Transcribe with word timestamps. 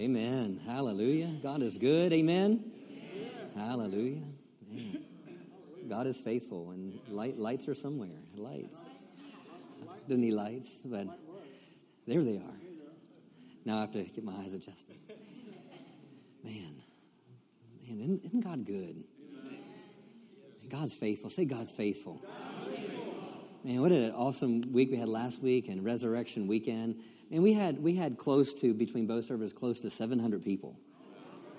Amen. 0.00 0.58
Hallelujah. 0.66 1.30
God 1.42 1.62
is 1.62 1.76
good. 1.76 2.14
Amen. 2.14 2.64
Hallelujah. 3.54 4.22
Man. 4.72 5.04
God 5.90 6.06
is 6.06 6.16
faithful, 6.16 6.70
and 6.70 6.98
light, 7.10 7.36
lights 7.38 7.68
are 7.68 7.74
somewhere. 7.74 8.16
Lights. 8.34 8.88
Didn't 10.08 10.22
need 10.22 10.32
lights, 10.32 10.70
but 10.86 11.06
there 12.06 12.24
they 12.24 12.36
are. 12.38 12.56
Now 13.66 13.76
I 13.76 13.80
have 13.82 13.92
to 13.92 14.04
get 14.04 14.24
my 14.24 14.32
eyes 14.36 14.54
adjusted. 14.54 14.96
Man, 16.42 16.76
man, 17.86 18.00
isn't, 18.00 18.24
isn't 18.24 18.40
God 18.40 18.64
good? 18.64 19.04
God's 20.70 20.94
faithful. 20.94 21.28
Say 21.28 21.44
God's 21.44 21.72
faithful. 21.72 22.24
Man, 23.64 23.82
what 23.82 23.92
an 23.92 24.12
awesome 24.12 24.62
week 24.72 24.90
we 24.92 24.96
had 24.96 25.10
last 25.10 25.42
week 25.42 25.68
and 25.68 25.84
Resurrection 25.84 26.46
Weekend. 26.46 27.02
And 27.30 27.42
we 27.42 27.52
had 27.52 27.82
we 27.82 27.94
had 27.94 28.18
close 28.18 28.52
to 28.54 28.74
between 28.74 29.06
both 29.06 29.26
servers 29.26 29.52
close 29.52 29.80
to 29.80 29.90
700 29.90 30.44
people. 30.44 30.76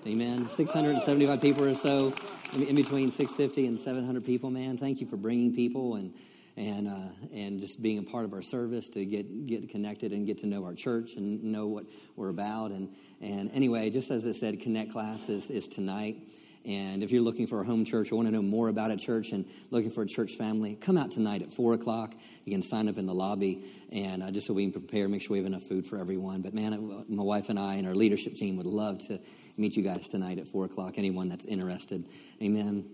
Amen. 0.06 0.48
675 0.48 1.40
people 1.40 1.64
or 1.64 1.74
so, 1.76 2.12
in 2.54 2.74
between 2.74 3.12
650 3.12 3.66
and 3.66 3.78
700 3.78 4.24
people. 4.24 4.50
Man, 4.50 4.76
thank 4.76 5.00
you 5.00 5.06
for 5.06 5.16
bringing 5.16 5.54
people 5.54 5.94
and 5.94 6.12
and 6.56 6.88
uh, 6.88 7.12
and 7.32 7.60
just 7.60 7.80
being 7.80 7.98
a 7.98 8.02
part 8.02 8.24
of 8.24 8.34
our 8.34 8.42
service 8.42 8.88
to 8.90 9.06
get 9.06 9.46
get 9.46 9.70
connected 9.70 10.12
and 10.12 10.26
get 10.26 10.38
to 10.38 10.46
know 10.46 10.64
our 10.64 10.74
church 10.74 11.16
and 11.16 11.42
know 11.42 11.68
what 11.68 11.86
we're 12.16 12.28
about. 12.28 12.72
And 12.72 12.88
and 13.20 13.50
anyway, 13.52 13.90
just 13.90 14.10
as 14.10 14.26
I 14.26 14.32
said, 14.32 14.60
Connect 14.60 14.92
class 14.92 15.28
is 15.28 15.50
is 15.50 15.68
tonight. 15.68 16.18
And 16.64 17.02
if 17.02 17.10
you're 17.10 17.22
looking 17.22 17.48
for 17.48 17.60
a 17.60 17.64
home 17.64 17.84
church 17.84 18.12
or 18.12 18.16
want 18.16 18.28
to 18.28 18.32
know 18.32 18.42
more 18.42 18.68
about 18.68 18.92
a 18.92 18.96
church 18.96 19.32
and 19.32 19.44
looking 19.70 19.90
for 19.90 20.02
a 20.02 20.06
church 20.06 20.36
family, 20.36 20.76
come 20.76 20.96
out 20.96 21.10
tonight 21.10 21.42
at 21.42 21.52
4 21.52 21.74
o'clock. 21.74 22.14
You 22.44 22.52
can 22.52 22.62
sign 22.62 22.88
up 22.88 22.98
in 22.98 23.06
the 23.06 23.14
lobby 23.14 23.64
and 23.90 24.22
uh, 24.22 24.30
just 24.30 24.46
so 24.46 24.54
we 24.54 24.70
can 24.70 24.72
prepare, 24.72 25.08
make 25.08 25.22
sure 25.22 25.32
we 25.32 25.38
have 25.38 25.46
enough 25.46 25.64
food 25.64 25.86
for 25.86 25.98
everyone. 25.98 26.40
But 26.40 26.54
man, 26.54 27.04
my 27.08 27.22
wife 27.22 27.48
and 27.48 27.58
I 27.58 27.74
and 27.74 27.86
our 27.86 27.94
leadership 27.94 28.36
team 28.36 28.56
would 28.58 28.66
love 28.66 29.00
to 29.08 29.20
meet 29.56 29.76
you 29.76 29.82
guys 29.82 30.08
tonight 30.08 30.38
at 30.38 30.46
4 30.46 30.66
o'clock. 30.66 30.94
Anyone 30.98 31.28
that's 31.28 31.46
interested. 31.46 32.06
Amen. 32.40 32.88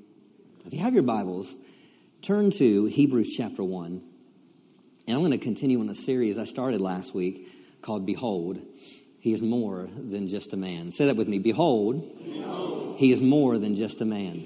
If 0.64 0.72
you 0.72 0.80
have 0.80 0.94
your 0.94 1.02
Bibles, 1.02 1.54
turn 2.22 2.50
to 2.52 2.86
Hebrews 2.86 3.34
chapter 3.36 3.62
1. 3.62 4.02
And 5.06 5.14
I'm 5.14 5.20
going 5.20 5.30
to 5.32 5.38
continue 5.38 5.80
on 5.80 5.88
a 5.88 5.94
series 5.94 6.38
I 6.38 6.44
started 6.44 6.80
last 6.80 7.14
week 7.14 7.48
called 7.82 8.06
Behold. 8.06 8.60
He 9.20 9.32
is 9.32 9.42
more 9.42 9.88
than 9.96 10.28
just 10.28 10.52
a 10.52 10.56
man. 10.56 10.92
Say 10.92 11.06
that 11.06 11.16
with 11.16 11.28
me. 11.28 11.38
Behold, 11.38 12.18
Behold. 12.24 12.96
he 12.98 13.12
is 13.12 13.20
more 13.20 13.58
than 13.58 13.74
just 13.74 14.00
a 14.00 14.04
man. 14.04 14.44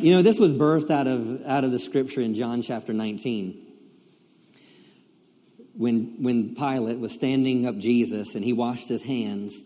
You 0.00 0.14
know, 0.14 0.22
this 0.22 0.38
was 0.38 0.54
birthed 0.54 0.90
out 0.90 1.06
of, 1.06 1.44
out 1.46 1.64
of 1.64 1.72
the 1.72 1.78
scripture 1.78 2.20
in 2.22 2.34
John 2.34 2.62
chapter 2.62 2.92
19. 2.92 3.66
When, 5.74 6.22
when 6.22 6.54
Pilate 6.54 6.98
was 6.98 7.12
standing 7.12 7.66
up 7.66 7.76
Jesus 7.76 8.34
and 8.34 8.44
he 8.44 8.52
washed 8.52 8.88
his 8.88 9.02
hands 9.02 9.62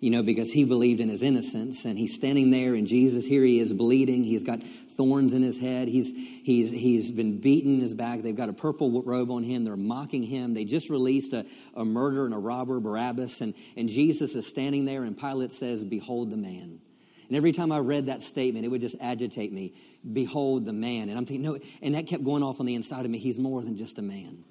you 0.00 0.10
know, 0.10 0.22
because 0.22 0.50
he 0.50 0.64
believed 0.64 1.00
in 1.00 1.08
his 1.08 1.22
innocence. 1.22 1.84
And 1.84 1.98
he's 1.98 2.14
standing 2.14 2.50
there, 2.50 2.74
and 2.74 2.86
Jesus, 2.86 3.24
here 3.24 3.42
he 3.42 3.58
is 3.58 3.72
bleeding. 3.72 4.22
He's 4.24 4.44
got 4.44 4.60
thorns 4.96 5.34
in 5.34 5.42
his 5.42 5.58
head. 5.58 5.88
He's, 5.88 6.12
he's, 6.12 6.70
he's 6.70 7.10
been 7.10 7.38
beaten 7.38 7.74
in 7.74 7.80
his 7.80 7.94
back. 7.94 8.22
They've 8.22 8.36
got 8.36 8.48
a 8.48 8.52
purple 8.52 9.02
robe 9.02 9.30
on 9.30 9.42
him. 9.42 9.64
They're 9.64 9.76
mocking 9.76 10.22
him. 10.22 10.54
They 10.54 10.64
just 10.64 10.90
released 10.90 11.32
a, 11.32 11.46
a 11.74 11.84
murderer 11.84 12.26
and 12.26 12.34
a 12.34 12.38
robber, 12.38 12.80
Barabbas. 12.80 13.40
And, 13.40 13.54
and 13.76 13.88
Jesus 13.88 14.34
is 14.34 14.46
standing 14.46 14.84
there, 14.84 15.02
and 15.02 15.18
Pilate 15.18 15.52
says, 15.52 15.84
Behold 15.84 16.30
the 16.30 16.36
man. 16.36 16.80
And 17.28 17.36
every 17.36 17.52
time 17.52 17.72
I 17.72 17.78
read 17.78 18.06
that 18.06 18.22
statement, 18.22 18.64
it 18.64 18.68
would 18.68 18.80
just 18.80 18.96
agitate 19.00 19.52
me. 19.52 19.74
Behold 20.10 20.64
the 20.64 20.72
man. 20.72 21.10
And 21.10 21.18
I'm 21.18 21.26
thinking, 21.26 21.42
no, 21.42 21.58
and 21.82 21.94
that 21.94 22.06
kept 22.06 22.24
going 22.24 22.42
off 22.42 22.58
on 22.58 22.64
the 22.64 22.74
inside 22.74 23.04
of 23.04 23.10
me. 23.10 23.18
He's 23.18 23.38
more 23.38 23.60
than 23.60 23.76
just 23.76 23.98
a 23.98 24.02
man. 24.02 24.44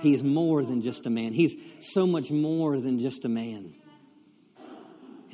He's 0.00 0.22
more 0.22 0.64
than 0.64 0.80
just 0.80 1.06
a 1.06 1.10
man. 1.10 1.32
He's 1.34 1.54
so 1.80 2.06
much 2.06 2.30
more 2.30 2.80
than 2.80 2.98
just 2.98 3.26
a 3.26 3.28
man. 3.28 3.74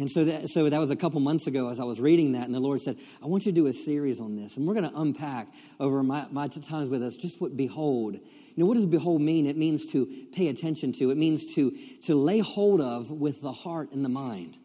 And 0.01 0.11
so 0.11 0.25
that, 0.25 0.49
so 0.49 0.67
that 0.67 0.81
was 0.81 0.91
a 0.91 0.97
couple 0.97 1.21
months 1.21 1.47
ago 1.47 1.69
as 1.69 1.79
I 1.79 1.85
was 1.85 2.01
reading 2.01 2.33
that, 2.33 2.47
and 2.47 2.55
the 2.55 2.61
Lord 2.61 2.81
said, 2.81 2.97
I 3.23 3.27
want 3.27 3.45
you 3.45 3.53
to 3.53 3.55
do 3.55 3.67
a 3.67 3.73
series 3.75 4.19
on 4.19 4.35
this. 4.35 4.57
And 4.57 4.67
we're 4.67 4.73
going 4.73 4.91
to 4.91 4.99
unpack 4.99 5.49
over 5.79 6.03
my, 6.03 6.27
my 6.31 6.49
times 6.49 6.89
with 6.89 7.03
us 7.03 7.17
just 7.17 7.39
what 7.39 7.55
behold. 7.55 8.15
You 8.15 8.55
know, 8.57 8.65
what 8.65 8.77
does 8.77 8.87
behold 8.87 9.21
mean? 9.21 9.45
It 9.45 9.59
means 9.59 9.85
to 9.93 10.07
pay 10.33 10.49
attention 10.49 10.95
to, 10.95 11.11
it 11.11 11.19
means 11.19 11.55
to, 11.55 11.77
to 12.05 12.15
lay 12.15 12.39
hold 12.39 12.81
of 12.81 13.11
with 13.11 13.43
the 13.43 13.53
heart 13.53 13.93
and 13.93 14.03
the 14.03 14.09
mind. 14.09 14.57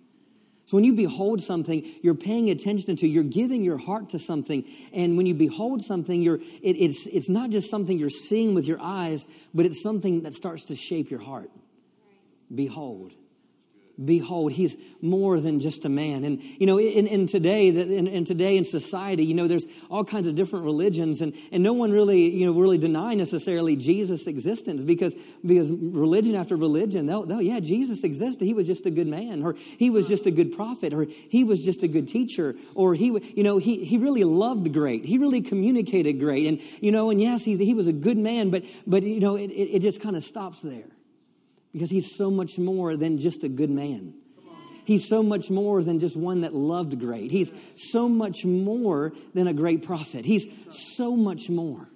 So 0.67 0.77
when 0.77 0.85
you 0.85 0.93
behold 0.93 1.43
something, 1.43 1.85
you're 2.01 2.15
paying 2.15 2.49
attention 2.49 2.95
to, 2.95 3.07
you're 3.07 3.23
giving 3.25 3.61
your 3.61 3.77
heart 3.77 4.11
to 4.11 4.19
something. 4.19 4.63
And 4.93 5.17
when 5.17 5.25
you 5.25 5.33
behold 5.33 5.83
something, 5.83 6.21
you're, 6.21 6.37
it, 6.37 6.77
it's, 6.77 7.07
it's 7.07 7.27
not 7.27 7.49
just 7.49 7.69
something 7.69 7.99
you're 7.99 8.09
seeing 8.09 8.55
with 8.55 8.63
your 8.63 8.79
eyes, 8.81 9.27
but 9.53 9.65
it's 9.65 9.83
something 9.83 10.21
that 10.21 10.33
starts 10.33 10.63
to 10.65 10.77
shape 10.77 11.11
your 11.11 11.21
heart. 11.21 11.51
Behold 12.53 13.11
behold 14.03 14.51
he's 14.51 14.75
more 15.01 15.39
than 15.39 15.59
just 15.59 15.85
a 15.85 15.89
man. 15.89 16.23
And 16.23 16.41
you 16.41 16.65
know 16.65 16.79
in, 16.79 17.07
in 17.07 17.27
today 17.27 17.69
in, 17.69 18.07
in, 18.07 18.25
today 18.25 18.57
in 18.57 18.65
society 18.65 19.23
you 19.23 19.33
know 19.33 19.47
there's 19.47 19.67
all 19.89 20.03
kinds 20.03 20.27
of 20.27 20.35
different 20.35 20.65
religions 20.65 21.21
and, 21.21 21.33
and 21.51 21.63
no 21.63 21.73
one 21.73 21.91
really 21.91 22.29
you 22.29 22.45
know 22.45 22.59
really 22.59 22.77
deny 22.77 23.13
necessarily 23.13 23.75
jesus 23.75 24.27
existence 24.27 24.83
because 24.83 25.13
because 25.45 25.69
religion 25.71 26.35
after 26.35 26.55
religion 26.55 27.05
they'll, 27.05 27.25
they'll 27.25 27.41
yeah 27.41 27.59
jesus 27.59 28.03
existed. 28.03 28.45
He 28.45 28.53
was 28.53 28.67
just 28.67 28.85
a 28.85 28.91
good 28.91 29.07
man 29.07 29.43
or 29.43 29.53
he 29.53 29.89
was 29.89 30.07
just 30.07 30.25
a 30.25 30.31
good 30.31 30.55
prophet 30.55 30.93
or 30.93 31.05
he 31.05 31.43
was 31.43 31.63
just 31.63 31.83
a 31.83 31.87
good 31.87 32.07
teacher 32.07 32.55
or 32.73 32.95
he 32.95 33.07
you 33.07 33.43
know 33.43 33.57
he, 33.57 33.85
he 33.85 33.97
really 33.97 34.23
loved 34.23 34.73
great. 34.73 35.05
He 35.05 35.17
really 35.17 35.41
communicated 35.41 36.19
great. 36.19 36.47
And 36.47 36.61
you 36.81 36.91
know 36.91 37.09
and 37.09 37.21
yes 37.21 37.43
he, 37.43 37.55
he 37.57 37.73
was 37.73 37.87
a 37.87 37.93
good 37.93 38.17
man 38.17 38.49
but 38.49 38.63
but 38.85 39.03
you 39.03 39.19
know 39.19 39.35
it, 39.35 39.51
it, 39.51 39.75
it 39.75 39.81
just 39.81 40.01
kind 40.01 40.15
of 40.15 40.23
stops 40.23 40.61
there 40.61 40.85
because 41.75 41.89
he's 41.89 42.15
so 42.15 42.31
much 42.31 42.57
more 42.57 42.95
than 42.95 43.17
just 43.17 43.43
a 43.43 43.49
good 43.49 43.69
man. 43.69 44.13
He's 44.85 45.09
so 45.09 45.21
much 45.21 45.49
more 45.49 45.83
than 45.83 45.99
just 45.99 46.15
one 46.15 46.41
that 46.41 46.53
loved 46.53 46.97
great. 46.97 47.31
He's 47.31 47.51
so 47.75 48.07
much 48.07 48.45
more 48.45 49.11
than 49.33 49.47
a 49.47 49.53
great 49.53 49.85
prophet. 49.85 50.23
He's 50.23 50.47
so 50.69 51.17
much 51.17 51.49
more. 51.49 51.89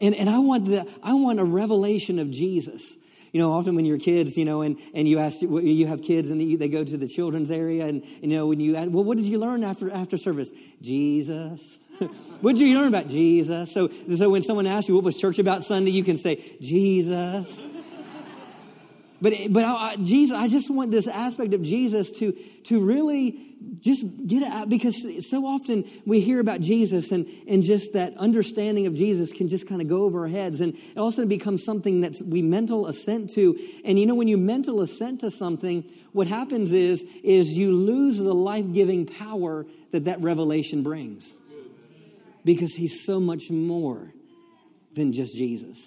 And, 0.00 0.16
and 0.16 0.28
I, 0.28 0.38
want 0.38 0.64
the, 0.64 0.84
I 1.00 1.12
want 1.12 1.38
a 1.38 1.44
revelation 1.44 2.18
of 2.18 2.32
Jesus. 2.32 2.96
You 3.32 3.40
know, 3.40 3.52
often 3.52 3.76
when 3.76 3.84
you're 3.84 3.98
kids, 3.98 4.36
you 4.36 4.44
know, 4.44 4.62
and, 4.62 4.76
and 4.92 5.06
you 5.06 5.20
ask, 5.20 5.40
you 5.40 5.86
have 5.86 6.02
kids 6.02 6.28
and 6.28 6.40
they 6.40 6.68
go 6.68 6.82
to 6.82 6.96
the 6.96 7.06
children's 7.06 7.52
area 7.52 7.86
and, 7.86 8.02
you 8.20 8.30
know, 8.30 8.46
when 8.46 8.58
you 8.58 8.74
ask, 8.74 8.90
well, 8.90 9.04
what 9.04 9.16
did 9.16 9.26
you 9.26 9.38
learn 9.38 9.62
after, 9.62 9.92
after 9.92 10.18
service? 10.18 10.50
Jesus. 10.82 11.78
what 12.40 12.56
did 12.56 12.66
you 12.66 12.78
learn 12.78 12.88
about 12.88 13.08
Jesus? 13.08 13.72
So, 13.72 13.90
so 14.14 14.30
when 14.30 14.42
someone 14.42 14.66
asks 14.66 14.88
you 14.88 14.94
what 14.94 15.04
was 15.04 15.16
church 15.16 15.38
about 15.38 15.62
Sunday, 15.62 15.90
you 15.90 16.04
can 16.04 16.16
say, 16.16 16.42
Jesus. 16.60 17.70
But, 19.22 19.34
but 19.50 19.64
I, 19.64 19.96
Jesus, 19.96 20.34
I 20.34 20.48
just 20.48 20.70
want 20.70 20.90
this 20.90 21.06
aspect 21.06 21.52
of 21.52 21.62
Jesus 21.62 22.10
to, 22.12 22.32
to 22.64 22.80
really 22.80 23.48
just 23.80 24.02
get 24.26 24.42
out 24.42 24.70
because 24.70 25.28
so 25.28 25.44
often 25.44 25.84
we 26.06 26.20
hear 26.20 26.40
about 26.40 26.62
Jesus 26.62 27.12
and, 27.12 27.26
and 27.46 27.62
just 27.62 27.92
that 27.92 28.16
understanding 28.16 28.86
of 28.86 28.94
Jesus 28.94 29.30
can 29.30 29.48
just 29.48 29.68
kind 29.68 29.82
of 29.82 29.88
go 29.88 30.04
over 30.04 30.20
our 30.20 30.28
heads 30.28 30.62
and 30.62 30.72
it 30.74 30.98
also 30.98 31.26
becomes 31.26 31.62
something 31.62 32.00
that 32.00 32.16
we 32.24 32.40
mental 32.40 32.86
assent 32.86 33.28
to. 33.34 33.58
And 33.84 33.98
you 33.98 34.06
know, 34.06 34.14
when 34.14 34.28
you 34.28 34.38
mental 34.38 34.80
assent 34.80 35.20
to 35.20 35.30
something, 35.30 35.84
what 36.12 36.26
happens 36.26 36.72
is, 36.72 37.04
is 37.22 37.50
you 37.50 37.72
lose 37.72 38.16
the 38.16 38.34
life-giving 38.34 39.04
power 39.04 39.66
that 39.90 40.06
that 40.06 40.18
revelation 40.22 40.82
brings 40.82 41.34
because 42.44 42.74
he's 42.74 43.04
so 43.04 43.20
much 43.20 43.50
more 43.50 44.12
than 44.92 45.12
just 45.12 45.36
Jesus. 45.36 45.78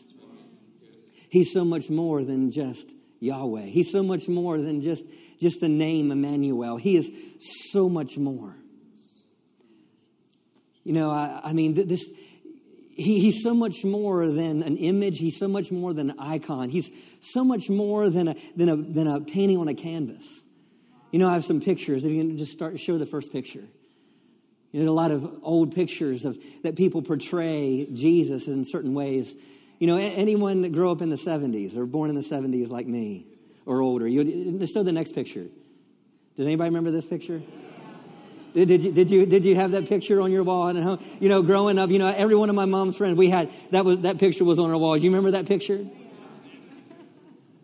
He's 1.30 1.52
so 1.52 1.66
much 1.66 1.90
more 1.90 2.24
than 2.24 2.52
just 2.52 2.92
Yahweh. 3.20 3.64
He's 3.64 3.92
so 3.92 4.04
much 4.04 4.28
more 4.28 4.60
than 4.60 4.82
just, 4.82 5.06
just 5.42 5.62
the 5.62 5.70
name 5.70 6.12
Emmanuel. 6.12 6.78
He 6.78 6.96
is 6.96 7.12
so 7.72 7.90
much 7.90 8.18
more. 8.18 8.56
You 10.84 10.94
know, 10.94 11.10
I, 11.10 11.42
I 11.44 11.54
mean, 11.54 11.74
this, 11.74 12.10
he, 12.96 13.20
he's 13.20 13.42
so 13.42 13.54
much 13.54 13.84
more 13.84 14.30
than 14.30 14.62
an 14.64 14.78
image. 14.78 15.18
He's 15.18 15.40
so 15.40 15.48
much 15.48 15.72
more 15.72 15.94
than 15.94 16.12
an 16.12 16.20
icon. 16.20 16.70
He's 16.70 16.92
so 17.20 17.44
much 17.44 17.70
more 17.70 18.10
than 18.10 18.28
a, 18.30 18.36
than 18.56 18.70
a, 18.70 18.76
than 18.76 19.08
a 19.08 19.22
painting 19.22 19.58
on 19.58 19.68
a 19.68 19.74
canvas. 19.74 20.44
You 21.12 21.20
know, 21.20 21.30
I 21.30 21.34
have 21.34 21.46
some 21.46 21.62
pictures. 21.62 22.06
If 22.06 22.12
you 22.12 22.20
can 22.20 22.38
just 22.38 22.52
start, 22.52 22.74
to 22.74 22.78
show 22.78 22.98
the 22.98 23.06
first 23.06 23.32
picture. 23.32 23.64
You 24.74 24.84
know, 24.84 24.92
a 24.92 24.92
lot 24.92 25.12
of 25.12 25.40
old 25.44 25.76
pictures 25.76 26.26
of 26.26 26.38
that 26.64 26.76
people 26.76 27.04
portray 27.04 27.88
Jesus 27.94 28.48
in 28.48 28.66
certain 28.66 28.96
ways. 28.96 29.38
You 29.80 29.86
know, 29.86 29.98
anyone 29.98 30.64
that 30.64 30.72
grew 30.72 30.92
up 30.92 31.02
in 31.02 31.10
the 31.10 31.16
70s 31.16 31.78
or 31.78 31.86
born 31.86 32.10
in 32.10 32.16
the 32.16 32.22
70s 32.22 32.70
like 32.70 32.88
me 32.88 33.28
or 33.66 33.82
older, 33.82 34.08
you 34.08 34.66
show 34.66 34.82
the 34.82 34.92
next 34.92 35.14
picture. 35.14 35.46
Does 36.36 36.48
anybody 36.48 36.70
remember 36.70 36.90
this 36.90 37.06
picture? 37.06 37.42
Did, 38.56 38.68
did, 38.68 38.84
you, 38.84 38.92
did, 38.92 39.12
you, 39.12 39.26
did 39.28 39.46
you 39.46 39.56
have 39.56 39.72
that 39.72 39.88
picture 39.88 40.22
on 40.22 40.32
your 40.32 40.44
wall? 40.44 40.68
And 40.68 41.00
you 41.20 41.30
know, 41.30 41.44
growing 41.44 41.78
up, 41.78 41.92
you 41.92 42.00
know, 42.00 42.08
every 42.08 42.36
one 42.36 42.50
of 42.50 42.56
my 42.56 42.66
mom's 42.66 42.98
friends, 42.98 43.16
we 43.16 43.30
had 43.30 43.52
that 43.72 43.86
was 43.86 44.02
that 44.02 44.18
picture 44.18 44.44
was 44.44 44.58
on 44.58 44.72
our 44.72 44.78
walls. 44.78 45.04
You 45.04 45.12
remember 45.12 45.32
that 45.32 45.48
picture? 45.48 45.86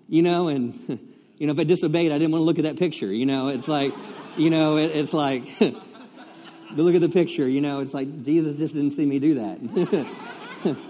You 0.08 0.22
know, 0.22 0.48
and 0.48 0.76
you 1.38 1.48
know, 1.48 1.54
if 1.54 1.60
I 1.60 1.64
disobeyed, 1.64 2.12
I 2.12 2.20
didn't 2.20 2.32
want 2.32 2.42
to 2.42 2.46
look 2.46 2.60
at 2.60 2.64
that 2.64 2.78
picture. 2.78 3.12
You 3.12 3.26
know, 3.26 3.50
it's 3.50 3.68
like, 3.68 3.94
you 4.38 4.50
know, 4.52 4.78
it, 4.78 4.92
it's 4.96 5.14
like 5.14 5.44
look 6.76 6.96
at 6.96 7.02
the 7.02 7.10
picture, 7.10 7.48
you 7.48 7.62
know, 7.62 7.80
it's 7.80 7.94
like 7.94 8.24
Jesus 8.24 8.58
just 8.58 8.74
didn't 8.74 8.92
see 8.92 9.06
me 9.06 9.20
do 9.20 9.36
that. 9.36 10.78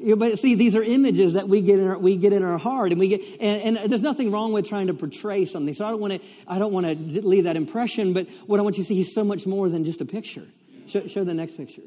You 0.00 0.10
know, 0.10 0.16
but 0.16 0.38
see, 0.38 0.54
these 0.54 0.76
are 0.76 0.82
images 0.82 1.34
that 1.34 1.46
we 1.46 1.60
get 1.60 1.78
in 1.78 1.86
our, 1.86 1.98
we 1.98 2.16
get 2.16 2.32
in 2.32 2.42
our 2.42 2.56
heart, 2.56 2.90
and 2.90 2.98
we 2.98 3.08
get, 3.08 3.22
and, 3.38 3.76
and, 3.76 3.90
there's 3.90 4.02
nothing 4.02 4.30
wrong 4.30 4.50
with 4.50 4.66
trying 4.66 4.86
to 4.86 4.94
portray 4.94 5.44
something. 5.44 5.74
So 5.74 5.84
I 5.84 5.90
don't 5.90 6.00
want 6.00 6.14
to, 6.14 6.20
I 6.48 6.58
don't 6.58 6.72
want 6.72 6.86
to 6.86 7.20
leave 7.20 7.44
that 7.44 7.56
impression. 7.56 8.14
But 8.14 8.26
what 8.46 8.58
I 8.58 8.62
want 8.62 8.78
you 8.78 8.82
to 8.82 8.88
see, 8.88 8.94
he's 8.94 9.14
so 9.14 9.24
much 9.24 9.46
more 9.46 9.68
than 9.68 9.84
just 9.84 10.00
a 10.00 10.06
picture. 10.06 10.46
Show, 10.86 11.06
show 11.06 11.22
the 11.22 11.34
next 11.34 11.58
picture. 11.58 11.82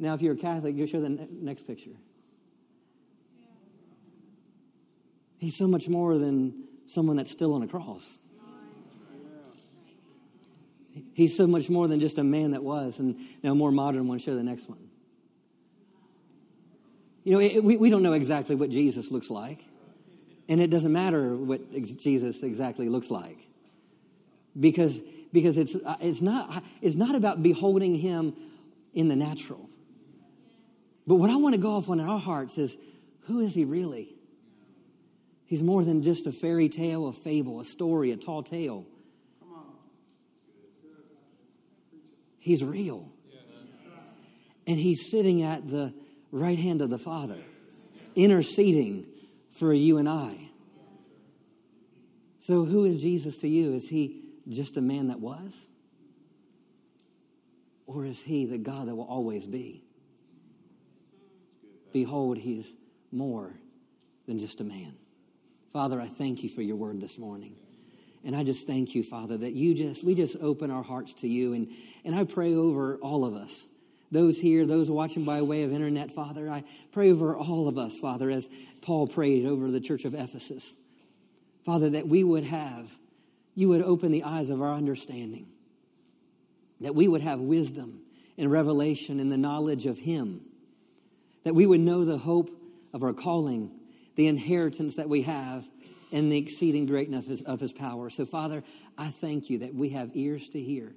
Now, 0.00 0.14
if 0.14 0.22
you're 0.22 0.34
a 0.34 0.36
Catholic, 0.36 0.74
you 0.74 0.88
show 0.88 1.00
the 1.00 1.10
ne- 1.10 1.28
next 1.30 1.66
picture. 1.68 1.94
He's 5.38 5.56
so 5.56 5.68
much 5.68 5.88
more 5.88 6.18
than 6.18 6.64
someone 6.86 7.16
that's 7.16 7.30
still 7.30 7.54
on 7.54 7.62
a 7.62 7.68
cross. 7.68 8.20
He's 11.14 11.36
so 11.36 11.46
much 11.46 11.68
more 11.68 11.88
than 11.88 12.00
just 12.00 12.18
a 12.18 12.24
man 12.24 12.52
that 12.52 12.62
was. 12.62 12.98
And 12.98 13.16
now, 13.42 13.54
more 13.54 13.72
modern 13.72 14.08
one, 14.08 14.18
show 14.18 14.34
the 14.34 14.42
next 14.42 14.68
one. 14.68 14.88
You 17.24 17.34
know, 17.34 17.40
it, 17.40 17.62
we, 17.62 17.76
we 17.76 17.90
don't 17.90 18.02
know 18.02 18.14
exactly 18.14 18.54
what 18.54 18.70
Jesus 18.70 19.10
looks 19.10 19.30
like. 19.30 19.64
And 20.48 20.60
it 20.60 20.70
doesn't 20.70 20.92
matter 20.92 21.36
what 21.36 21.60
ex- 21.74 21.90
Jesus 21.90 22.42
exactly 22.42 22.88
looks 22.88 23.10
like. 23.10 23.38
Because, 24.58 25.00
because 25.32 25.58
it's, 25.58 25.74
uh, 25.74 25.96
it's, 26.00 26.22
not, 26.22 26.64
it's 26.80 26.96
not 26.96 27.14
about 27.14 27.42
beholding 27.42 27.94
him 27.94 28.34
in 28.94 29.08
the 29.08 29.16
natural. 29.16 29.68
But 31.06 31.16
what 31.16 31.30
I 31.30 31.36
want 31.36 31.54
to 31.54 31.60
go 31.60 31.72
off 31.72 31.88
on 31.88 32.00
in 32.00 32.08
our 32.08 32.18
hearts 32.18 32.58
is 32.58 32.76
who 33.26 33.40
is 33.40 33.54
he 33.54 33.64
really? 33.64 34.14
He's 35.46 35.62
more 35.62 35.84
than 35.84 36.02
just 36.02 36.26
a 36.26 36.32
fairy 36.32 36.68
tale, 36.68 37.08
a 37.08 37.12
fable, 37.12 37.60
a 37.60 37.64
story, 37.64 38.10
a 38.10 38.16
tall 38.16 38.42
tale. 38.42 38.86
He's 42.38 42.62
real. 42.62 43.10
And 44.66 44.78
he's 44.78 45.10
sitting 45.10 45.42
at 45.42 45.68
the 45.68 45.94
right 46.30 46.58
hand 46.58 46.82
of 46.82 46.90
the 46.90 46.98
Father, 46.98 47.38
interceding 48.14 49.06
for 49.58 49.72
you 49.72 49.98
and 49.98 50.08
I. 50.08 50.48
So, 52.40 52.64
who 52.64 52.84
is 52.84 53.00
Jesus 53.00 53.38
to 53.38 53.48
you? 53.48 53.74
Is 53.74 53.88
he 53.88 54.22
just 54.48 54.76
a 54.76 54.80
man 54.80 55.08
that 55.08 55.20
was? 55.20 55.54
Or 57.86 58.04
is 58.04 58.20
he 58.20 58.44
the 58.44 58.58
God 58.58 58.88
that 58.88 58.94
will 58.94 59.04
always 59.04 59.46
be? 59.46 59.84
Behold, 61.92 62.36
he's 62.36 62.76
more 63.10 63.54
than 64.26 64.38
just 64.38 64.60
a 64.60 64.64
man. 64.64 64.94
Father, 65.72 66.00
I 66.00 66.06
thank 66.06 66.42
you 66.42 66.50
for 66.50 66.62
your 66.62 66.76
word 66.76 67.00
this 67.00 67.18
morning. 67.18 67.56
And 68.24 68.34
I 68.34 68.42
just 68.42 68.66
thank 68.66 68.94
you, 68.94 69.02
Father, 69.02 69.36
that 69.38 69.52
you 69.54 69.74
just, 69.74 70.04
we 70.04 70.14
just 70.14 70.36
open 70.40 70.70
our 70.70 70.82
hearts 70.82 71.14
to 71.14 71.28
you. 71.28 71.52
And, 71.52 71.68
and 72.04 72.14
I 72.14 72.24
pray 72.24 72.54
over 72.54 72.96
all 72.96 73.24
of 73.24 73.34
us, 73.34 73.66
those 74.10 74.38
here, 74.38 74.66
those 74.66 74.90
watching 74.90 75.24
by 75.24 75.42
way 75.42 75.62
of 75.62 75.72
internet, 75.72 76.12
Father. 76.12 76.50
I 76.50 76.64
pray 76.92 77.12
over 77.12 77.36
all 77.36 77.68
of 77.68 77.78
us, 77.78 77.98
Father, 77.98 78.30
as 78.30 78.48
Paul 78.82 79.06
prayed 79.06 79.46
over 79.46 79.70
the 79.70 79.80
church 79.80 80.04
of 80.04 80.14
Ephesus. 80.14 80.76
Father, 81.64 81.90
that 81.90 82.08
we 82.08 82.24
would 82.24 82.44
have, 82.44 82.90
you 83.54 83.68
would 83.68 83.82
open 83.82 84.10
the 84.10 84.24
eyes 84.24 84.50
of 84.50 84.62
our 84.62 84.72
understanding, 84.72 85.46
that 86.80 86.94
we 86.94 87.06
would 87.06 87.22
have 87.22 87.40
wisdom 87.40 88.00
and 88.36 88.50
revelation 88.50 89.20
and 89.20 89.30
the 89.30 89.36
knowledge 89.36 89.86
of 89.86 89.98
Him, 89.98 90.40
that 91.44 91.54
we 91.54 91.66
would 91.66 91.80
know 91.80 92.04
the 92.04 92.18
hope 92.18 92.50
of 92.92 93.02
our 93.02 93.12
calling 93.12 93.78
the 94.18 94.26
inheritance 94.26 94.96
that 94.96 95.08
we 95.08 95.22
have 95.22 95.64
and 96.12 96.32
the 96.32 96.38
exceeding 96.38 96.86
greatness 96.86 97.24
of 97.24 97.30
his, 97.30 97.42
of 97.42 97.60
his 97.60 97.72
power. 97.72 98.10
So, 98.10 98.24
Father, 98.24 98.62
I 98.96 99.08
thank 99.08 99.50
you 99.50 99.58
that 99.58 99.74
we 99.74 99.90
have 99.90 100.10
ears 100.14 100.48
to 100.50 100.60
hear, 100.60 100.86
and 100.86 100.94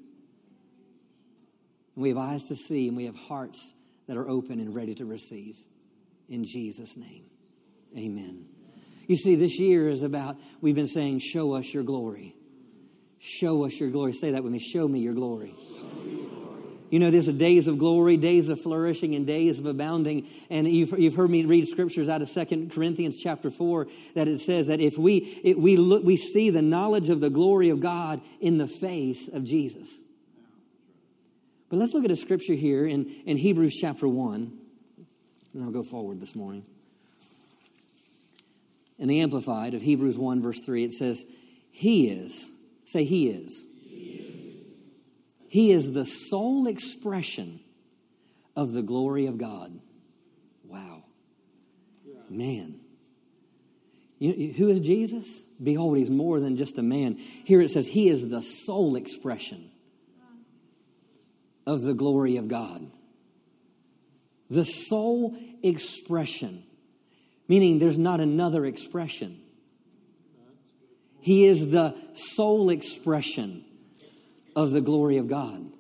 we 2.04 2.10
have 2.10 2.18
eyes 2.18 2.44
to 2.50 2.56
see, 2.56 2.88
and 2.88 2.96
we 2.96 3.06
have 3.06 3.16
hearts 3.16 3.74
that 4.08 4.18
are 4.18 4.28
open 4.28 4.60
and 4.60 4.76
ready 4.76 4.96
to 4.96 5.06
receive. 5.06 5.58
In 6.30 6.44
Jesus' 6.46 6.96
name, 6.96 7.26
amen. 7.98 8.46
You 9.08 9.18
see, 9.18 9.36
this 9.36 9.60
year 9.60 9.90
is 9.90 10.04
about, 10.04 10.38
we've 10.62 10.76
been 10.76 10.88
saying, 10.88 11.20
show 11.20 11.54
us 11.54 11.74
your 11.74 11.84
glory. 11.84 12.36
Show 13.20 13.66
us 13.66 13.80
your 13.80 13.90
glory. 13.90 14.14
Say 14.14 14.32
that 14.32 14.44
with 14.44 14.54
me. 14.54 14.60
Show 14.60 14.88
me 14.88 15.00
your 15.00 15.14
glory. 15.14 15.54
You 16.92 17.00
know, 17.00 17.10
there's 17.10 17.28
days 17.28 17.70
of 17.70 17.78
glory, 17.78 18.18
days 18.18 18.50
of 18.50 18.62
flourishing, 18.62 19.16
and 19.16 19.26
days 19.26 19.58
of 19.58 19.66
abounding. 19.66 20.28
And 20.50 20.68
you've, 20.68 21.00
you've 21.00 21.16
heard 21.16 21.30
me 21.30 21.46
read 21.46 21.66
scriptures 21.70 22.10
out 22.10 22.22
of 22.22 22.28
Second 22.28 22.74
Corinthians 22.74 23.16
chapter 23.16 23.50
4 23.50 23.88
that 24.14 24.28
it 24.28 24.42
says 24.42 24.68
that 24.68 24.82
if 24.82 24.98
we, 24.98 25.56
we, 25.58 25.78
look, 25.78 26.04
we 26.04 26.18
see 26.18 26.50
the 26.50 26.62
knowledge 26.62 27.08
of 27.08 27.22
the 27.22 27.30
glory 27.30 27.70
of 27.70 27.80
God 27.80 28.20
in 28.42 28.58
the 28.58 28.68
face 28.68 29.30
of 29.30 29.46
Jesus. 29.46 29.88
But 31.70 31.80
let's 31.80 31.94
look 31.94 32.04
at 32.04 32.12
a 32.12 32.16
scripture 32.18 32.56
here 32.56 32.86
in, 32.86 33.06
in 33.26 33.38
Hebrews 33.38 33.78
chapter 33.80 34.06
1. 34.06 34.52
And 35.54 35.64
I'll 35.64 35.72
go 35.72 35.84
forward 35.84 36.20
this 36.20 36.36
morning. 36.36 36.66
In 39.00 39.08
the 39.08 39.22
Amplified 39.22 39.76
of 39.76 39.82
Hebrews 39.82 40.20
1, 40.20 40.42
verse 40.42 40.60
3, 40.60 40.84
it 40.84 40.92
says, 40.92 41.26
He 41.72 42.10
is, 42.10 42.52
say, 42.84 43.06
He 43.06 43.30
is 43.30 43.66
he 45.52 45.72
is 45.72 45.92
the 45.92 46.06
sole 46.06 46.66
expression 46.68 47.60
of 48.56 48.72
the 48.72 48.82
glory 48.82 49.26
of 49.26 49.38
God. 49.38 49.78
Wow. 50.64 51.04
Man. 52.30 52.80
You, 54.18 54.54
who 54.54 54.70
is 54.70 54.80
Jesus? 54.80 55.46
Behold, 55.62 55.98
he's 55.98 56.10
more 56.10 56.40
than 56.40 56.56
just 56.56 56.78
a 56.78 56.82
man. 56.82 57.16
Here 57.16 57.60
it 57.60 57.70
says, 57.70 57.86
He 57.86 58.08
is 58.08 58.30
the 58.30 58.42
sole 58.42 58.96
expression 58.96 59.70
of 61.68 61.82
the 61.82 61.96
glory 61.96 62.38
of 62.38 62.48
God. 62.48 62.90
The 64.50 64.64
sole 64.64 65.36
expression, 65.62 66.64
meaning 67.50 67.78
there's 67.78 67.98
not 67.98 68.22
another 68.22 68.66
expression. 68.66 69.42
He 71.20 71.44
is 71.44 71.72
the 71.72 71.94
sole 72.14 72.70
expression 72.70 73.66
of 74.56 74.72
the 74.72 74.82
glory 74.82 75.18
of 75.18 75.28
God. 75.28 75.72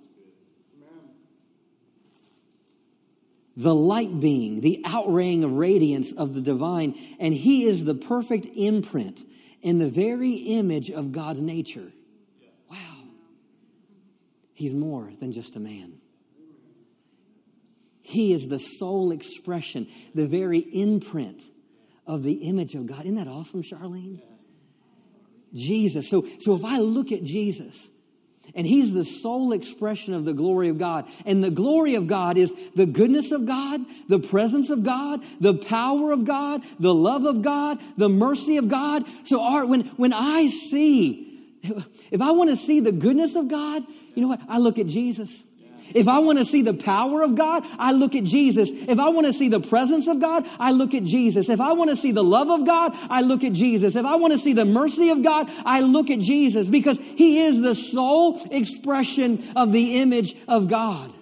The 3.58 3.76
light 3.76 4.20
being, 4.20 4.62
the 4.62 4.82
outraying 4.86 5.44
of 5.44 5.54
radiance 5.54 6.14
of 6.14 6.34
the 6.34 6.42
divine, 6.42 6.98
and 7.20 7.34
he 7.34 7.66
is 7.66 7.84
the 7.84 7.96
perfect 7.96 8.48
imprint 8.56 9.20
in 9.62 9.78
the 9.78 9.90
very 9.90 10.32
image 10.32 10.90
of 10.90 11.12
God's 11.12 11.42
nature. 11.42 11.92
Wow. 12.70 13.04
He's 14.54 14.74
more 14.74 15.12
than 15.20 15.34
just 15.34 15.58
a 15.58 15.60
man. 15.60 16.00
He 18.02 18.34
is 18.34 18.48
the 18.48 18.58
sole 18.58 19.12
expression, 19.12 19.88
the 20.16 20.28
very 20.28 20.60
imprint 20.60 21.42
of 22.08 22.24
the 22.24 22.34
image 22.34 22.76
of 22.76 22.86
God. 22.88 23.06
Isn't 23.06 23.16
that 23.16 23.28
awesome, 23.28 23.64
Charlene? 23.64 24.22
Jesus. 25.54 26.10
So, 26.10 26.28
so 26.40 26.56
if 26.56 26.66
I 26.66 26.78
look 26.78 27.12
at 27.12 27.24
Jesus, 27.24 27.90
and 28.55 28.67
he's 28.67 28.93
the 28.93 29.05
sole 29.05 29.53
expression 29.53 30.13
of 30.13 30.25
the 30.25 30.34
glory 30.34 30.70
of 30.70 30.77
God. 30.77 31.08
And 31.25 31.43
the 31.43 31.51
glory 31.51 31.96
of 31.96 32.08
God 32.08 32.38
is 32.38 32.53
the 32.75 32.86
goodness 32.86 33.31
of 33.31 33.46
God, 33.46 33.81
the 34.08 34.20
presence 34.20 34.70
of 34.70 34.84
God, 34.84 35.24
the 35.39 35.53
power 35.53 36.12
of 36.12 36.25
God, 36.25 36.63
the 36.79 36.93
love 36.93 37.25
of 37.25 37.41
God, 37.41 37.79
the 37.98 38.10
mercy 38.10 38.58
of 38.58 38.67
God. 38.67 39.05
So, 39.24 39.41
Art, 39.41 39.67
when, 39.67 39.81
when 39.98 40.13
I 40.13 40.48
see, 40.48 41.58
if 42.12 42.22
I 42.22 42.31
want 42.31 42.50
to 42.50 42.58
see 42.58 42.79
the 42.79 42.91
goodness 42.91 43.36
of 43.36 43.48
God, 43.48 43.84
you 44.15 44.22
know 44.22 44.27
what? 44.27 44.41
I 44.50 44.58
look 44.58 44.79
at 44.79 44.88
Jesus. 44.88 45.43
If 45.93 46.07
I 46.07 46.19
want 46.19 46.39
to 46.39 46.45
see 46.45 46.62
the 46.62 46.74
power 46.74 47.21
of 47.21 47.36
God, 47.36 47.65
I 47.77 47.91
look 47.91 48.15
at 48.15 48.24
Jesus. 48.24 48.69
If 48.71 49.00
I 49.00 49.10
want 49.10 49.27
to 49.27 49.33
see 49.33 49.50
the 49.50 49.60
presence 49.60 50.07
of 50.07 50.19
God, 50.19 50.48
I 50.60 50.71
look 50.71 50.93
at 50.93 51.03
Jesus. 51.03 51.50
If 51.50 51.60
I 51.60 51.74
want 51.74 51.89
to 51.89 51.95
see 51.95 52.12
the 52.12 52.24
love 52.24 52.50
of 52.50 52.65
God, 52.65 52.95
I 53.10 53.21
look 53.21 53.43
at 53.43 53.53
Jesus. 53.53 53.95
If 53.95 54.05
I 54.05 54.15
want 54.15 54.33
to 54.33 54.39
see 54.39 54.53
the 54.53 54.65
mercy 54.65 55.10
of 55.10 55.24
God, 55.24 55.50
I 55.65 55.81
look 55.81 56.10
at 56.10 56.19
Jesus 56.19 56.67
because 56.67 56.98
He 56.98 57.41
is 57.41 57.62
the 57.62 57.75
sole 57.75 58.41
expression 58.51 59.43
of 59.55 59.71
the 59.71 60.01
image 60.01 60.36
of 60.48 60.67
God. 60.67 61.13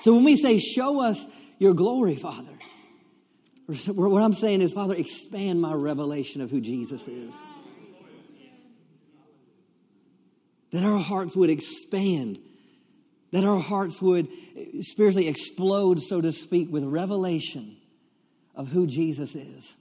So 0.00 0.14
when 0.14 0.24
we 0.24 0.36
say, 0.36 0.58
Show 0.58 1.00
us 1.00 1.26
your 1.58 1.74
glory, 1.74 2.16
Father, 2.16 2.52
what 3.86 4.22
I'm 4.22 4.34
saying 4.34 4.62
is, 4.62 4.72
Father, 4.72 4.94
expand 4.94 5.60
my 5.60 5.72
revelation 5.72 6.40
of 6.40 6.50
who 6.50 6.60
Jesus 6.60 7.06
is. 7.06 7.34
That 10.72 10.84
our 10.84 10.98
hearts 10.98 11.36
would 11.36 11.50
expand 11.50 12.38
that 13.32 13.44
our 13.44 13.58
hearts 13.58 14.02
would 14.02 14.28
spiritually 14.80 15.28
explode, 15.28 16.00
so 16.00 16.20
to 16.20 16.32
speak, 16.32 16.70
with 16.70 16.84
revelation 16.84 17.76
of 18.54 18.68
who 18.68 18.86
Jesus 18.86 19.34
is. 19.34 19.76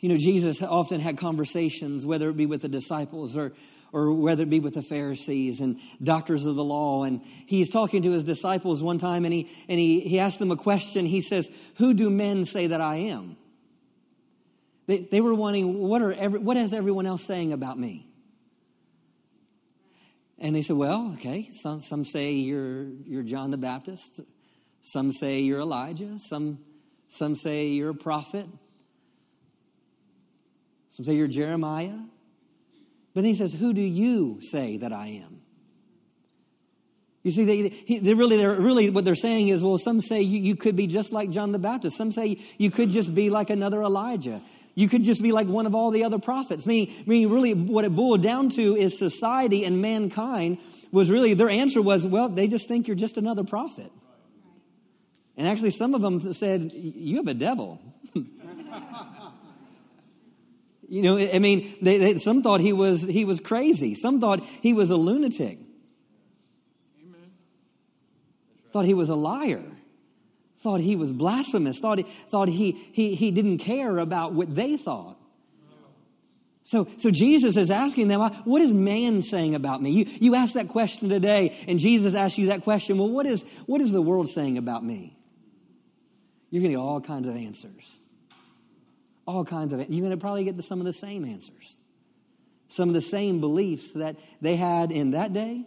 You 0.00 0.08
know, 0.08 0.16
Jesus 0.16 0.62
often 0.62 1.00
had 1.00 1.18
conversations, 1.18 2.06
whether 2.06 2.28
it 2.30 2.36
be 2.36 2.46
with 2.46 2.62
the 2.62 2.68
disciples 2.68 3.36
or, 3.36 3.52
or 3.92 4.12
whether 4.12 4.44
it 4.44 4.50
be 4.50 4.60
with 4.60 4.74
the 4.74 4.82
Pharisees 4.82 5.60
and 5.60 5.80
doctors 6.02 6.46
of 6.46 6.54
the 6.54 6.62
law. 6.62 7.02
And 7.02 7.20
he's 7.46 7.68
talking 7.68 8.02
to 8.02 8.12
his 8.12 8.22
disciples 8.22 8.82
one 8.82 8.98
time 8.98 9.24
and 9.24 9.34
he, 9.34 9.50
and 9.68 9.78
he, 9.78 10.00
he 10.00 10.20
asked 10.20 10.38
them 10.38 10.52
a 10.52 10.56
question. 10.56 11.04
He 11.04 11.20
says, 11.20 11.50
Who 11.76 11.94
do 11.94 12.10
men 12.10 12.44
say 12.44 12.68
that 12.68 12.80
I 12.80 12.96
am? 12.96 13.36
They, 14.86 14.98
they 14.98 15.20
were 15.20 15.34
wanting, 15.34 15.78
what, 15.78 16.00
are 16.00 16.12
every, 16.12 16.38
what 16.38 16.56
is 16.56 16.72
everyone 16.72 17.04
else 17.04 17.24
saying 17.24 17.52
about 17.52 17.78
me? 17.78 18.07
And 20.38 20.54
they 20.54 20.62
said, 20.62 20.76
Well, 20.76 21.12
okay, 21.14 21.48
some, 21.50 21.80
some 21.80 22.04
say 22.04 22.32
you're, 22.32 22.86
you're 23.04 23.22
John 23.22 23.50
the 23.50 23.56
Baptist, 23.56 24.20
some 24.82 25.12
say 25.12 25.40
you're 25.40 25.60
Elijah, 25.60 26.18
some, 26.18 26.58
some 27.08 27.34
say 27.34 27.68
you're 27.68 27.90
a 27.90 27.94
prophet, 27.94 28.46
some 30.90 31.04
say 31.04 31.14
you're 31.14 31.28
Jeremiah. 31.28 31.98
But 33.14 33.22
then 33.22 33.32
he 33.32 33.34
says, 33.34 33.52
Who 33.52 33.72
do 33.72 33.80
you 33.80 34.38
say 34.40 34.76
that 34.78 34.92
I 34.92 35.22
am? 35.24 35.40
You 37.24 37.32
see, 37.32 37.44
they, 37.44 37.98
they 37.98 38.14
really, 38.14 38.36
they're 38.36 38.54
really, 38.54 38.90
what 38.90 39.04
they're 39.04 39.16
saying 39.16 39.48
is, 39.48 39.62
well, 39.62 39.76
some 39.76 40.00
say 40.00 40.22
you, 40.22 40.38
you 40.38 40.56
could 40.56 40.76
be 40.76 40.86
just 40.86 41.12
like 41.12 41.30
John 41.30 41.50
the 41.50 41.58
Baptist. 41.58 41.96
Some 41.96 42.12
say 42.12 42.38
you 42.58 42.70
could 42.70 42.90
just 42.90 43.14
be 43.14 43.28
like 43.28 43.50
another 43.50 43.82
Elijah. 43.82 44.40
You 44.78 44.88
could 44.88 45.02
just 45.02 45.20
be 45.24 45.32
like 45.32 45.48
one 45.48 45.66
of 45.66 45.74
all 45.74 45.90
the 45.90 46.04
other 46.04 46.20
prophets. 46.20 46.64
Meaning, 46.64 46.94
meaning 47.04 47.30
really, 47.30 47.52
what 47.52 47.84
it 47.84 47.96
boiled 47.96 48.22
down 48.22 48.48
to 48.50 48.76
is 48.76 48.96
society 48.96 49.64
and 49.64 49.82
mankind 49.82 50.58
was 50.92 51.10
really, 51.10 51.34
their 51.34 51.50
answer 51.50 51.82
was, 51.82 52.06
well, 52.06 52.28
they 52.28 52.46
just 52.46 52.68
think 52.68 52.86
you're 52.86 52.94
just 52.94 53.18
another 53.18 53.42
prophet. 53.42 53.90
And 55.36 55.48
actually, 55.48 55.72
some 55.72 55.96
of 55.96 56.00
them 56.00 56.32
said, 56.32 56.70
you 56.72 57.16
have 57.16 57.26
a 57.26 57.34
devil. 57.34 57.80
you 60.88 61.02
know, 61.02 61.18
I 61.18 61.40
mean, 61.40 61.74
they, 61.82 61.98
they, 61.98 62.18
some 62.20 62.44
thought 62.44 62.60
he 62.60 62.72
was, 62.72 63.02
he 63.02 63.24
was 63.24 63.40
crazy. 63.40 63.96
Some 63.96 64.20
thought 64.20 64.44
he 64.62 64.74
was 64.74 64.92
a 64.92 64.96
lunatic. 64.96 65.58
Amen. 67.02 67.32
Thought 68.70 68.84
he 68.84 68.94
was 68.94 69.08
a 69.08 69.16
liar 69.16 69.64
thought 70.62 70.80
he 70.80 70.96
was 70.96 71.12
blasphemous, 71.12 71.78
thought 71.78 71.98
he, 71.98 72.06
thought 72.30 72.48
he, 72.48 72.72
he, 72.92 73.14
he 73.14 73.30
didn't 73.30 73.58
care 73.58 73.98
about 73.98 74.32
what 74.32 74.54
they 74.54 74.76
thought. 74.76 75.16
So, 76.64 76.86
so 76.98 77.10
Jesus 77.10 77.56
is 77.56 77.70
asking 77.70 78.08
them, 78.08 78.20
what 78.20 78.60
is 78.60 78.74
man 78.74 79.22
saying 79.22 79.54
about 79.54 79.80
me? 79.82 79.90
You, 79.90 80.04
you 80.20 80.34
asked 80.34 80.52
that 80.52 80.68
question 80.68 81.08
today, 81.08 81.56
and 81.66 81.78
Jesus 81.78 82.14
asked 82.14 82.36
you 82.36 82.48
that 82.48 82.62
question. 82.62 82.98
Well, 82.98 83.08
what 83.08 83.24
is, 83.24 83.42
what 83.64 83.80
is 83.80 83.90
the 83.90 84.02
world 84.02 84.28
saying 84.28 84.58
about 84.58 84.84
me? 84.84 85.16
You're 86.50 86.60
going 86.60 86.72
to 86.72 86.76
get 86.76 86.82
all 86.82 87.00
kinds 87.00 87.26
of 87.26 87.36
answers. 87.36 88.02
All 89.26 89.46
kinds 89.46 89.72
of, 89.72 89.80
you're 89.88 90.00
going 90.00 90.10
to 90.10 90.18
probably 90.18 90.44
get 90.44 90.62
some 90.62 90.78
of 90.78 90.84
the 90.84 90.92
same 90.92 91.24
answers. 91.24 91.80
Some 92.68 92.90
of 92.90 92.94
the 92.94 93.00
same 93.00 93.40
beliefs 93.40 93.92
that 93.92 94.16
they 94.42 94.56
had 94.56 94.92
in 94.92 95.12
that 95.12 95.32
day, 95.32 95.64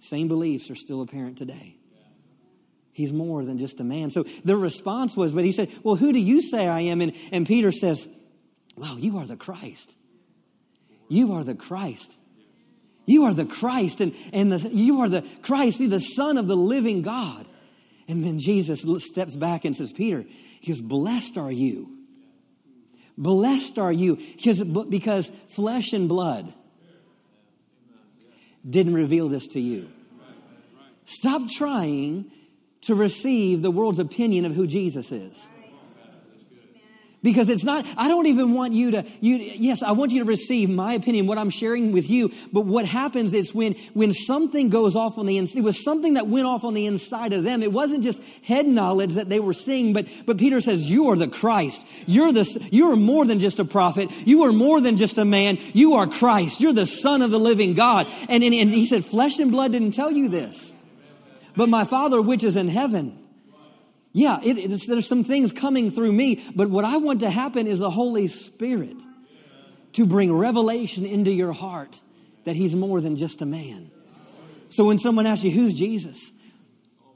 same 0.00 0.28
beliefs 0.28 0.70
are 0.70 0.74
still 0.74 1.00
apparent 1.00 1.38
today. 1.38 1.76
He's 2.92 3.12
more 3.12 3.44
than 3.44 3.58
just 3.58 3.80
a 3.80 3.84
man. 3.84 4.10
So 4.10 4.24
the 4.44 4.56
response 4.56 5.16
was, 5.16 5.32
but 5.32 5.44
he 5.44 5.52
said, 5.52 5.70
Well, 5.82 5.96
who 5.96 6.12
do 6.12 6.18
you 6.18 6.42
say 6.42 6.68
I 6.68 6.80
am? 6.80 7.00
And, 7.00 7.14
and 7.32 7.46
Peter 7.46 7.72
says, 7.72 8.06
Wow, 8.76 8.96
you 8.98 9.18
are 9.18 9.26
the 9.26 9.36
Christ. 9.36 9.94
You 11.08 11.32
are 11.32 11.44
the 11.44 11.54
Christ. 11.54 12.18
You 13.04 13.24
are 13.24 13.34
the 13.34 13.44
Christ, 13.44 14.00
and, 14.00 14.14
and 14.32 14.52
the, 14.52 14.68
you 14.70 15.00
are 15.00 15.08
the 15.08 15.24
Christ, 15.42 15.78
the 15.78 15.98
Son 15.98 16.38
of 16.38 16.46
the 16.46 16.56
living 16.56 17.02
God. 17.02 17.46
And 18.06 18.24
then 18.24 18.38
Jesus 18.38 18.84
steps 19.04 19.34
back 19.36 19.64
and 19.64 19.74
says, 19.74 19.90
Peter, 19.90 20.24
he 20.60 20.72
goes, 20.72 20.80
Blessed 20.80 21.38
are 21.38 21.50
you. 21.50 21.98
Blessed 23.16 23.78
are 23.78 23.92
you. 23.92 24.16
Because, 24.16 24.62
because 24.62 25.30
flesh 25.54 25.92
and 25.92 26.08
blood 26.08 26.52
didn't 28.68 28.94
reveal 28.94 29.28
this 29.28 29.48
to 29.48 29.60
you. 29.60 29.88
Stop 31.04 31.48
trying 31.48 32.30
to 32.82 32.94
receive 32.94 33.62
the 33.62 33.70
world's 33.70 33.98
opinion 33.98 34.44
of 34.44 34.54
who 34.54 34.66
Jesus 34.66 35.12
is. 35.12 35.48
Because 37.22 37.48
it's 37.48 37.62
not, 37.62 37.86
I 37.96 38.08
don't 38.08 38.26
even 38.26 38.52
want 38.52 38.72
you 38.72 38.90
to, 38.92 39.06
you, 39.20 39.36
yes, 39.36 39.80
I 39.80 39.92
want 39.92 40.10
you 40.10 40.24
to 40.24 40.24
receive 40.24 40.68
my 40.68 40.94
opinion, 40.94 41.28
what 41.28 41.38
I'm 41.38 41.50
sharing 41.50 41.92
with 41.92 42.10
you. 42.10 42.32
But 42.52 42.62
what 42.62 42.84
happens 42.84 43.32
is 43.32 43.54
when, 43.54 43.76
when 43.94 44.12
something 44.12 44.70
goes 44.70 44.96
off 44.96 45.18
on 45.18 45.26
the 45.26 45.38
inside, 45.38 45.58
it 45.58 45.62
was 45.62 45.84
something 45.84 46.14
that 46.14 46.26
went 46.26 46.46
off 46.46 46.64
on 46.64 46.74
the 46.74 46.86
inside 46.86 47.32
of 47.32 47.44
them. 47.44 47.62
It 47.62 47.72
wasn't 47.72 48.02
just 48.02 48.20
head 48.42 48.66
knowledge 48.66 49.14
that 49.14 49.28
they 49.28 49.38
were 49.38 49.52
seeing, 49.52 49.92
but, 49.92 50.06
but 50.26 50.36
Peter 50.36 50.60
says, 50.60 50.90
you 50.90 51.10
are 51.10 51.16
the 51.16 51.28
Christ. 51.28 51.86
You're 52.06 52.32
the, 52.32 52.44
you 52.72 52.90
are 52.90 52.96
more 52.96 53.24
than 53.24 53.38
just 53.38 53.60
a 53.60 53.64
prophet. 53.64 54.10
You 54.26 54.42
are 54.42 54.52
more 54.52 54.80
than 54.80 54.96
just 54.96 55.16
a 55.16 55.24
man. 55.24 55.58
You 55.74 55.94
are 55.94 56.08
Christ. 56.08 56.60
You're 56.60 56.72
the 56.72 56.86
son 56.86 57.22
of 57.22 57.30
the 57.30 57.38
living 57.38 57.74
God. 57.74 58.08
And, 58.28 58.42
and, 58.42 58.52
and 58.52 58.70
he 58.70 58.84
said, 58.84 59.04
flesh 59.04 59.38
and 59.38 59.52
blood 59.52 59.70
didn't 59.70 59.92
tell 59.92 60.10
you 60.10 60.28
this 60.28 60.71
but 61.56 61.68
my 61.68 61.84
Father 61.84 62.20
which 62.20 62.42
is 62.42 62.56
in 62.56 62.68
heaven. 62.68 63.18
Yeah, 64.12 64.40
it, 64.42 64.68
there's 64.86 65.06
some 65.06 65.24
things 65.24 65.52
coming 65.52 65.90
through 65.90 66.12
me, 66.12 66.44
but 66.54 66.68
what 66.68 66.84
I 66.84 66.98
want 66.98 67.20
to 67.20 67.30
happen 67.30 67.66
is 67.66 67.78
the 67.78 67.90
Holy 67.90 68.28
Spirit 68.28 68.96
to 69.94 70.06
bring 70.06 70.32
revelation 70.32 71.06
into 71.06 71.30
your 71.30 71.52
heart 71.52 72.02
that 72.44 72.54
He's 72.54 72.74
more 72.74 73.00
than 73.00 73.16
just 73.16 73.40
a 73.40 73.46
man. 73.46 73.90
So 74.68 74.84
when 74.84 74.98
someone 74.98 75.26
asks 75.26 75.44
you, 75.44 75.50
Who's 75.50 75.74
Jesus? 75.74 76.32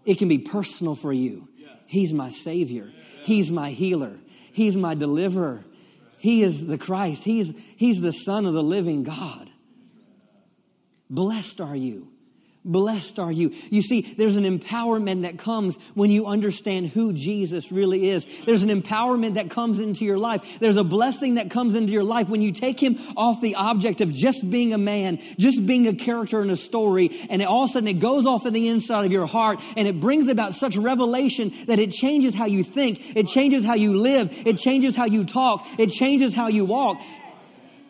It 0.05 0.19
can 0.19 0.29
be 0.29 0.39
personal 0.39 0.95
for 0.95 1.13
you. 1.13 1.49
He's 1.87 2.13
my 2.13 2.31
Savior, 2.31 2.91
He's 3.23 3.51
my 3.51 3.71
healer, 3.71 4.17
He's 4.53 4.77
my 4.77 4.95
deliverer, 4.95 5.65
He 6.19 6.43
is 6.43 6.65
the 6.65 6.79
Christ, 6.79 7.25
He's, 7.25 7.53
he's 7.77 8.01
the 8.01 8.13
Son 8.13 8.47
of 8.47 8.55
the 8.55 8.63
living 8.63 9.03
God. 9.03 9.51
Blessed 11.11 11.61
are 11.61 11.77
you 11.77 12.09
Blessed 12.67 13.21
are 13.21 13.31
you. 13.31 13.53
You 13.71 13.81
see, 13.81 14.01
there's 14.19 14.37
an 14.37 14.43
empowerment 14.43 15.23
that 15.23 15.39
comes 15.39 15.79
when 15.95 16.11
you 16.11 16.27
understand 16.27 16.89
who 16.89 17.13
Jesus 17.13 17.71
really 17.71 18.09
is. 18.09 18.27
There's 18.45 18.65
an 18.65 18.71
empowerment 18.71 19.35
that 19.35 19.51
comes 19.51 19.79
into 19.79 20.05
your 20.05 20.19
life. 20.19 20.59
There's 20.59 20.77
a 20.77 20.83
blessing 20.83 21.35
that 21.35 21.49
comes 21.49 21.77
into 21.77 21.93
your 21.93 22.03
life 22.03 22.29
when 22.29 22.43
you 22.43 22.51
take 22.51 22.83
him 22.83 22.99
off 23.17 23.41
the 23.41 23.55
object 23.55 24.01
of 24.01 24.13
just 24.13 24.51
being 24.51 24.73
a 24.73 24.79
man, 24.79 25.21
just 25.39 25.65
being 25.65 25.87
a 25.87 25.95
character 25.95 26.43
in 26.43 26.51
a 26.51 26.57
story, 26.57 27.25
and 27.31 27.41
all 27.45 27.65
of 27.65 27.71
a 27.71 27.73
sudden 27.75 27.89
it 27.89 28.01
goes 28.01 28.27
off 28.27 28.45
in 28.47 28.53
the 28.53 28.67
inside 28.67 29.05
of 29.05 29.13
your 29.13 29.27
heart 29.27 29.61
and 29.77 29.87
it 29.87 30.01
brings 30.01 30.27
about 30.27 30.53
such 30.53 30.77
revelation 30.77 31.55
that 31.69 31.79
it 31.79 31.93
changes 31.93 32.35
how 32.35 32.47
you 32.47 32.65
think, 32.65 33.17
it 33.17 33.29
changes 33.29 33.65
how 33.65 33.75
you 33.75 33.97
live, 33.97 34.29
it 34.45 34.59
changes 34.59 34.97
how 34.97 35.05
you 35.05 35.25
talk, 35.25 35.65
it 35.79 35.91
changes 35.91 36.35
how 36.35 36.49
you 36.49 36.65
walk. 36.65 36.99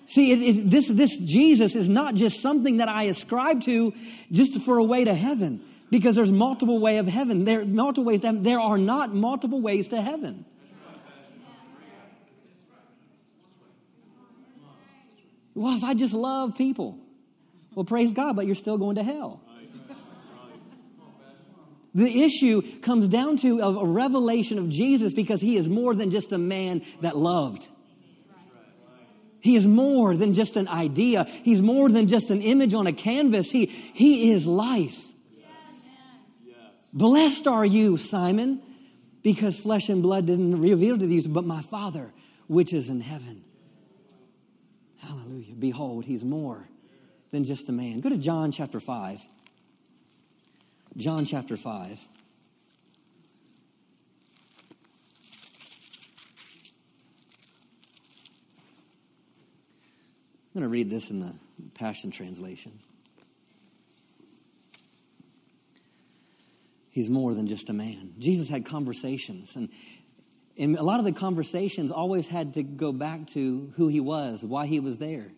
See, 0.07 0.33
it, 0.33 0.57
it, 0.57 0.71
this, 0.71 0.89
this 0.89 1.19
Jesus 1.19 1.75
is 1.75 1.89
not 1.89 2.15
just 2.15 2.41
something 2.41 2.77
that 2.77 2.89
I 2.89 3.05
ascribe 3.05 3.63
to 3.63 3.93
just 4.31 4.61
for 4.63 4.79
a 4.79 4.85
way 4.85 5.05
to 5.05 5.15
heaven, 5.15 5.61
because 5.91 6.17
there's 6.17 6.33
multiple 6.33 6.79
way 6.79 6.99
of 6.99 7.07
heaven. 7.07 7.45
There 7.45 7.63
are 7.63 7.65
multiple 7.65 8.05
ways 8.05 8.21
to 8.21 8.29
heaven. 8.29 8.43
There 8.43 8.61
are 8.61 8.79
not 8.79 9.15
multiple 9.15 9.61
ways 9.61 9.89
to 9.89 10.01
heaven. 10.01 10.45
Well, 15.55 15.75
if 15.75 15.85
I 15.85 15.95
just 15.95 16.13
love 16.13 16.57
people, 16.57 16.99
well, 17.75 17.85
praise 17.85 18.13
God, 18.13 18.37
but 18.37 18.47
you're 18.47 18.55
still 18.55 18.79
going 18.79 18.97
to 18.97 19.03
hell. 19.03 19.41
The 21.95 22.25
issue 22.25 22.81
comes 22.81 23.09
down 23.09 23.39
to 23.39 23.61
a 23.61 23.87
revelation 23.87 24.59
of 24.59 24.69
Jesus 24.69 25.15
because 25.15 25.41
he 25.41 25.57
is 25.57 25.67
more 25.67 25.95
than 25.95 26.11
just 26.11 26.31
a 26.33 26.39
man 26.39 26.83
that 27.01 27.17
loved. 27.17 27.67
He 29.47 29.55
is 29.55 29.65
more 29.65 30.17
than 30.17 30.35
just 30.35 30.57
an 30.57 30.67
idea. 30.67 31.23
He's 31.23 31.63
more 31.63 31.89
than 31.89 32.09
just 32.09 32.31
an 32.31 32.43
image 32.43 32.75
on 32.75 32.89
a 32.89 32.93
canvas. 32.93 33.49
He, 33.49 33.67
he 33.67 34.33
is 34.33 34.45
life. 34.45 35.01
Yes. 36.45 36.57
Blessed 36.93 37.47
are 37.47 37.65
you, 37.65 37.97
Simon, 37.97 38.61
because 39.23 39.57
flesh 39.57 39.89
and 39.89 40.03
blood 40.03 40.27
didn't 40.27 40.61
reveal 40.61 40.99
to 40.99 41.07
these, 41.07 41.29
but 41.29 41.45
my 41.45 41.63
Father, 41.63 42.13
which 42.49 42.73
is 42.73 42.89
in 42.89 43.01
heaven. 43.01 43.45
Hallelujah. 44.97 45.55
Behold, 45.55 46.05
he's 46.05 46.25
more 46.25 46.67
than 47.31 47.45
just 47.45 47.69
a 47.69 47.73
man. 47.73 48.01
Go 48.01 48.09
to 48.09 48.19
John 48.19 48.51
chapter 48.51 48.81
5. 48.81 49.21
John 50.97 51.25
chapter 51.25 51.57
5. 51.57 52.01
I'm 60.57 60.63
going 60.63 60.71
to 60.71 60.73
read 60.73 60.89
this 60.89 61.11
in 61.11 61.21
the 61.21 61.35
Passion 61.75 62.11
Translation. 62.11 62.81
He's 66.89 67.11
more 67.11 67.35
than 67.35 67.47
just 67.47 67.69
a 67.69 67.75
man. 67.75 68.15
Jesus 68.19 68.49
had 68.49 68.65
conversations, 68.65 69.55
and, 69.57 69.69
and 70.57 70.79
a 70.79 70.83
lot 70.83 70.99
of 70.99 71.05
the 71.05 71.13
conversations 71.13 71.93
always 71.93 72.27
had 72.27 72.55
to 72.55 72.63
go 72.63 72.91
back 72.91 73.27
to 73.35 73.71
who 73.77 73.89
he 73.89 74.01
was, 74.01 74.43
why 74.47 74.65
he 74.65 74.81
was 74.81 74.97
there. 74.97 75.31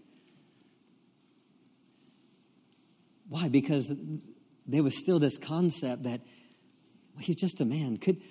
Why? 3.28 3.48
Because 3.48 3.92
there 4.68 4.84
was 4.84 4.96
still 4.96 5.18
this 5.18 5.37
concept 5.37 6.04
that 6.04 6.20
well, 7.16 7.25
he's 7.25 7.34
just 7.34 7.60
a 7.60 7.64
man. 7.64 7.96
Could 7.96 8.22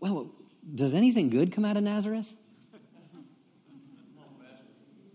well, 0.00 0.30
does 0.74 0.92
anything 0.92 1.30
good 1.30 1.52
come 1.52 1.64
out 1.64 1.78
of 1.78 1.82
Nazareth? 1.82 2.30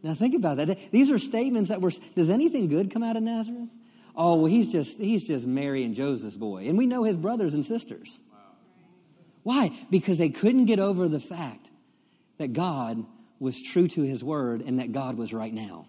Now 0.03 0.13
think 0.13 0.35
about 0.35 0.57
that. 0.57 0.77
These 0.91 1.11
are 1.11 1.19
statements 1.19 1.69
that 1.69 1.81
were, 1.81 1.91
does 2.15 2.29
anything 2.29 2.67
good 2.67 2.91
come 2.91 3.03
out 3.03 3.17
of 3.17 3.23
Nazareth? 3.23 3.69
Oh, 4.15 4.35
well, 4.35 4.45
he's 4.47 4.71
just, 4.71 4.99
he's 4.99 5.27
just 5.27 5.45
Mary 5.47 5.83
and 5.83 5.95
Joseph's 5.95 6.35
boy. 6.35 6.67
And 6.67 6.77
we 6.77 6.85
know 6.85 7.03
his 7.03 7.15
brothers 7.15 7.53
and 7.53 7.65
sisters. 7.65 8.19
Wow. 8.31 8.39
Why? 9.43 9.71
Because 9.89 10.17
they 10.17 10.29
couldn't 10.29 10.65
get 10.65 10.79
over 10.79 11.07
the 11.07 11.19
fact 11.19 11.69
that 12.37 12.53
God 12.53 13.05
was 13.39 13.61
true 13.61 13.87
to 13.89 14.01
his 14.01 14.23
word 14.23 14.61
and 14.61 14.79
that 14.79 14.91
God 14.91 15.17
was 15.17 15.33
right 15.33 15.53
now. 15.53 15.87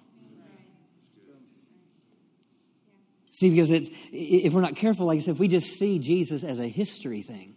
See, 3.30 3.48
because 3.48 3.70
it's, 3.70 3.90
if 4.12 4.52
we're 4.52 4.60
not 4.60 4.76
careful, 4.76 5.06
like 5.06 5.16
I 5.16 5.20
said, 5.20 5.34
if 5.34 5.40
we 5.40 5.48
just 5.48 5.78
see 5.78 5.98
Jesus 5.98 6.44
as 6.44 6.60
a 6.60 6.68
history 6.68 7.22
thing, 7.22 7.56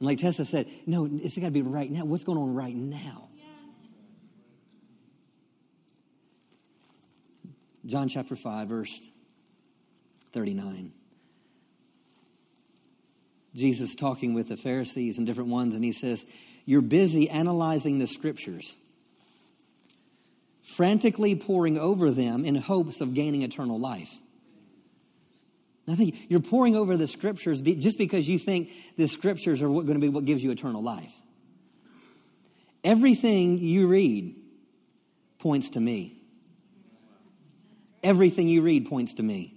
and 0.00 0.08
like 0.08 0.18
Tessa 0.18 0.44
said, 0.44 0.68
no, 0.84 1.08
it's 1.10 1.38
got 1.38 1.46
to 1.46 1.52
be 1.52 1.62
right 1.62 1.90
now. 1.90 2.04
What's 2.04 2.24
going 2.24 2.38
on 2.38 2.52
right 2.52 2.74
now? 2.74 3.28
John 7.84 8.08
chapter 8.08 8.36
5, 8.36 8.68
verse 8.68 9.10
39. 10.32 10.92
Jesus 13.54 13.94
talking 13.94 14.34
with 14.34 14.48
the 14.48 14.56
Pharisees 14.56 15.18
and 15.18 15.26
different 15.26 15.50
ones, 15.50 15.74
and 15.74 15.84
he 15.84 15.92
says, 15.92 16.24
You're 16.64 16.80
busy 16.80 17.28
analyzing 17.28 17.98
the 17.98 18.06
scriptures, 18.06 18.78
frantically 20.76 21.34
poring 21.34 21.78
over 21.78 22.10
them 22.10 22.44
in 22.44 22.54
hopes 22.54 23.00
of 23.00 23.14
gaining 23.14 23.42
eternal 23.42 23.78
life. 23.78 24.10
I 25.88 25.96
think 25.96 26.14
you're 26.28 26.40
poring 26.40 26.76
over 26.76 26.96
the 26.96 27.08
scriptures 27.08 27.60
just 27.60 27.98
because 27.98 28.28
you 28.28 28.38
think 28.38 28.70
the 28.96 29.08
scriptures 29.08 29.60
are 29.62 29.68
going 29.68 29.94
to 29.94 29.98
be 29.98 30.08
what 30.08 30.24
gives 30.24 30.42
you 30.42 30.52
eternal 30.52 30.82
life. 30.82 31.12
Everything 32.84 33.58
you 33.58 33.88
read 33.88 34.36
points 35.40 35.70
to 35.70 35.80
me. 35.80 36.21
Everything 38.02 38.48
you 38.48 38.62
read 38.62 38.86
points 38.88 39.14
to 39.14 39.22
me. 39.22 39.54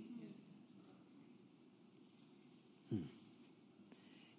Hmm. 2.90 3.04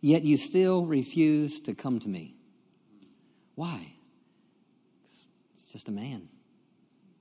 Yet 0.00 0.22
you 0.22 0.36
still 0.36 0.86
refuse 0.86 1.60
to 1.60 1.74
come 1.74 1.98
to 2.00 2.08
me. 2.08 2.36
Why? 3.56 3.92
It's 5.54 5.66
just 5.72 5.88
a 5.88 5.92
man, 5.92 6.28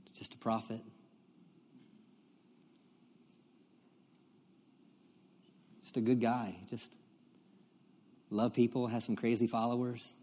it's 0.06 0.20
just 0.20 0.36
a 0.36 0.38
prophet. 0.38 0.82
Just 5.82 5.98
a 5.98 6.01
good 6.01 6.20
guy. 6.20 6.56
Just 6.70 6.92
love 8.30 8.54
people, 8.54 8.88
has 8.88 9.04
some 9.04 9.15
crazy 9.15 9.48
followers. 9.48 10.18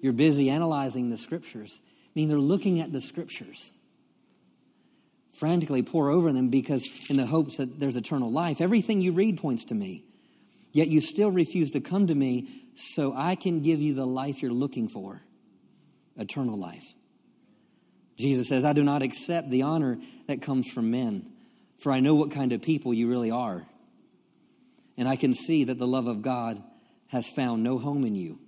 You're 0.00 0.12
busy 0.12 0.50
analyzing 0.50 1.08
the 1.08 1.16
scriptures 1.16 1.80
mean 2.14 2.28
they're 2.28 2.38
looking 2.38 2.80
at 2.80 2.92
the 2.92 3.00
scriptures 3.00 3.72
frantically 5.38 5.82
pour 5.82 6.10
over 6.10 6.32
them 6.32 6.48
because 6.48 6.88
in 7.08 7.16
the 7.16 7.26
hopes 7.26 7.56
that 7.56 7.80
there's 7.80 7.96
eternal 7.96 8.30
life. 8.30 8.60
Everything 8.60 9.00
you 9.00 9.12
read 9.12 9.38
points 9.38 9.64
to 9.66 9.74
me. 9.74 10.04
Yet 10.72 10.88
you 10.88 11.00
still 11.00 11.30
refuse 11.30 11.72
to 11.72 11.80
come 11.80 12.06
to 12.08 12.14
me 12.14 12.48
so 12.76 13.14
i 13.16 13.36
can 13.36 13.62
give 13.62 13.80
you 13.80 13.94
the 13.94 14.06
life 14.06 14.42
you're 14.42 14.52
looking 14.52 14.88
for 14.88 15.20
eternal 16.16 16.58
life. 16.58 16.84
Jesus 18.16 18.48
says 18.48 18.64
i 18.64 18.72
do 18.72 18.82
not 18.82 19.02
accept 19.02 19.50
the 19.50 19.62
honor 19.62 19.98
that 20.26 20.42
comes 20.42 20.68
from 20.68 20.90
men 20.90 21.30
for 21.78 21.92
i 21.92 22.00
know 22.00 22.14
what 22.14 22.30
kind 22.30 22.52
of 22.52 22.62
people 22.62 22.92
you 22.92 23.08
really 23.08 23.30
are. 23.30 23.64
And 24.96 25.08
i 25.08 25.16
can 25.16 25.34
see 25.34 25.64
that 25.64 25.78
the 25.78 25.86
love 25.86 26.06
of 26.06 26.22
god 26.22 26.62
has 27.08 27.30
found 27.30 27.62
no 27.62 27.78
home 27.78 28.04
in 28.04 28.14
you. 28.14 28.38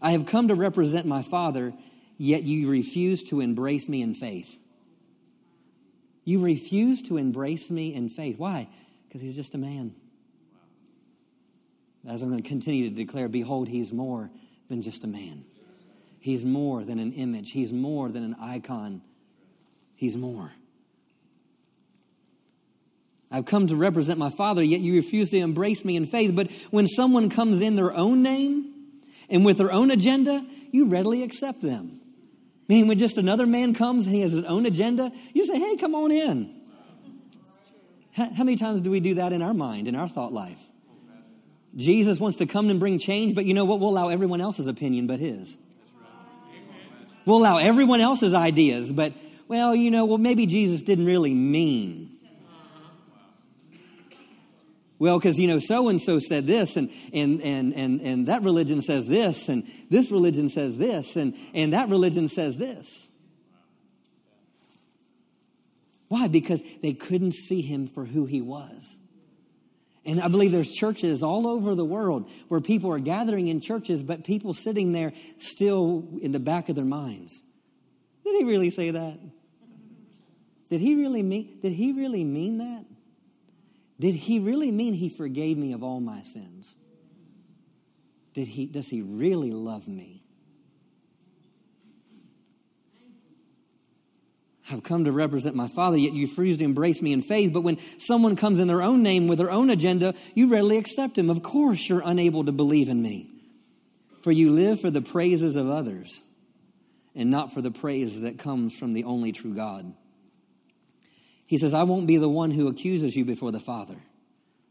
I 0.00 0.12
have 0.12 0.26
come 0.26 0.48
to 0.48 0.54
represent 0.54 1.06
my 1.06 1.22
father 1.22 1.72
yet 2.20 2.42
you 2.42 2.68
refuse 2.68 3.22
to 3.22 3.40
embrace 3.40 3.88
me 3.88 4.02
in 4.02 4.12
faith. 4.12 4.58
You 6.24 6.44
refuse 6.44 7.00
to 7.04 7.16
embrace 7.16 7.70
me 7.70 7.94
in 7.94 8.10
faith. 8.10 8.38
Why? 8.38 8.68
Because 9.08 9.22
he's 9.22 9.34
just 9.34 9.54
a 9.54 9.58
man. 9.58 9.94
As 12.06 12.22
I'm 12.22 12.28
going 12.28 12.42
to 12.42 12.46
continue 12.46 12.90
to 12.90 12.94
declare, 12.94 13.26
behold, 13.26 13.68
he's 13.68 13.90
more 13.90 14.30
than 14.68 14.82
just 14.82 15.04
a 15.04 15.06
man. 15.06 15.46
He's 16.18 16.44
more 16.44 16.84
than 16.84 16.98
an 16.98 17.14
image. 17.14 17.52
He's 17.52 17.72
more 17.72 18.10
than 18.10 18.22
an 18.22 18.36
icon. 18.38 19.00
He's 19.96 20.14
more. 20.14 20.52
I've 23.30 23.46
come 23.46 23.66
to 23.68 23.76
represent 23.76 24.18
my 24.18 24.30
Father, 24.30 24.62
yet 24.62 24.80
you 24.80 24.94
refuse 24.96 25.30
to 25.30 25.38
embrace 25.38 25.86
me 25.86 25.96
in 25.96 26.04
faith. 26.04 26.36
But 26.36 26.50
when 26.70 26.86
someone 26.86 27.30
comes 27.30 27.62
in 27.62 27.76
their 27.76 27.94
own 27.94 28.22
name 28.22 28.74
and 29.30 29.42
with 29.42 29.56
their 29.56 29.72
own 29.72 29.90
agenda, 29.90 30.44
you 30.70 30.84
readily 30.84 31.22
accept 31.22 31.62
them. 31.62 31.99
Meaning, 32.70 32.86
when 32.86 33.00
just 33.00 33.18
another 33.18 33.46
man 33.46 33.74
comes 33.74 34.06
and 34.06 34.14
he 34.14 34.22
has 34.22 34.30
his 34.30 34.44
own 34.44 34.64
agenda, 34.64 35.10
you 35.32 35.44
say, 35.44 35.58
hey, 35.58 35.74
come 35.74 35.96
on 35.96 36.12
in. 36.12 36.54
How, 38.12 38.44
many 38.44 38.54
times 38.54 38.80
do 38.80 38.92
we 38.92 39.00
do 39.00 39.14
that 39.14 39.32
in 39.32 39.42
our 39.42 39.52
mind, 39.52 39.88
in 39.88 39.96
our 39.96 40.06
thought 40.06 40.32
life? 40.32 40.56
Jesus 41.74 42.20
wants 42.20 42.38
to 42.38 42.46
come 42.46 42.70
and 42.70 42.78
bring 42.78 43.00
change, 43.00 43.34
but 43.34 43.44
you 43.44 43.54
know 43.54 43.64
what? 43.64 43.80
We'll 43.80 43.88
allow 43.88 44.06
everyone 44.06 44.40
else's 44.40 44.68
opinion 44.68 45.08
but 45.08 45.18
his. 45.18 45.58
We'll 47.26 47.38
allow 47.38 47.56
everyone 47.56 48.00
else's 48.00 48.34
ideas, 48.34 48.92
but, 48.92 49.14
well, 49.48 49.74
you 49.74 49.90
know, 49.90 50.04
well, 50.04 50.18
maybe 50.18 50.46
Jesus 50.46 50.80
didn't 50.80 51.06
really 51.06 51.34
mean. 51.34 52.19
Well, 55.00 55.18
because, 55.18 55.38
you 55.38 55.48
know, 55.48 55.58
so 55.58 55.88
and 55.88 56.00
so 56.00 56.18
said 56.18 56.46
this, 56.46 56.76
and, 56.76 56.90
and, 57.14 57.40
and, 57.40 57.74
and, 57.74 58.00
and 58.02 58.28
that 58.28 58.42
religion 58.42 58.82
says 58.82 59.06
this, 59.06 59.48
and 59.48 59.66
this 59.88 60.10
religion 60.10 60.50
says 60.50 60.76
this, 60.76 61.16
and, 61.16 61.34
and 61.54 61.72
that 61.72 61.88
religion 61.88 62.28
says 62.28 62.58
this. 62.58 63.08
Why? 66.08 66.28
Because 66.28 66.62
they 66.82 66.92
couldn't 66.92 67.32
see 67.32 67.62
him 67.62 67.88
for 67.88 68.04
who 68.04 68.26
he 68.26 68.42
was. 68.42 68.98
And 70.04 70.20
I 70.20 70.28
believe 70.28 70.52
there's 70.52 70.70
churches 70.70 71.22
all 71.22 71.46
over 71.46 71.74
the 71.74 71.84
world 71.84 72.28
where 72.48 72.60
people 72.60 72.92
are 72.92 72.98
gathering 72.98 73.48
in 73.48 73.60
churches, 73.62 74.02
but 74.02 74.24
people 74.24 74.52
sitting 74.52 74.92
there 74.92 75.14
still 75.38 76.06
in 76.20 76.32
the 76.32 76.40
back 76.40 76.68
of 76.68 76.76
their 76.76 76.84
minds. 76.84 77.42
Did 78.24 78.36
he 78.36 78.44
really 78.44 78.70
say 78.70 78.90
that? 78.90 79.18
Did 80.68 80.80
he 80.82 80.94
really 80.94 81.22
mean 81.22 81.58
did 81.62 81.72
he 81.72 81.92
really 81.92 82.22
mean 82.22 82.58
that? 82.58 82.84
Did 84.00 84.14
he 84.14 84.38
really 84.38 84.72
mean 84.72 84.94
he 84.94 85.10
forgave 85.10 85.58
me 85.58 85.74
of 85.74 85.82
all 85.82 86.00
my 86.00 86.22
sins? 86.22 86.74
Did 88.32 88.48
he, 88.48 88.64
does 88.64 88.88
he 88.88 89.02
really 89.02 89.52
love 89.52 89.86
me? 89.86 90.24
I've 94.72 94.82
come 94.82 95.04
to 95.04 95.12
represent 95.12 95.54
my 95.54 95.68
Father, 95.68 95.98
yet 95.98 96.14
you 96.14 96.26
refuse 96.26 96.56
to 96.58 96.64
embrace 96.64 97.02
me 97.02 97.12
in 97.12 97.20
faith. 97.20 97.52
But 97.52 97.62
when 97.62 97.78
someone 97.98 98.36
comes 98.36 98.58
in 98.58 98.68
their 98.68 98.82
own 98.82 99.02
name 99.02 99.28
with 99.28 99.38
their 99.38 99.50
own 99.50 99.68
agenda, 99.68 100.14
you 100.34 100.48
readily 100.48 100.78
accept 100.78 101.18
him. 101.18 101.28
Of 101.28 101.42
course, 101.42 101.86
you're 101.86 102.02
unable 102.02 102.44
to 102.44 102.52
believe 102.52 102.88
in 102.88 103.02
me. 103.02 103.28
For 104.22 104.32
you 104.32 104.50
live 104.50 104.80
for 104.80 104.90
the 104.90 105.02
praises 105.02 105.56
of 105.56 105.68
others 105.68 106.22
and 107.14 107.30
not 107.30 107.52
for 107.52 107.60
the 107.60 107.70
praise 107.70 108.22
that 108.22 108.38
comes 108.38 108.78
from 108.78 108.94
the 108.94 109.04
only 109.04 109.32
true 109.32 109.54
God. 109.54 109.92
He 111.50 111.58
says, 111.58 111.74
I 111.74 111.82
won't 111.82 112.06
be 112.06 112.16
the 112.16 112.28
one 112.28 112.52
who 112.52 112.68
accuses 112.68 113.16
you 113.16 113.24
before 113.24 113.50
the 113.50 113.58
Father. 113.58 113.96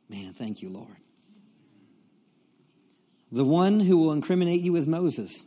Man, 0.08 0.32
thank 0.32 0.62
you, 0.62 0.70
Lord. 0.70 0.96
The 3.34 3.44
one 3.44 3.82
who 3.82 3.98
will 3.98 4.14
incriminate 4.14 4.62
you 4.62 4.78
is 4.78 4.88
Moses, 4.88 5.46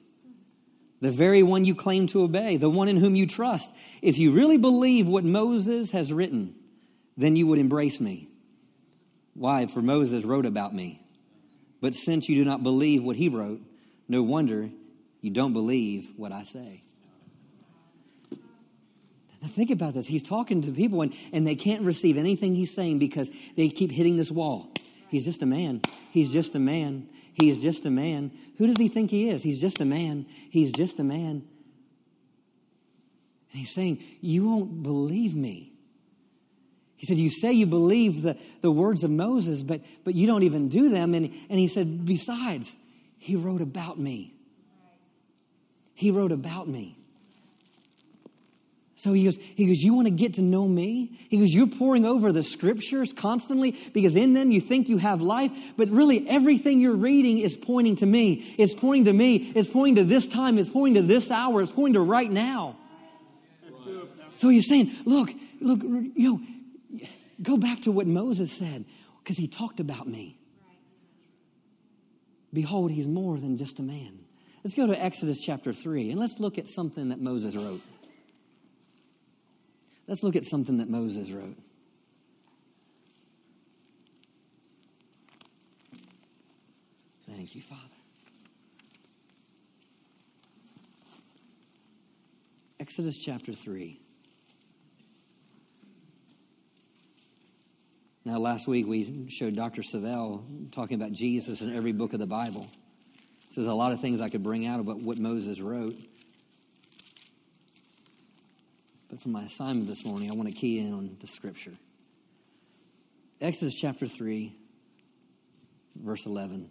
the 1.01 1.11
very 1.11 1.43
one 1.43 1.65
you 1.65 1.75
claim 1.75 2.07
to 2.09 2.23
obey, 2.23 2.59
the 2.59 2.69
one 2.69 2.87
in 2.87 2.99
whom 2.99 3.17
you 3.17 3.27
trust. 3.27 3.75
If 4.03 4.19
you 4.19 4.33
really 4.33 4.59
believe 4.59 5.07
what 5.07 5.25
Moses 5.25 5.93
has 5.93 6.13
written, 6.13 6.55
then 7.17 7.35
you 7.35 7.47
would 7.47 7.59
embrace 7.59 7.99
me. 7.99 8.29
Why? 9.33 9.65
For 9.69 9.81
Moses 9.81 10.27
wrote 10.27 10.45
about 10.45 10.75
me. 10.75 11.03
But 11.81 11.95
since 11.95 12.29
you 12.29 12.37
do 12.37 12.45
not 12.45 12.63
believe 12.63 13.03
what 13.03 13.17
he 13.17 13.31
wrote, 13.31 13.63
no 14.07 14.23
wonder 14.23 14.69
you 15.23 15.31
don't 15.31 15.55
believe 15.55 16.13
what 16.19 16.31
I 16.31 16.43
say. 16.43 16.83
Now 19.43 19.49
think 19.49 19.71
about 19.71 19.95
this. 19.95 20.07
He's 20.07 20.23
talking 20.23 20.63
to 20.63 20.71
people 20.71 21.03
and, 21.03 21.13
and 21.33 21.45
they 21.47 21.57
can't 21.57 21.83
receive 21.83 22.17
anything 22.17 22.55
he's 22.55 22.73
saying 22.73 23.01
because 23.01 23.31
they 23.57 23.69
keep 23.69 23.91
hitting 23.91 24.17
this 24.17 24.31
wall. 24.31 24.73
He's 25.09 25.25
just 25.25 25.43
a 25.43 25.47
man. 25.47 25.83
He's 26.11 26.33
just 26.33 26.55
a 26.55 26.61
man. 26.61 27.09
He's 27.35 27.59
just 27.59 27.85
a 27.85 27.91
man. 27.91 28.31
Who 28.59 28.67
does 28.67 28.79
he 28.79 28.89
think 28.89 29.11
he 29.11 29.29
is? 29.29 29.43
He's 29.43 29.61
just 29.61 29.81
a 29.81 29.85
man. 29.85 30.27
He's 30.51 30.71
just 30.71 31.01
a 31.01 31.05
man. 31.05 31.43
And 33.51 33.59
he's 33.61 33.71
saying, 33.71 34.03
You 34.21 34.49
won't 34.49 34.83
believe 34.83 35.35
me. 35.35 35.73
He 36.97 37.07
said, 37.07 37.19
You 37.19 37.31
say 37.31 37.53
you 37.53 37.67
believe 37.67 38.23
the, 38.23 38.39
the 38.61 38.71
words 38.71 39.03
of 39.03 39.11
Moses, 39.11 39.63
but, 39.63 39.81
but 40.05 40.15
you 40.15 40.27
don't 40.27 40.45
even 40.45 40.69
do 40.69 40.89
them. 40.89 41.15
And, 41.15 41.27
and 41.51 41.59
he 41.59 41.67
said, 41.67 42.07
Besides, 42.07 42.75
he 43.19 43.35
wrote 43.35 43.61
about 43.61 43.99
me. 43.99 44.35
He 45.95 46.11
wrote 46.11 46.33
about 46.33 46.69
me. 46.69 46.97
So 49.03 49.13
he 49.13 49.25
goes, 49.25 49.37
he 49.37 49.67
goes, 49.67 49.83
You 49.83 49.95
want 49.95 50.07
to 50.07 50.13
get 50.13 50.35
to 50.35 50.43
know 50.43 50.69
me? 50.69 51.11
He 51.29 51.39
goes, 51.39 51.53
You're 51.53 51.67
poring 51.67 52.07
over 52.07 52.31
the 52.31 52.45
scriptures 52.45 53.13
constantly 53.13 53.73
because 53.93 54.15
in 54.15 54.33
them 54.33 54.53
you 54.53 54.61
think 54.61 54.89
you 54.89 54.97
have 54.99 55.21
life, 55.21 55.51
but 55.77 55.89
really 55.89 56.29
everything 56.29 56.81
you're 56.81 56.95
reading 56.95 57.39
is 57.39 57.57
pointing 57.57 57.97
to 57.97 58.07
me. 58.07 58.55
It's 58.59 58.75
pointing 58.75 59.07
to 59.07 59.13
me. 59.13 59.51
It's 59.57 59.69
pointing 59.69 59.97
to 59.97 60.05
this 60.05 60.29
time. 60.29 60.57
It's 60.57 60.69
pointing 60.69 61.03
to 61.03 61.09
this 61.09 61.33
hour. 61.33 61.61
It's 61.61 61.73
pointing 61.73 61.95
to 61.95 62.01
right 62.01 62.31
now. 62.31 62.77
So 64.37 64.49
he's 64.49 64.69
saying, 64.69 64.93
Look, 65.05 65.31
look, 65.61 65.83
you 65.83 66.15
know, 66.95 67.01
go 67.43 67.57
back 67.57 67.81
to 67.83 67.91
what 67.91 68.07
Moses 68.07 68.53
said 68.53 68.85
because 69.19 69.37
he 69.37 69.49
talked 69.49 69.81
about 69.81 70.07
me. 70.07 70.39
Behold, 72.53 72.93
he's 72.93 73.09
more 73.09 73.37
than 73.37 73.59
just 73.59 73.81
a 73.81 73.83
man. 73.83 74.21
Let's 74.63 74.77
go 74.77 74.87
to 74.87 75.05
Exodus 75.05 75.41
chapter 75.41 75.73
3 75.73 76.11
and 76.11 76.21
let's 76.21 76.39
look 76.39 76.57
at 76.57 76.69
something 76.69 77.09
that 77.09 77.21
Moses 77.21 77.57
wrote. 77.57 77.81
Let's 80.13 80.23
look 80.23 80.37
at 80.37 80.45
something 80.45 80.77
that 80.77 80.91
Moses 80.91 81.31
wrote. 81.31 81.57
Thank 87.31 87.55
you, 87.55 87.63
Father. 87.63 87.81
Exodus 92.79 93.17
chapter 93.17 93.55
3. 93.55 93.99
Now, 98.27 98.37
last 98.37 98.69
week 98.69 98.87
we 98.87 99.31
showed 99.31 99.57
Dr. 99.57 99.81
Savelle 99.81 100.71
talking 100.73 100.97
about 100.97 101.13
Jesus 101.13 101.63
in 101.63 101.75
every 101.75 101.93
book 101.93 102.13
of 102.13 102.19
the 102.19 102.27
Bible. 102.27 102.69
So 103.49 103.63
there's 103.63 103.73
a 103.73 103.75
lot 103.75 103.93
of 103.93 104.03
things 104.03 104.21
I 104.21 104.29
could 104.29 104.43
bring 104.43 104.67
out 104.67 104.79
about 104.79 105.01
what 105.01 105.17
Moses 105.17 105.63
wrote. 105.63 105.97
But 109.13 109.21
for 109.21 109.29
my 109.29 109.43
assignment 109.43 109.89
this 109.89 110.07
morning, 110.07 110.31
I 110.31 110.35
want 110.35 110.49
to 110.49 110.55
key 110.55 110.79
in 110.79 110.95
on 110.95 111.19
the 111.21 111.27
scripture. 111.27 111.75
Exodus 113.43 113.75
chapter 113.75 114.07
3, 114.07 114.57
verse 115.97 116.25
11. 116.25 116.71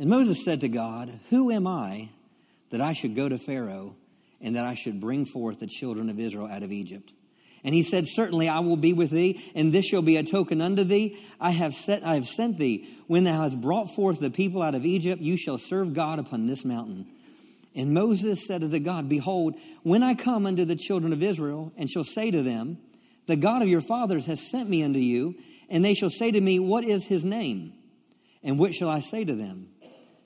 And 0.00 0.08
Moses 0.08 0.42
said 0.46 0.62
to 0.62 0.70
God, 0.70 1.20
Who 1.28 1.50
am 1.50 1.66
I 1.66 2.08
that 2.70 2.80
I 2.80 2.94
should 2.94 3.14
go 3.14 3.28
to 3.28 3.36
Pharaoh 3.36 3.94
and 4.40 4.56
that 4.56 4.64
I 4.64 4.72
should 4.72 4.98
bring 4.98 5.26
forth 5.26 5.60
the 5.60 5.66
children 5.66 6.08
of 6.08 6.18
Israel 6.18 6.46
out 6.46 6.62
of 6.62 6.72
Egypt? 6.72 7.12
And 7.62 7.74
he 7.74 7.82
said, 7.82 8.06
Certainly 8.08 8.48
I 8.48 8.60
will 8.60 8.78
be 8.78 8.94
with 8.94 9.10
thee, 9.10 9.42
and 9.54 9.74
this 9.74 9.84
shall 9.84 10.00
be 10.00 10.16
a 10.16 10.22
token 10.22 10.62
unto 10.62 10.84
thee. 10.84 11.18
I 11.38 11.50
have, 11.50 11.74
set, 11.74 12.02
I 12.02 12.14
have 12.14 12.28
sent 12.28 12.58
thee. 12.58 12.88
When 13.08 13.24
thou 13.24 13.42
hast 13.42 13.60
brought 13.60 13.94
forth 13.94 14.20
the 14.20 14.30
people 14.30 14.62
out 14.62 14.74
of 14.74 14.86
Egypt, 14.86 15.20
you 15.20 15.36
shall 15.36 15.58
serve 15.58 15.92
God 15.92 16.18
upon 16.18 16.46
this 16.46 16.64
mountain. 16.64 17.08
And 17.76 17.92
Moses 17.92 18.46
said 18.46 18.64
unto 18.64 18.78
God, 18.78 19.06
Behold, 19.06 19.54
when 19.82 20.02
I 20.02 20.14
come 20.14 20.46
unto 20.46 20.64
the 20.64 20.74
children 20.74 21.12
of 21.12 21.22
Israel, 21.22 21.72
and 21.76 21.90
shall 21.90 22.04
say 22.04 22.30
to 22.30 22.42
them, 22.42 22.78
The 23.26 23.36
God 23.36 23.62
of 23.62 23.68
your 23.68 23.82
fathers 23.82 24.24
has 24.26 24.50
sent 24.50 24.70
me 24.70 24.82
unto 24.82 24.98
you, 24.98 25.34
and 25.68 25.84
they 25.84 25.92
shall 25.92 26.08
say 26.08 26.30
to 26.30 26.40
me, 26.40 26.58
What 26.58 26.84
is 26.84 27.06
his 27.06 27.26
name? 27.26 27.74
And 28.42 28.58
what 28.58 28.74
shall 28.74 28.88
I 28.88 29.00
say 29.00 29.24
to 29.24 29.34
them? 29.34 29.68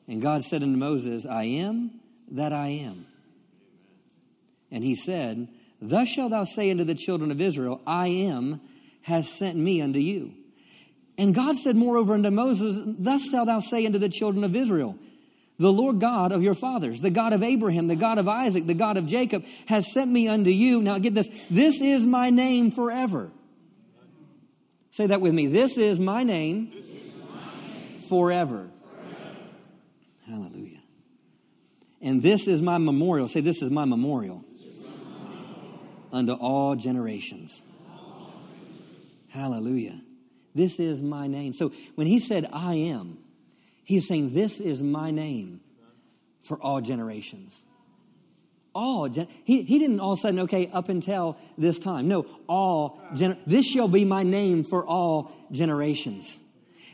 And 0.06 0.22
God 0.22 0.44
said 0.44 0.62
unto 0.62 0.78
Moses, 0.78 1.26
I 1.26 1.44
am 1.44 2.00
that 2.30 2.52
I 2.52 2.68
am. 2.68 3.06
And 4.70 4.84
he 4.84 4.94
said, 4.94 5.48
Thus 5.82 6.08
shalt 6.08 6.30
thou 6.30 6.44
say 6.44 6.70
unto 6.70 6.84
the 6.84 6.94
children 6.94 7.32
of 7.32 7.40
Israel, 7.40 7.80
I 7.84 8.08
am 8.08 8.60
has 9.02 9.28
sent 9.28 9.56
me 9.58 9.80
unto 9.82 9.98
you. 9.98 10.34
And 11.18 11.34
God 11.34 11.56
said 11.56 11.74
moreover 11.74 12.14
unto 12.14 12.30
Moses, 12.30 12.80
Thus 12.84 13.28
shalt 13.28 13.46
thou 13.46 13.58
say 13.58 13.86
unto 13.86 13.98
the 13.98 14.08
children 14.08 14.44
of 14.44 14.54
Israel, 14.54 14.96
The 15.60 15.70
Lord 15.70 16.00
God 16.00 16.32
of 16.32 16.42
your 16.42 16.54
fathers, 16.54 17.02
the 17.02 17.10
God 17.10 17.34
of 17.34 17.42
Abraham, 17.42 17.86
the 17.86 17.94
God 17.94 18.16
of 18.16 18.26
Isaac, 18.26 18.66
the 18.66 18.72
God 18.72 18.96
of 18.96 19.04
Jacob, 19.04 19.44
has 19.66 19.92
sent 19.92 20.10
me 20.10 20.26
unto 20.26 20.48
you. 20.48 20.80
Now 20.80 20.98
get 20.98 21.14
this, 21.14 21.28
this 21.50 21.82
is 21.82 22.06
my 22.06 22.30
name 22.30 22.70
forever. 22.70 23.30
Say 24.90 25.08
that 25.08 25.20
with 25.20 25.34
me. 25.34 25.48
This 25.48 25.76
is 25.76 26.00
my 26.00 26.22
name, 26.22 26.72
is 26.74 27.12
my 27.30 27.68
name. 27.68 28.00
Forever. 28.08 28.70
forever. 28.90 29.36
Hallelujah. 30.26 30.80
And 32.00 32.22
this 32.22 32.48
is 32.48 32.62
my 32.62 32.78
memorial. 32.78 33.28
Say, 33.28 33.42
This 33.42 33.60
is 33.60 33.70
my 33.70 33.84
memorial 33.84 34.42
unto 36.10 36.32
all 36.32 36.74
generations. 36.74 37.62
Hallelujah. 39.28 40.00
This 40.54 40.80
is 40.80 41.02
my 41.02 41.26
name. 41.26 41.52
So 41.52 41.72
when 41.96 42.06
he 42.06 42.18
said, 42.18 42.48
I 42.50 42.76
am, 42.76 43.18
he 43.90 43.96
is 43.96 44.06
saying, 44.06 44.32
This 44.32 44.60
is 44.60 44.84
my 44.84 45.10
name 45.10 45.60
for 46.42 46.56
all 46.62 46.80
generations. 46.80 47.60
All 48.72 49.08
gen- 49.08 49.26
he, 49.42 49.62
he 49.62 49.80
didn't 49.80 49.98
all 49.98 50.12
of 50.12 50.20
a 50.20 50.22
sudden, 50.22 50.38
okay, 50.40 50.70
up 50.72 50.88
until 50.88 51.36
this 51.58 51.80
time. 51.80 52.06
No, 52.06 52.24
all 52.46 53.00
gen- 53.16 53.36
this 53.48 53.66
shall 53.66 53.88
be 53.88 54.04
my 54.04 54.22
name 54.22 54.62
for 54.62 54.86
all 54.86 55.32
generations. 55.50 56.38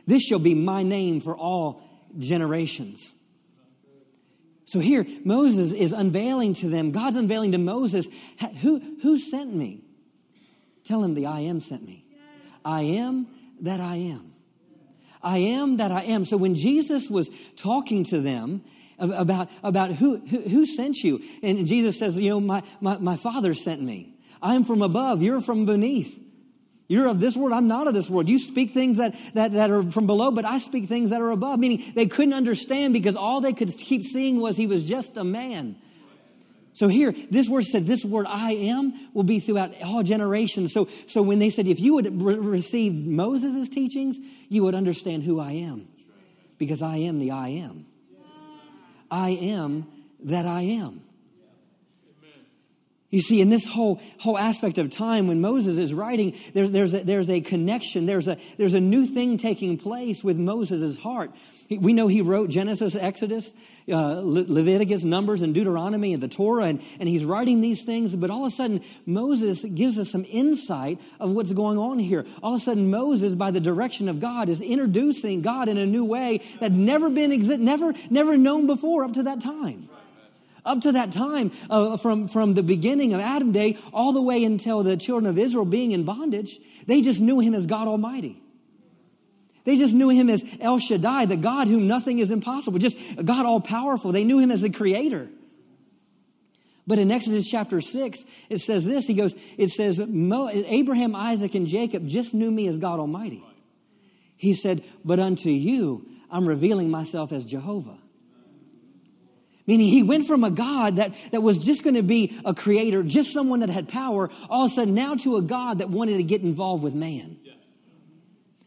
This 0.07 0.23
shall 0.23 0.39
be 0.39 0.55
my 0.55 0.85
name 0.85 1.21
for 1.21 1.37
all 1.37 1.83
generations. 2.19 3.15
So 4.65 4.79
here, 4.79 5.07
Moses 5.23 5.73
is 5.73 5.93
unveiling 5.93 6.55
to 6.55 6.69
them, 6.71 6.93
God's 6.93 7.19
unveiling 7.19 7.53
to 7.53 7.59
Moses, 7.59 8.09
who, 8.63 8.81
who 9.03 9.19
sent 9.19 9.55
me? 9.55 9.83
Tell 10.85 11.05
him 11.05 11.13
the 11.13 11.27
I 11.27 11.41
am 11.41 11.61
sent 11.61 11.85
me. 11.85 12.07
I 12.65 12.83
am 12.83 13.27
that 13.61 13.81
I 13.81 13.97
am. 13.97 14.33
I 15.27 15.39
am 15.39 15.79
that 15.79 15.91
I 15.91 16.03
am. 16.03 16.25
So 16.25 16.37
when 16.37 16.55
Jesus 16.55 17.11
was 17.11 17.29
talking 17.57 18.05
to 18.05 18.21
them 18.21 18.62
about, 18.97 19.51
about 19.65 19.91
who, 19.91 20.19
who, 20.19 20.41
who 20.41 20.65
sent 20.65 20.99
you, 20.99 21.21
and 21.43 21.67
Jesus 21.67 21.99
says, 21.99 22.17
You 22.17 22.31
know, 22.31 22.41
my, 22.41 22.62
my, 22.81 22.97
my 22.99 23.17
Father 23.17 23.53
sent 23.53 23.83
me. 23.83 24.15
I'm 24.41 24.62
from 24.62 24.83
above, 24.83 25.23
you're 25.23 25.41
from 25.41 25.67
beneath. 25.67 26.17
You're 26.89 27.09
of 27.09 27.19
this 27.19 27.37
world, 27.37 27.53
I'm 27.53 27.67
not 27.67 27.89
of 27.89 27.95
this 27.95 28.09
world. 28.09 28.29
You 28.29 28.39
speak 28.39 28.73
things 28.73 28.99
that, 28.99 29.17
that, 29.35 29.53
that 29.55 29.71
are 29.73 29.91
from 29.91 30.07
below, 30.07 30.31
but 30.31 30.45
I 30.45 30.59
speak 30.59 30.89
things 30.89 31.11
that 31.11 31.21
are 31.21 31.33
above. 31.33 31.59
Meaning 31.59 31.93
they 31.97 32.07
couldn't 32.07 32.35
understand 32.35 32.93
because 32.93 33.17
all 33.17 33.41
they 33.41 33.53
could 33.53 33.77
keep 33.77 34.05
seeing 34.05 34.41
was 34.41 34.57
he 34.57 34.69
was 34.69 34.85
just 34.85 35.17
a 35.17 35.25
man. 35.25 35.75
So 36.77 36.89
here, 36.89 37.15
this 37.31 37.49
word 37.49 37.65
said, 37.65 37.87
this 37.87 38.05
word 38.05 38.27
I 38.29 38.53
am 38.53 38.93
will 39.15 39.23
be 39.23 39.41
throughout 39.41 39.73
all 39.83 40.03
generations. 40.03 40.75
So, 40.75 40.91
so 41.07 41.23
when 41.23 41.39
they 41.39 41.49
said, 41.49 41.67
if 41.67 41.81
you 41.81 41.95
would 41.95 42.21
re- 42.21 42.35
receive 42.35 42.93
Moses' 42.93 43.71
teachings, 43.71 44.19
you 44.51 44.62
would 44.65 44.75
understand 44.75 45.23
who 45.23 45.41
I 45.41 45.53
am. 45.53 45.89
Because 46.59 46.83
I 46.83 46.99
am 46.99 47.19
the 47.19 47.31
I 47.31 47.49
am. 47.49 47.87
I 49.11 49.31
am 49.31 49.87
that 50.25 50.45
I 50.45 50.61
am. 50.61 51.01
You 53.09 53.23
see, 53.23 53.41
in 53.41 53.49
this 53.49 53.65
whole, 53.65 54.03
whole 54.19 54.37
aspect 54.37 54.77
of 54.77 54.91
time, 54.91 55.29
when 55.29 55.41
Moses 55.41 55.79
is 55.79 55.95
writing, 55.95 56.37
there, 56.53 56.69
there's, 56.69 56.93
a, 56.93 56.99
there's 57.05 57.31
a 57.31 57.41
connection. 57.41 58.05
There's 58.05 58.29
a, 58.29 58.37
there's 58.59 58.75
a 58.75 58.81
new 58.81 59.07
thing 59.07 59.39
taking 59.39 59.79
place 59.79 60.23
with 60.23 60.37
Moses' 60.37 60.99
heart. 60.99 61.31
We 61.70 61.92
know 61.92 62.07
he 62.07 62.22
wrote 62.22 62.48
Genesis, 62.50 62.94
Exodus, 62.94 63.52
uh, 63.90 64.20
Le- 64.22 64.46
Leviticus, 64.46 65.05
Numbers, 65.05 65.42
and 65.42 65.55
Deuteronomy, 65.55 66.12
and 66.12 66.22
the 66.22 66.29
Torah, 66.29 66.64
and, 66.64 66.81
and 67.00 67.09
he's 67.09 67.24
writing 67.24 67.61
these 67.61 67.83
things, 67.83 68.14
but 68.14 68.31
all 68.31 68.46
of 68.46 68.52
a 68.52 68.55
sudden, 68.55 68.83
Moses 69.05 69.64
gives 69.64 69.98
us 69.98 70.11
some 70.11 70.24
insight 70.29 71.00
of 71.18 71.31
what's 71.31 71.52
going 71.52 71.79
on 71.79 71.98
here. 71.98 72.24
All 72.42 72.55
of 72.55 72.61
a 72.61 72.64
sudden, 72.64 72.90
Moses, 72.90 73.35
by 73.35 73.50
the 73.50 73.61
direction 73.61 74.09
of 74.09 74.20
God, 74.20 74.48
is 74.48 74.61
introducing 74.61 75.42
God 75.42 75.68
in 75.68 75.76
a 75.76 75.87
new 75.87 76.05
way 76.05 76.42
that 76.61 76.72
never 76.72 77.11
been 77.11 77.33
exist, 77.33 77.61
never, 77.61 77.94
never 78.11 78.37
known 78.37 78.66
before 78.66 79.05
up 79.05 79.14
to 79.14 79.24
that 79.24 79.40
time 79.40 79.88
up 80.66 80.81
to 80.81 80.92
that 80.92 81.12
time, 81.12 81.52
uh, 81.70 81.96
from, 81.96 82.26
from 82.26 82.55
the 82.55 82.62
beginning 82.62 83.14
of 83.14 83.20
Adam 83.20 83.52
Day 83.52 83.79
all 83.92 84.12
the 84.12 84.20
way 84.20 84.42
until 84.42 84.83
the 84.83 84.96
children 84.96 85.31
of 85.31 85.38
Israel 85.38 85.64
being 85.64 85.92
in 85.92 86.02
bondage, 86.02 86.59
they 86.87 87.02
just 87.02 87.20
knew 87.20 87.38
him 87.38 87.55
as 87.55 87.66
God 87.66 87.87
Almighty. 87.88 88.42
They 89.66 89.76
just 89.76 89.94
knew 89.94 90.09
him 90.09 90.31
as 90.31 90.44
El 90.61 90.79
Shaddai, 90.79 91.26
the 91.26 91.37
God 91.37 91.66
whom 91.66 91.88
nothing 91.88 92.20
is 92.20 92.31
impossible, 92.31 92.79
just 92.79 92.96
God 93.22 93.44
all 93.44 93.61
powerful. 93.61 94.12
They 94.12 94.22
knew 94.22 94.38
him 94.38 94.52
as 94.52 94.61
the 94.61 94.70
creator. 94.70 95.29
But 96.87 97.00
in 97.00 97.11
Exodus 97.11 97.50
chapter 97.50 97.81
6, 97.81 98.24
it 98.48 98.59
says 98.61 98.85
this 98.85 99.09
He 99.09 99.14
goes, 99.14 99.35
It 99.59 99.70
says, 99.70 99.98
Abraham, 100.00 101.16
Isaac, 101.16 101.57
and 101.57 101.66
Jacob 101.66 102.07
just 102.07 102.33
knew 102.33 102.50
me 102.50 102.68
as 102.68 102.79
God 102.79 103.00
Almighty. 103.00 103.44
He 104.37 104.55
said, 104.55 104.85
But 105.05 105.18
unto 105.18 105.50
you, 105.50 106.07
I'm 106.31 106.46
revealing 106.46 106.88
myself 106.88 107.33
as 107.33 107.44
Jehovah. 107.44 107.98
Meaning 109.66 109.88
he 109.88 110.05
went 110.05 110.29
from 110.29 110.44
a 110.44 110.50
God 110.52 110.96
that, 110.96 111.12
that 111.33 111.40
was 111.40 111.59
just 111.64 111.83
going 111.83 111.96
to 111.96 112.05
be 112.05 112.38
a 112.44 112.55
creator, 112.55 113.02
just 113.02 113.33
someone 113.33 113.61
that 113.61 113.68
had 113.68 113.88
power, 113.88 114.31
all 114.48 114.66
of 114.66 114.70
a 114.70 114.74
sudden 114.74 114.94
now 114.94 115.16
to 115.16 115.38
a 115.38 115.42
God 115.42 115.81
that 115.81 115.90
wanted 115.90 116.18
to 116.18 116.22
get 116.22 116.42
involved 116.42 116.85
with 116.85 116.94
man. 116.94 117.38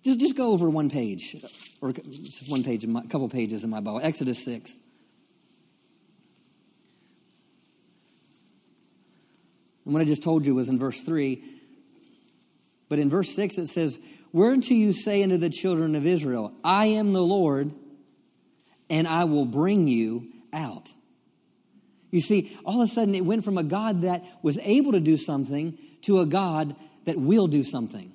Just, 0.04 0.20
just 0.20 0.36
go 0.38 0.52
over 0.52 0.70
one 0.70 0.90
page, 0.90 1.36
or 1.82 1.92
one 2.48 2.64
page, 2.64 2.84
a 2.84 3.02
couple 3.10 3.28
pages 3.30 3.64
in 3.64 3.70
my 3.70 3.82
Bible, 3.82 4.00
Exodus 4.02 4.44
6. 4.46 4.80
And 9.86 9.94
what 9.94 10.02
I 10.02 10.06
just 10.06 10.24
told 10.24 10.46
you 10.46 10.56
was 10.56 10.70
in 10.70 10.78
verse 10.78 11.02
3. 11.02 11.44
But 12.90 13.00
in 13.00 13.10
verse 13.10 13.34
6 13.36 13.58
it 13.58 13.68
says, 13.68 14.00
Whereunto 14.32 14.74
you 14.74 14.94
say 14.94 15.24
unto 15.24 15.38
the 15.38 15.50
children 15.50 15.96
of 15.96 16.06
Israel, 16.06 16.54
I 16.64 16.88
am 16.88 17.14
the 17.14 17.24
Lord, 17.24 17.72
and 18.90 19.08
I 19.08 19.24
will 19.26 19.46
bring 19.46 19.88
you 19.88 20.28
out. 20.54 20.90
You 22.12 22.22
see, 22.22 22.58
all 22.66 22.82
of 22.82 22.90
a 22.90 22.94
sudden 22.94 23.16
it 23.16 23.26
went 23.26 23.44
from 23.44 23.58
a 23.58 23.64
God 23.64 24.04
that 24.04 24.24
was 24.42 24.58
able 24.62 24.94
to 24.94 25.00
do 25.00 25.18
something 25.18 25.78
to 26.04 26.22
a 26.22 26.26
God 26.26 26.76
that 27.06 27.18
will 27.18 27.48
do 27.48 27.64
something. 27.64 28.14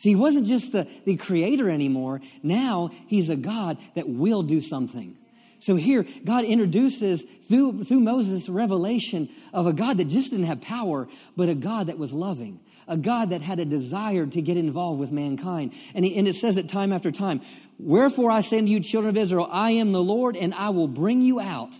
See, 0.00 0.08
he 0.08 0.16
wasn't 0.16 0.46
just 0.46 0.72
the, 0.72 0.88
the 1.04 1.16
creator 1.16 1.68
anymore. 1.68 2.22
Now 2.42 2.90
he's 3.06 3.28
a 3.28 3.36
God 3.36 3.76
that 3.94 4.08
will 4.08 4.42
do 4.42 4.62
something. 4.62 5.14
So 5.58 5.76
here, 5.76 6.06
God 6.24 6.46
introduces 6.46 7.22
through, 7.50 7.84
through 7.84 8.00
Moses 8.00 8.48
revelation 8.48 9.28
of 9.52 9.66
a 9.66 9.74
God 9.74 9.98
that 9.98 10.06
just 10.06 10.30
didn't 10.30 10.46
have 10.46 10.62
power, 10.62 11.06
but 11.36 11.50
a 11.50 11.54
God 11.54 11.88
that 11.88 11.98
was 11.98 12.14
loving, 12.14 12.60
a 12.88 12.96
God 12.96 13.28
that 13.28 13.42
had 13.42 13.60
a 13.60 13.66
desire 13.66 14.24
to 14.24 14.40
get 14.40 14.56
involved 14.56 15.00
with 15.00 15.12
mankind. 15.12 15.74
And, 15.94 16.02
he, 16.02 16.16
and 16.16 16.26
it 16.26 16.34
says 16.34 16.56
it 16.56 16.70
time 16.70 16.94
after 16.94 17.10
time 17.10 17.42
Wherefore 17.78 18.30
I 18.30 18.40
say 18.40 18.56
unto 18.56 18.72
you, 18.72 18.80
children 18.80 19.14
of 19.14 19.22
Israel, 19.22 19.50
I 19.52 19.72
am 19.72 19.92
the 19.92 20.02
Lord, 20.02 20.34
and 20.34 20.54
I 20.54 20.70
will 20.70 20.88
bring 20.88 21.20
you 21.20 21.40
out. 21.40 21.74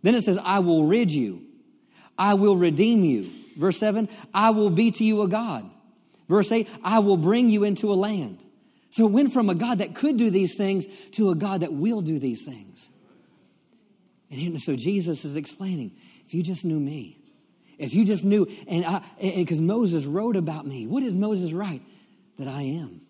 Then 0.00 0.14
it 0.14 0.24
says, 0.24 0.38
I 0.42 0.60
will 0.60 0.84
rid 0.84 1.12
you. 1.12 1.42
I 2.18 2.34
will 2.34 2.56
redeem 2.56 3.04
you. 3.04 3.30
Verse 3.58 3.76
7, 3.76 4.08
I 4.32 4.48
will 4.48 4.70
be 4.70 4.92
to 4.92 5.04
you 5.04 5.20
a 5.20 5.28
God. 5.28 5.70
Verse 6.30 6.52
8, 6.52 6.68
I 6.84 7.00
will 7.00 7.16
bring 7.16 7.50
you 7.50 7.64
into 7.64 7.92
a 7.92 7.94
land. 7.94 8.38
So 8.90 9.04
it 9.04 9.10
went 9.10 9.32
from 9.32 9.50
a 9.50 9.54
God 9.56 9.80
that 9.80 9.96
could 9.96 10.16
do 10.16 10.30
these 10.30 10.56
things 10.56 10.86
to 11.12 11.30
a 11.30 11.34
God 11.34 11.62
that 11.62 11.72
will 11.72 12.02
do 12.02 12.20
these 12.20 12.44
things. 12.44 12.88
And 14.30 14.62
so 14.62 14.76
Jesus 14.76 15.24
is 15.24 15.34
explaining 15.34 15.90
if 16.24 16.32
you 16.32 16.44
just 16.44 16.64
knew 16.64 16.78
me, 16.78 17.18
if 17.78 17.94
you 17.94 18.04
just 18.04 18.24
knew, 18.24 18.46
and 18.68 19.02
because 19.20 19.60
Moses 19.60 20.04
wrote 20.04 20.36
about 20.36 20.64
me, 20.64 20.86
what 20.86 21.02
does 21.02 21.16
Moses 21.16 21.52
write? 21.52 21.82
That 22.38 22.46
I 22.46 22.62
am. 22.62 23.00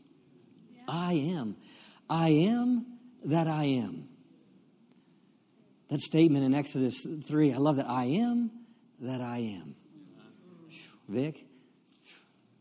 I 0.88 1.12
am. 1.12 1.56
I 2.08 2.30
am 2.30 2.86
that 3.26 3.48
I 3.48 3.64
am. 3.64 4.08
That 5.88 6.00
statement 6.00 6.46
in 6.46 6.54
Exodus 6.54 7.06
3, 7.26 7.52
I 7.52 7.58
love 7.58 7.76
that. 7.76 7.86
I 7.86 8.04
am 8.04 8.50
that 9.00 9.20
I 9.20 9.38
am. 9.60 9.74
Vic, 11.06 11.44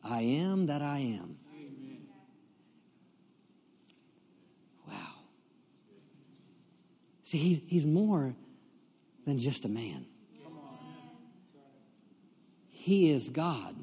I 0.04 0.22
am 0.22 0.68
that 0.68 0.82
I 0.82 1.00
am. 1.00 1.38
Wow. 4.88 4.94
See, 7.24 7.38
he's, 7.38 7.62
he's 7.68 7.86
more 7.86 8.34
than 9.26 9.38
just 9.38 9.66
a 9.66 9.70
man. 9.70 10.06
He 12.70 13.12
is 13.12 13.30
God. 13.30 13.76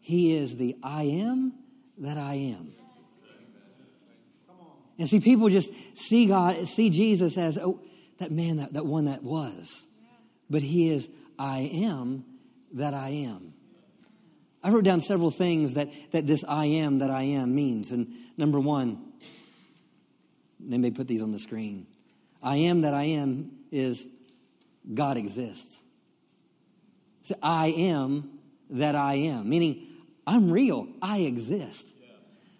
He 0.00 0.34
is 0.34 0.56
the 0.56 0.76
I 0.82 1.02
am 1.02 1.52
that 1.98 2.16
I 2.16 2.34
am. 2.34 2.72
And 4.98 5.08
see, 5.08 5.20
people 5.20 5.48
just 5.48 5.70
see 5.94 6.26
God, 6.26 6.66
see 6.66 6.90
Jesus 6.90 7.36
as, 7.36 7.58
oh, 7.58 7.80
that 8.18 8.32
man, 8.32 8.56
that, 8.56 8.72
that 8.72 8.86
one 8.86 9.04
that 9.04 9.22
was. 9.22 9.86
But 10.50 10.62
he 10.62 10.90
is, 10.90 11.10
I 11.38 11.70
am 11.72 12.24
that 12.72 12.94
I 12.94 13.10
am. 13.10 13.54
I 14.62 14.70
wrote 14.70 14.84
down 14.84 15.00
several 15.00 15.30
things 15.30 15.74
that, 15.74 15.88
that 16.12 16.26
this 16.26 16.44
I 16.46 16.66
am 16.66 16.98
that 16.98 17.10
I 17.10 17.22
am 17.22 17.54
means. 17.54 17.92
And 17.92 18.12
number 18.36 18.58
one, 18.58 19.12
they 20.60 20.78
may 20.78 20.90
put 20.90 21.06
these 21.06 21.22
on 21.22 21.30
the 21.30 21.38
screen. 21.38 21.86
I 22.42 22.56
am 22.56 22.82
that 22.82 22.94
I 22.94 23.04
am 23.04 23.52
is 23.70 24.08
God 24.92 25.16
exists. 25.16 25.80
So 27.22 27.34
I 27.42 27.68
am 27.68 28.38
that 28.70 28.94
I 28.94 29.14
am, 29.14 29.48
meaning 29.48 29.86
I'm 30.26 30.50
real, 30.50 30.88
I 31.00 31.18
exist. 31.20 31.86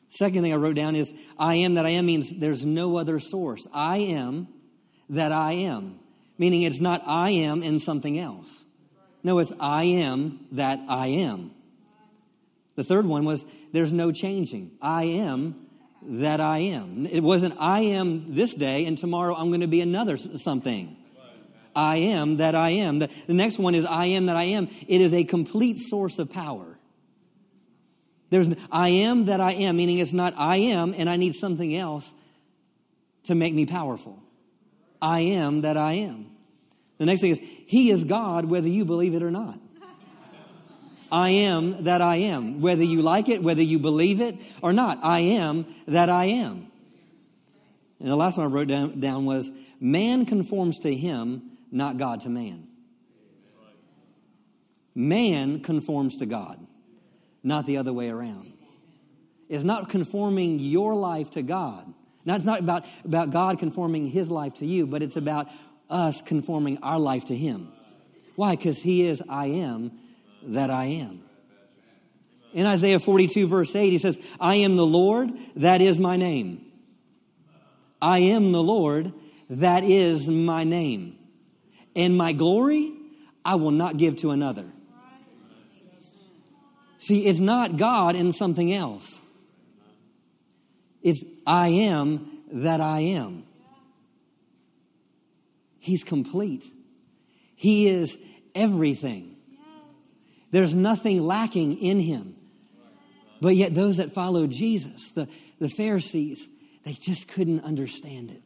Second 0.08 0.42
thing 0.42 0.52
I 0.52 0.56
wrote 0.56 0.76
down 0.76 0.96
is 0.96 1.12
I 1.38 1.56
am 1.56 1.74
that 1.74 1.84
I 1.84 1.90
am 1.90 2.06
means 2.06 2.32
there's 2.38 2.64
no 2.64 2.96
other 2.96 3.18
source. 3.18 3.66
I 3.72 3.98
am 3.98 4.48
that 5.10 5.32
I 5.32 5.52
am, 5.52 5.98
meaning 6.38 6.62
it's 6.62 6.80
not 6.80 7.02
I 7.06 7.30
am 7.30 7.62
in 7.62 7.78
something 7.78 8.18
else. 8.18 8.64
No, 9.22 9.38
it's 9.38 9.52
I 9.60 9.84
am 9.84 10.46
that 10.52 10.80
I 10.88 11.08
am. 11.08 11.50
The 12.78 12.84
third 12.84 13.06
one 13.06 13.24
was 13.24 13.44
there's 13.72 13.92
no 13.92 14.12
changing. 14.12 14.70
I 14.80 15.02
am 15.02 15.66
that 16.00 16.40
I 16.40 16.58
am. 16.58 17.06
It 17.06 17.24
wasn't 17.24 17.56
I 17.58 17.80
am 17.80 18.36
this 18.36 18.54
day 18.54 18.84
and 18.84 18.96
tomorrow 18.96 19.34
I'm 19.34 19.48
going 19.48 19.62
to 19.62 19.66
be 19.66 19.80
another 19.80 20.16
something. 20.16 20.96
I 21.74 21.96
am 21.96 22.36
that 22.36 22.54
I 22.54 22.70
am. 22.70 23.00
The, 23.00 23.10
the 23.26 23.34
next 23.34 23.58
one 23.58 23.74
is 23.74 23.84
I 23.84 24.06
am 24.06 24.26
that 24.26 24.36
I 24.36 24.44
am. 24.44 24.68
It 24.86 25.00
is 25.00 25.12
a 25.12 25.24
complete 25.24 25.78
source 25.78 26.20
of 26.20 26.30
power. 26.30 26.78
There's 28.30 28.48
I 28.70 28.90
am 28.90 29.24
that 29.24 29.40
I 29.40 29.54
am, 29.54 29.76
meaning 29.76 29.98
it's 29.98 30.12
not 30.12 30.34
I 30.36 30.58
am 30.58 30.94
and 30.96 31.10
I 31.10 31.16
need 31.16 31.34
something 31.34 31.74
else 31.74 32.14
to 33.24 33.34
make 33.34 33.54
me 33.54 33.66
powerful. 33.66 34.22
I 35.02 35.18
am 35.22 35.62
that 35.62 35.76
I 35.76 35.94
am. 35.94 36.30
The 36.98 37.06
next 37.06 37.22
thing 37.22 37.32
is 37.32 37.40
He 37.40 37.90
is 37.90 38.04
God 38.04 38.44
whether 38.44 38.68
you 38.68 38.84
believe 38.84 39.14
it 39.14 39.24
or 39.24 39.32
not. 39.32 39.58
I 41.10 41.30
am 41.30 41.84
that 41.84 42.00
I 42.00 42.16
am, 42.16 42.60
whether 42.60 42.84
you 42.84 43.02
like 43.02 43.28
it, 43.28 43.42
whether 43.42 43.62
you 43.62 43.78
believe 43.78 44.20
it 44.20 44.36
or 44.62 44.72
not. 44.72 44.98
I 45.02 45.20
am 45.20 45.66
that 45.86 46.08
I 46.08 46.26
am. 46.26 46.70
And 48.00 48.08
the 48.08 48.16
last 48.16 48.38
one 48.38 48.46
I 48.46 48.50
wrote 48.50 48.68
down, 48.68 49.00
down 49.00 49.24
was 49.24 49.50
man 49.80 50.26
conforms 50.26 50.80
to 50.80 50.94
him, 50.94 51.42
not 51.70 51.96
God 51.96 52.20
to 52.22 52.28
man. 52.28 52.66
Man 54.94 55.60
conforms 55.60 56.18
to 56.18 56.26
God, 56.26 56.64
not 57.42 57.66
the 57.66 57.76
other 57.76 57.92
way 57.92 58.08
around. 58.08 58.52
It's 59.48 59.64
not 59.64 59.88
conforming 59.88 60.58
your 60.58 60.94
life 60.94 61.30
to 61.32 61.42
God. 61.42 61.92
Now, 62.24 62.36
it's 62.36 62.44
not 62.44 62.60
about, 62.60 62.84
about 63.04 63.30
God 63.30 63.58
conforming 63.58 64.08
his 64.10 64.28
life 64.28 64.54
to 64.56 64.66
you, 64.66 64.86
but 64.86 65.02
it's 65.02 65.16
about 65.16 65.48
us 65.88 66.20
conforming 66.20 66.78
our 66.82 66.98
life 66.98 67.26
to 67.26 67.36
him. 67.36 67.72
Why? 68.36 68.54
Because 68.54 68.82
he 68.82 69.06
is 69.06 69.22
I 69.28 69.46
am 69.46 69.92
that 70.48 70.70
I 70.70 70.86
am. 70.86 71.22
In 72.52 72.66
Isaiah 72.66 72.98
42, 72.98 73.46
verse 73.46 73.74
8, 73.74 73.90
he 73.90 73.98
says, 73.98 74.18
I 74.40 74.56
am 74.56 74.76
the 74.76 74.86
Lord, 74.86 75.30
that 75.56 75.80
is 75.80 76.00
my 76.00 76.16
name. 76.16 76.64
I 78.00 78.18
am 78.20 78.52
the 78.52 78.62
Lord, 78.62 79.12
that 79.50 79.84
is 79.84 80.28
my 80.28 80.64
name. 80.64 81.18
And 81.94 82.16
my 82.16 82.32
glory 82.32 82.92
I 83.44 83.54
will 83.54 83.70
not 83.70 83.96
give 83.96 84.16
to 84.16 84.30
another. 84.30 84.66
See, 86.98 87.24
it's 87.24 87.40
not 87.40 87.78
God 87.78 88.14
in 88.16 88.32
something 88.32 88.72
else. 88.72 89.22
It's 91.02 91.24
I 91.46 91.68
am 91.68 92.42
that 92.52 92.82
I 92.82 93.00
am. 93.00 93.44
He's 95.78 96.04
complete. 96.04 96.64
He 97.54 97.88
is 97.88 98.18
everything. 98.54 99.37
There's 100.50 100.74
nothing 100.74 101.22
lacking 101.22 101.78
in 101.78 102.00
him. 102.00 102.34
But 103.40 103.54
yet, 103.54 103.74
those 103.74 103.98
that 103.98 104.12
followed 104.12 104.50
Jesus, 104.50 105.10
the, 105.10 105.28
the 105.60 105.68
Pharisees, 105.68 106.48
they 106.84 106.92
just 106.92 107.28
couldn't 107.28 107.64
understand 107.64 108.30
it. 108.30 108.42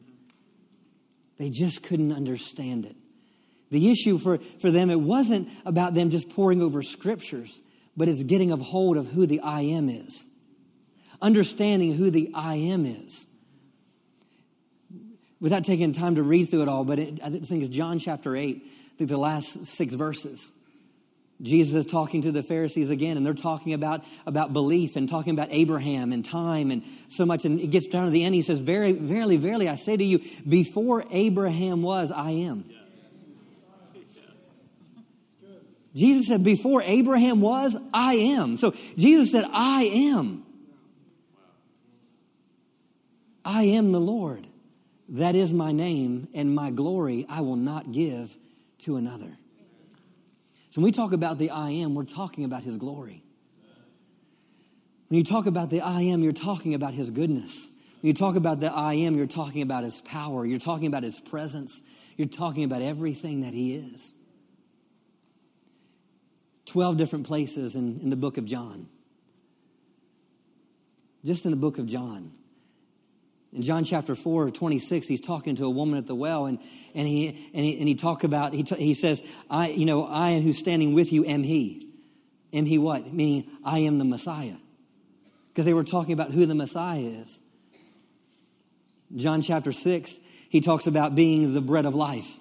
They 1.37 1.49
just 1.49 1.81
couldn't 1.83 2.11
understand 2.11 2.85
it. 2.85 2.95
The 3.71 3.89
issue 3.89 4.19
for, 4.19 4.39
for 4.59 4.69
them, 4.69 4.91
it 4.91 4.99
wasn't 4.99 5.49
about 5.65 5.95
them 5.95 6.11
just 6.11 6.29
poring 6.29 6.61
over 6.61 6.83
scriptures, 6.83 7.59
but 7.97 8.07
it's 8.07 8.21
getting 8.21 8.51
a 8.51 8.57
hold 8.57 8.97
of 8.97 9.07
who 9.07 9.25
the 9.25 9.39
I 9.39 9.61
am 9.61 9.89
is, 9.89 10.27
understanding 11.21 11.93
who 11.93 12.11
the 12.11 12.31
I 12.35 12.55
am 12.55 12.85
is. 12.85 13.27
Without 15.39 15.63
taking 15.63 15.91
time 15.91 16.15
to 16.15 16.23
read 16.23 16.49
through 16.49 16.61
it 16.61 16.67
all, 16.67 16.85
but 16.85 16.99
it, 16.99 17.19
I 17.23 17.29
think 17.31 17.63
it's 17.63 17.69
John 17.69 17.97
chapter 17.97 18.35
8, 18.35 18.63
I 18.63 18.97
think 18.97 19.09
the 19.09 19.17
last 19.17 19.65
six 19.65 19.95
verses. 19.95 20.51
Jesus 21.41 21.73
is 21.73 21.85
talking 21.85 22.21
to 22.21 22.31
the 22.31 22.43
Pharisees 22.43 22.89
again, 22.89 23.17
and 23.17 23.25
they're 23.25 23.33
talking 23.33 23.73
about, 23.73 24.03
about 24.25 24.53
belief 24.53 24.95
and 24.95 25.09
talking 25.09 25.33
about 25.33 25.49
Abraham 25.51 26.13
and 26.13 26.23
time 26.23 26.71
and 26.71 26.83
so 27.09 27.25
much. 27.25 27.43
And 27.43 27.59
it 27.59 27.67
gets 27.67 27.87
down 27.87 28.05
to 28.05 28.11
the 28.11 28.23
end. 28.23 28.35
He 28.35 28.41
says, 28.41 28.59
Very, 28.59 28.93
Verily, 28.93 29.37
verily, 29.37 29.67
I 29.67 29.75
say 29.75 29.97
to 29.97 30.03
you, 30.03 30.21
before 30.47 31.03
Abraham 31.11 31.81
was, 31.81 32.11
I 32.11 32.31
am. 32.31 32.65
Jesus 35.95 36.27
said, 36.27 36.43
Before 36.43 36.81
Abraham 36.81 37.41
was, 37.41 37.77
I 37.93 38.15
am. 38.15 38.57
So 38.57 38.73
Jesus 38.95 39.31
said, 39.31 39.45
I 39.51 39.83
am. 39.83 40.45
I 43.45 43.63
am 43.63 43.91
the 43.91 43.99
Lord. 43.99 44.47
That 45.09 45.35
is 45.35 45.53
my 45.53 45.71
name, 45.71 46.29
and 46.33 46.55
my 46.55 46.71
glory 46.71 47.25
I 47.27 47.41
will 47.41 47.57
not 47.57 47.91
give 47.91 48.35
to 48.79 48.95
another. 48.95 49.37
So 50.73 50.81
when 50.81 50.85
we 50.85 50.91
talk 50.91 51.13
about 51.13 51.37
the 51.37 51.51
I 51.51 51.69
am, 51.69 51.93
we're 51.93 52.03
talking 52.03 52.45
about 52.45 52.63
his 52.63 52.79
glory. 52.79 53.23
When 55.07 55.19
you 55.19 55.23
talk 55.23 55.45
about 55.45 55.69
the 55.69 55.81
I 55.81 56.01
am, 56.01 56.23
you're 56.23 56.33
talking 56.33 56.73
about 56.73 56.95
his 56.95 57.11
goodness. 57.11 57.69
When 58.01 58.07
you 58.07 58.15
talk 58.15 58.35
about 58.35 58.59
the 58.59 58.73
I 58.73 58.95
am, 58.95 59.15
you're 59.15 59.27
talking 59.27 59.61
about 59.61 59.83
his 59.83 60.01
power. 60.01 60.43
You're 60.43 60.57
talking 60.57 60.87
about 60.87 61.03
his 61.03 61.19
presence. 61.19 61.83
You're 62.17 62.27
talking 62.27 62.63
about 62.63 62.81
everything 62.81 63.41
that 63.41 63.53
he 63.53 63.75
is. 63.75 64.15
12 66.65 66.97
different 66.97 67.27
places 67.27 67.75
in, 67.75 67.99
in 67.99 68.09
the 68.09 68.15
book 68.15 68.39
of 68.39 68.45
John. 68.45 68.89
Just 71.23 71.45
in 71.45 71.51
the 71.51 71.57
book 71.57 71.77
of 71.77 71.85
John. 71.85 72.31
In 73.53 73.61
John 73.61 73.83
chapter 73.83 74.15
4, 74.15 74.49
26, 74.49 75.07
he's 75.07 75.21
talking 75.21 75.55
to 75.57 75.65
a 75.65 75.69
woman 75.69 75.99
at 75.99 76.07
the 76.07 76.15
well, 76.15 76.47
and, 76.47 76.57
and, 76.95 77.07
he, 77.07 77.27
and, 77.53 77.63
he, 77.63 77.77
and 77.77 77.87
he 77.87 77.93
talk 77.93 78.23
about, 78.23 78.53
he, 78.53 78.63
t- 78.63 78.75
he 78.75 78.95
says, 78.95 79.21
I, 79.47 79.69
you 79.69 79.85
know, 79.85 80.07
I 80.07 80.39
who's 80.39 80.57
standing 80.57 80.93
with 80.95 81.13
you 81.13 81.23
am 81.23 81.43
he. 81.43 81.87
Am 82.51 82.65
he 82.65 82.79
what? 82.79 83.13
Meaning, 83.13 83.49
I 83.63 83.79
am 83.79 83.99
the 83.99 84.05
Messiah. 84.05 84.55
Because 85.49 85.65
they 85.65 85.73
were 85.73 85.83
talking 85.83 86.13
about 86.13 86.31
who 86.31 86.47
the 86.47 86.55
Messiah 86.55 87.01
is. 87.01 87.41
John 89.15 89.43
chapter 89.43 89.71
6, 89.71 90.19
he 90.49 90.59
talks 90.59 90.87
about 90.87 91.13
being 91.13 91.53
the 91.53 91.61
bread 91.61 91.85
of 91.85 91.93
life. 91.93 92.39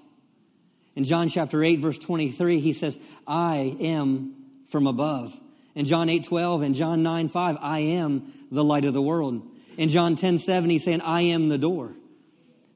In 0.96 1.04
John 1.04 1.28
chapter 1.28 1.62
8, 1.62 1.80
verse 1.80 1.98
23, 1.98 2.58
he 2.60 2.72
says, 2.72 2.98
I 3.26 3.76
am 3.80 4.34
from 4.68 4.86
above. 4.86 5.38
In 5.74 5.84
John 5.84 6.08
8, 6.08 6.24
12 6.24 6.62
and 6.62 6.74
John 6.74 7.02
9, 7.02 7.28
5, 7.28 7.58
I 7.60 7.78
am 7.80 8.32
the 8.50 8.64
light 8.64 8.86
of 8.86 8.94
the 8.94 9.02
world. 9.02 9.46
In 9.76 9.88
John 9.88 10.16
10 10.16 10.38
7, 10.38 10.68
he's 10.70 10.84
saying, 10.84 11.00
I 11.00 11.22
am 11.22 11.48
the 11.48 11.58
door. 11.58 11.94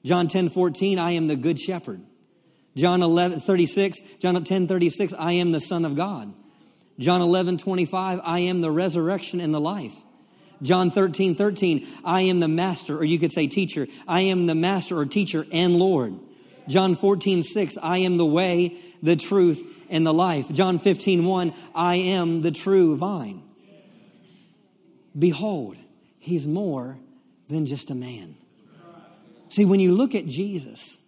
John 0.04 0.28
10 0.28 0.50
14, 0.50 0.98
I 0.98 1.12
am 1.12 1.26
the 1.26 1.36
good 1.36 1.58
shepherd. 1.58 2.00
John 2.76 3.02
11, 3.02 3.40
36, 3.40 4.00
John 4.18 4.42
10, 4.42 4.68
36, 4.68 5.14
I 5.18 5.32
am 5.32 5.52
the 5.52 5.60
Son 5.60 5.84
of 5.84 5.96
God. 5.96 6.32
John 6.98 7.22
11, 7.22 7.58
25, 7.58 8.20
I 8.22 8.40
am 8.40 8.60
the 8.60 8.70
resurrection 8.70 9.40
and 9.40 9.52
the 9.52 9.60
life. 9.60 9.94
John 10.62 10.90
13, 10.90 11.34
13, 11.34 11.86
I 12.04 12.22
am 12.22 12.40
the 12.40 12.48
master, 12.48 12.96
or 12.96 13.04
you 13.04 13.18
could 13.18 13.32
say 13.32 13.46
teacher. 13.46 13.86
I 14.08 14.22
am 14.22 14.46
the 14.46 14.54
master 14.54 14.96
or 14.96 15.06
teacher 15.06 15.46
and 15.52 15.76
Lord. 15.76 16.14
John 16.68 16.94
14, 16.94 17.42
6, 17.42 17.78
I 17.82 17.98
am 17.98 18.16
the 18.16 18.26
way, 18.26 18.76
the 19.02 19.16
truth, 19.16 19.64
and 19.88 20.06
the 20.06 20.14
life. 20.14 20.50
John 20.50 20.78
15, 20.78 21.24
1, 21.24 21.54
I 21.74 21.96
am 21.96 22.42
the 22.42 22.50
true 22.50 22.96
vine. 22.96 23.42
Behold, 25.18 25.76
he's 26.26 26.44
more 26.44 26.98
than 27.48 27.66
just 27.66 27.92
a 27.92 27.94
man. 27.94 28.34
See, 29.48 29.64
when 29.64 29.78
you 29.78 29.92
look 29.92 30.16
at 30.16 30.26
Jesus, 30.26 30.98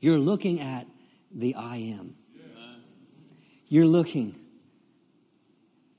you're 0.00 0.18
looking 0.18 0.60
at 0.60 0.88
the 1.32 1.54
I 1.54 1.76
am. 1.76 2.16
You're 3.68 3.86
looking 3.86 4.34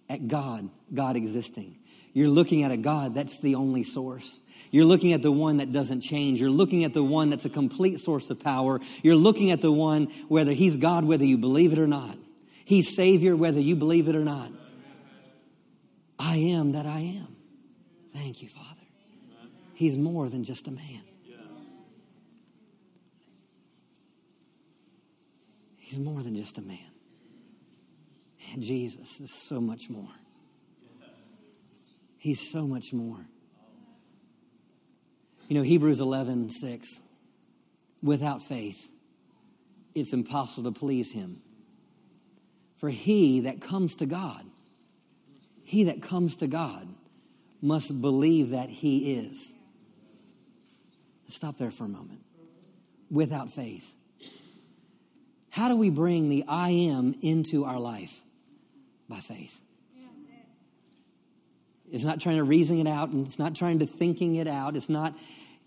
at 0.10 0.28
God, 0.28 0.70
God 0.94 1.16
existing. 1.16 1.78
You're 2.12 2.28
looking 2.28 2.64
at 2.64 2.72
a 2.72 2.78
God 2.78 3.16
that's 3.16 3.40
the 3.40 3.56
only 3.56 3.86
source. 3.86 4.42
You're 4.72 4.86
looking 4.86 5.14
at 5.14 5.22
the 5.22 5.32
one 5.32 5.58
that 5.58 5.72
doesn't 5.72 6.02
change. 6.02 6.42
You're 6.42 6.50
looking 6.50 6.84
at 6.84 6.94
the 6.94 7.04
one 7.04 7.30
that's 7.30 7.46
a 7.46 7.50
complete 7.50 8.02
source 8.02 8.30
of 8.30 8.42
power. 8.42 8.82
You're 9.04 9.16
looking 9.16 9.52
at 9.52 9.62
the 9.62 9.72
one 9.72 10.08
whether 10.28 10.52
he's 10.52 10.76
God, 10.76 11.06
whether 11.06 11.24
you 11.24 11.38
believe 11.38 11.72
it 11.72 11.80
or 11.80 11.88
not. 11.88 12.18
He's 12.66 12.94
Savior, 12.94 13.38
whether 13.38 13.62
you 13.62 13.78
believe 13.78 14.10
it 14.10 14.16
or 14.18 14.26
not. 14.26 14.52
I 16.20 16.36
am 16.38 16.74
that 16.74 16.86
I 16.86 17.00
am. 17.00 17.37
Thank 18.18 18.42
you, 18.42 18.50
Father. 18.50 18.82
He's 19.76 19.96
more 19.96 20.28
than 20.28 20.44
just 20.44 20.68
a 20.68 20.72
man. 20.72 21.04
He's 25.78 26.00
more 26.00 26.24
than 26.24 26.36
just 26.36 26.58
a 26.58 26.62
man. 26.62 26.80
And 28.52 28.64
Jesus 28.64 29.22
is 29.22 29.32
so 29.32 29.62
much 29.62 29.90
more. 29.90 30.10
He's 32.18 32.52
so 32.52 32.66
much 32.66 32.92
more. 32.92 33.20
You 35.48 35.56
know, 35.56 35.62
Hebrews 35.62 36.02
11, 36.02 36.50
6. 36.50 37.00
Without 38.02 38.42
faith, 38.42 38.90
it's 39.94 40.12
impossible 40.12 40.72
to 40.72 40.78
please 40.78 41.12
him. 41.12 41.42
For 42.78 42.90
he 42.90 43.42
that 43.42 43.62
comes 43.62 43.98
to 43.98 44.08
God, 44.08 44.44
he 45.64 45.84
that 45.86 46.02
comes 46.02 46.38
to 46.38 46.48
God 46.48 46.88
must 47.62 48.00
believe 48.02 48.52
that 48.52 48.70
he 48.70 49.16
is. 49.16 49.54
Stop 51.28 51.58
there 51.58 51.72
for 51.72 51.86
a 51.86 51.90
moment. 51.90 52.22
Without 53.10 53.52
faith. 53.52 53.86
How 55.50 55.70
do 55.70 55.76
we 55.76 55.90
bring 55.90 56.30
the 56.30 56.46
I 56.48 56.70
am 56.70 57.16
into 57.22 57.66
our 57.66 57.80
life? 57.80 58.22
By 59.10 59.20
faith. 59.20 59.60
It's 61.90 62.04
not 62.04 62.20
trying 62.20 62.38
to 62.38 62.44
reason 62.44 62.80
it 62.80 62.88
out 62.88 63.10
and 63.10 63.26
it's 63.26 63.40
not 63.40 63.56
trying 63.56 63.80
to 63.80 63.86
thinking 63.86 64.36
it 64.36 64.48
out. 64.48 64.76
It's 64.76 64.90
not, 64.90 65.18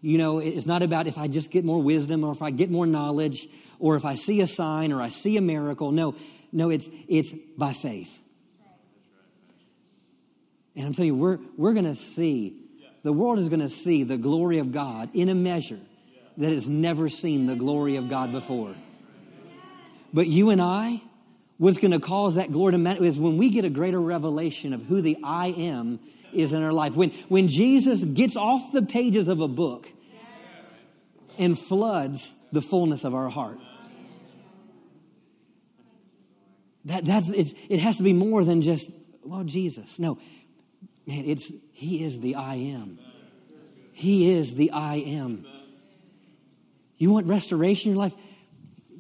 you 0.02 0.18
know, 0.18 0.38
it's 0.38 0.66
not 0.66 0.82
about 0.82 1.06
if 1.06 1.16
I 1.16 1.28
just 1.28 1.50
get 1.50 1.64
more 1.64 1.82
wisdom 1.82 2.24
or 2.24 2.32
if 2.32 2.42
I 2.42 2.50
get 2.50 2.70
more 2.70 2.86
knowledge 2.86 3.48
or 3.78 3.96
if 3.96 4.04
I 4.04 4.16
see 4.16 4.42
a 4.42 4.46
sign 4.46 4.92
or 4.92 5.00
I 5.00 5.08
see 5.08 5.38
a 5.38 5.40
miracle. 5.40 5.92
No, 5.92 6.14
no, 6.52 6.68
it's 6.68 6.88
it's 7.08 7.32
by 7.56 7.72
faith. 7.72 8.10
And 10.80 10.88
I'm 10.88 10.94
telling 10.94 11.08
you, 11.08 11.14
we're 11.14 11.38
we're 11.56 11.74
gonna 11.74 11.96
see, 11.96 12.56
the 13.02 13.12
world 13.12 13.38
is 13.38 13.48
gonna 13.48 13.68
see 13.68 14.02
the 14.02 14.16
glory 14.16 14.58
of 14.58 14.72
God 14.72 15.10
in 15.14 15.28
a 15.28 15.34
measure 15.34 15.80
that 16.38 16.52
has 16.52 16.68
never 16.68 17.08
seen 17.08 17.46
the 17.46 17.54
glory 17.54 17.96
of 17.96 18.08
God 18.08 18.32
before. 18.32 18.74
But 20.12 20.26
you 20.26 20.50
and 20.50 20.60
I, 20.60 21.02
what's 21.58 21.76
going 21.76 21.90
to 21.90 22.00
cause 22.00 22.36
that 22.36 22.50
glory 22.50 22.72
to 22.72 22.78
manifest 22.78 23.06
is 23.06 23.20
when 23.20 23.36
we 23.36 23.50
get 23.50 23.64
a 23.64 23.70
greater 23.70 24.00
revelation 24.00 24.72
of 24.72 24.82
who 24.82 25.02
the 25.02 25.18
I 25.22 25.48
am 25.48 26.00
is 26.32 26.52
in 26.52 26.62
our 26.62 26.72
life. 26.72 26.96
When, 26.96 27.10
when 27.28 27.48
Jesus 27.48 28.02
gets 28.02 28.36
off 28.36 28.72
the 28.72 28.82
pages 28.82 29.28
of 29.28 29.40
a 29.40 29.48
book 29.48 29.92
and 31.38 31.58
floods 31.58 32.34
the 32.52 32.62
fullness 32.62 33.04
of 33.04 33.14
our 33.14 33.28
heart. 33.28 33.58
That, 36.86 37.04
that's, 37.04 37.28
it 37.28 37.80
has 37.80 37.98
to 37.98 38.02
be 38.02 38.14
more 38.14 38.42
than 38.42 38.62
just, 38.62 38.90
well, 39.22 39.44
Jesus. 39.44 39.98
No, 39.98 40.18
man, 41.10 41.24
it's, 41.26 41.52
He 41.72 42.04
is 42.04 42.20
the 42.20 42.36
I 42.36 42.54
am. 42.54 42.98
He 43.92 44.32
is 44.32 44.54
the 44.54 44.70
I 44.70 44.96
am. 44.96 45.46
You 46.96 47.10
want 47.10 47.26
restoration 47.26 47.90
in 47.90 47.96
your 47.96 48.04
life? 48.04 48.14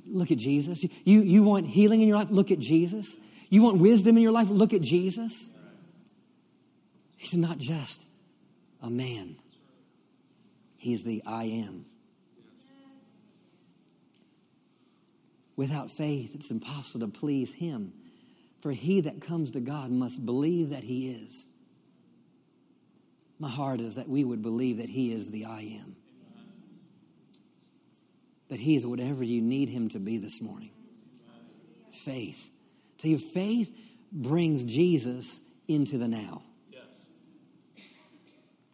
Look 0.06 0.30
at 0.30 0.38
Jesus. 0.38 0.82
You, 0.82 1.22
you 1.22 1.42
want 1.42 1.66
healing 1.66 2.00
in 2.00 2.08
your 2.08 2.18
life? 2.18 2.28
Look 2.30 2.50
at 2.50 2.58
Jesus. 2.58 3.16
You 3.48 3.62
want 3.62 3.78
wisdom 3.78 4.16
in 4.16 4.22
your 4.22 4.32
life? 4.32 4.48
Look 4.48 4.72
at 4.72 4.80
Jesus. 4.80 5.50
He's 7.16 7.36
not 7.36 7.58
just 7.58 8.06
a 8.82 8.90
man, 8.90 9.36
He's 10.76 11.04
the 11.04 11.22
I 11.26 11.44
am. 11.44 11.84
Without 15.56 15.90
faith, 15.90 16.34
it's 16.34 16.50
impossible 16.50 17.06
to 17.06 17.12
please 17.12 17.52
Him. 17.52 17.92
For 18.62 18.72
he 18.72 19.02
that 19.02 19.20
comes 19.20 19.50
to 19.52 19.60
God 19.60 19.90
must 19.90 20.24
believe 20.24 20.70
that 20.70 20.84
He 20.84 21.10
is. 21.10 21.46
My 23.40 23.48
heart 23.48 23.80
is 23.80 23.96
that 23.96 24.08
we 24.08 24.22
would 24.22 24.42
believe 24.42 24.76
that 24.76 24.88
He 24.88 25.12
is 25.12 25.30
the 25.30 25.46
I 25.46 25.80
am 25.80 25.96
that 28.50 28.58
He 28.58 28.74
is 28.76 28.84
whatever 28.84 29.24
you 29.24 29.40
need 29.40 29.70
Him 29.70 29.88
to 29.90 29.98
be 29.98 30.18
this 30.18 30.42
morning. 30.42 30.70
Faith. 32.04 32.38
See, 33.00 33.16
faith 33.16 33.74
brings 34.12 34.64
Jesus 34.64 35.40
into 35.66 35.98
the 35.98 36.08
now. 36.08 36.42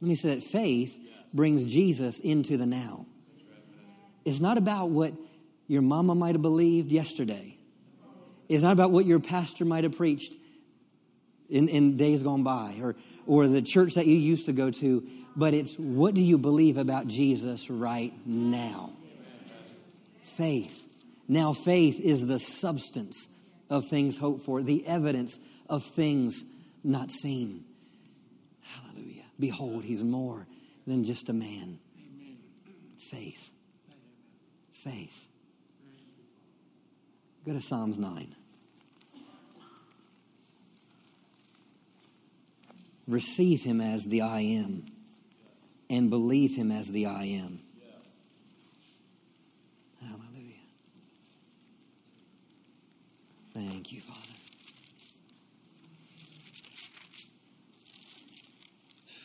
Let 0.00 0.08
me 0.08 0.14
say 0.14 0.34
that 0.34 0.42
faith 0.42 0.96
brings 1.32 1.66
Jesus 1.66 2.20
into 2.20 2.56
the 2.56 2.66
now. 2.66 3.06
It's 4.24 4.40
not 4.40 4.58
about 4.58 4.90
what 4.90 5.12
your 5.68 5.82
mama 5.82 6.14
might 6.14 6.34
have 6.34 6.42
believed 6.42 6.90
yesterday. 6.90 7.58
It's 8.48 8.62
not 8.62 8.72
about 8.72 8.90
what 8.90 9.04
your 9.04 9.20
pastor 9.20 9.64
might 9.64 9.84
have 9.84 9.96
preached 9.96 10.32
in, 11.48 11.68
in 11.68 11.96
days 11.96 12.22
gone 12.22 12.42
by 12.42 12.76
or, 12.80 12.96
or 13.26 13.48
the 13.48 13.62
church 13.62 13.94
that 13.94 14.06
you 14.06 14.16
used 14.16 14.46
to 14.46 14.52
go 14.52 14.70
to, 14.70 15.06
but 15.34 15.54
it's 15.54 15.74
what 15.76 16.14
do 16.14 16.20
you 16.20 16.38
believe 16.38 16.78
about 16.78 17.06
Jesus 17.06 17.68
right 17.68 18.12
now? 18.24 18.92
faith. 20.36 20.82
Now, 21.28 21.52
faith 21.52 21.98
is 21.98 22.26
the 22.26 22.38
substance 22.38 23.28
of 23.68 23.84
things 23.88 24.16
hoped 24.18 24.44
for, 24.44 24.62
the 24.62 24.86
evidence 24.86 25.40
of 25.68 25.84
things 25.84 26.44
not 26.84 27.10
seen. 27.10 27.64
Hallelujah. 28.62 29.24
Behold, 29.40 29.82
he's 29.82 30.04
more 30.04 30.46
than 30.86 31.04
just 31.04 31.28
a 31.28 31.32
man. 31.32 31.78
Faith. 33.10 33.50
Faith. 34.72 35.14
Go 37.44 37.52
to 37.52 37.60
Psalms 37.60 37.98
9. 37.98 38.34
Receive 43.06 43.62
him 43.62 43.80
as 43.80 44.04
the 44.04 44.22
I 44.22 44.40
am 44.40 44.86
and 45.88 46.10
believe 46.10 46.54
him 46.54 46.70
as 46.70 46.90
the 46.90 47.06
I 47.06 47.24
am. 47.24 47.60
Thank 53.56 53.90
you, 53.90 54.02
Father. 54.02 54.20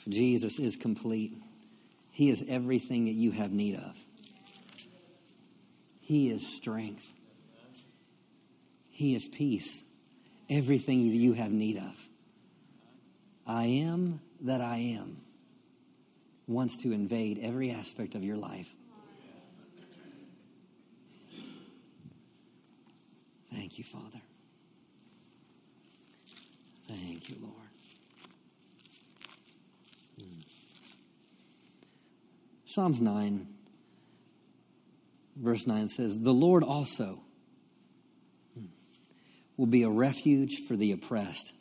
Jesus 0.08 0.58
is 0.58 0.78
complete. 0.78 1.34
He 2.12 2.30
is 2.30 2.46
everything 2.48 3.06
that 3.06 3.12
you 3.12 3.32
have 3.32 3.52
need 3.52 3.76
of. 3.76 3.98
He 6.00 6.30
is 6.30 6.48
strength. 6.48 7.06
He 8.90 9.16
is 9.16 9.28
peace. 9.28 9.84
Everything 10.50 11.10
that 11.10 11.18
you 11.18 11.34
have 11.34 11.52
need 11.52 11.78
of. 11.78 12.10
I 13.52 13.66
am 13.66 14.22
that 14.42 14.62
I 14.62 14.78
am 14.78 15.18
wants 16.48 16.78
to 16.84 16.94
invade 16.94 17.38
every 17.44 17.70
aspect 17.72 18.16
of 18.16 18.24
your 18.24 18.38
life. 18.38 18.74
Thank 23.54 23.78
you, 23.78 23.84
Father. 23.84 24.22
Thank 26.88 27.30
you, 27.30 27.36
Lord. 27.42 27.56
Hmm. 30.18 30.40
Psalms 32.66 33.02
9, 33.02 33.48
verse 35.36 35.68
9 35.68 35.90
says, 35.90 36.20
The 36.22 36.34
Lord 36.34 36.64
also 36.64 37.20
will 39.58 39.66
be 39.66 39.84
a 39.84 39.90
refuge 39.90 40.62
for 40.70 40.78
the 40.78 40.94
oppressed, 40.94 41.54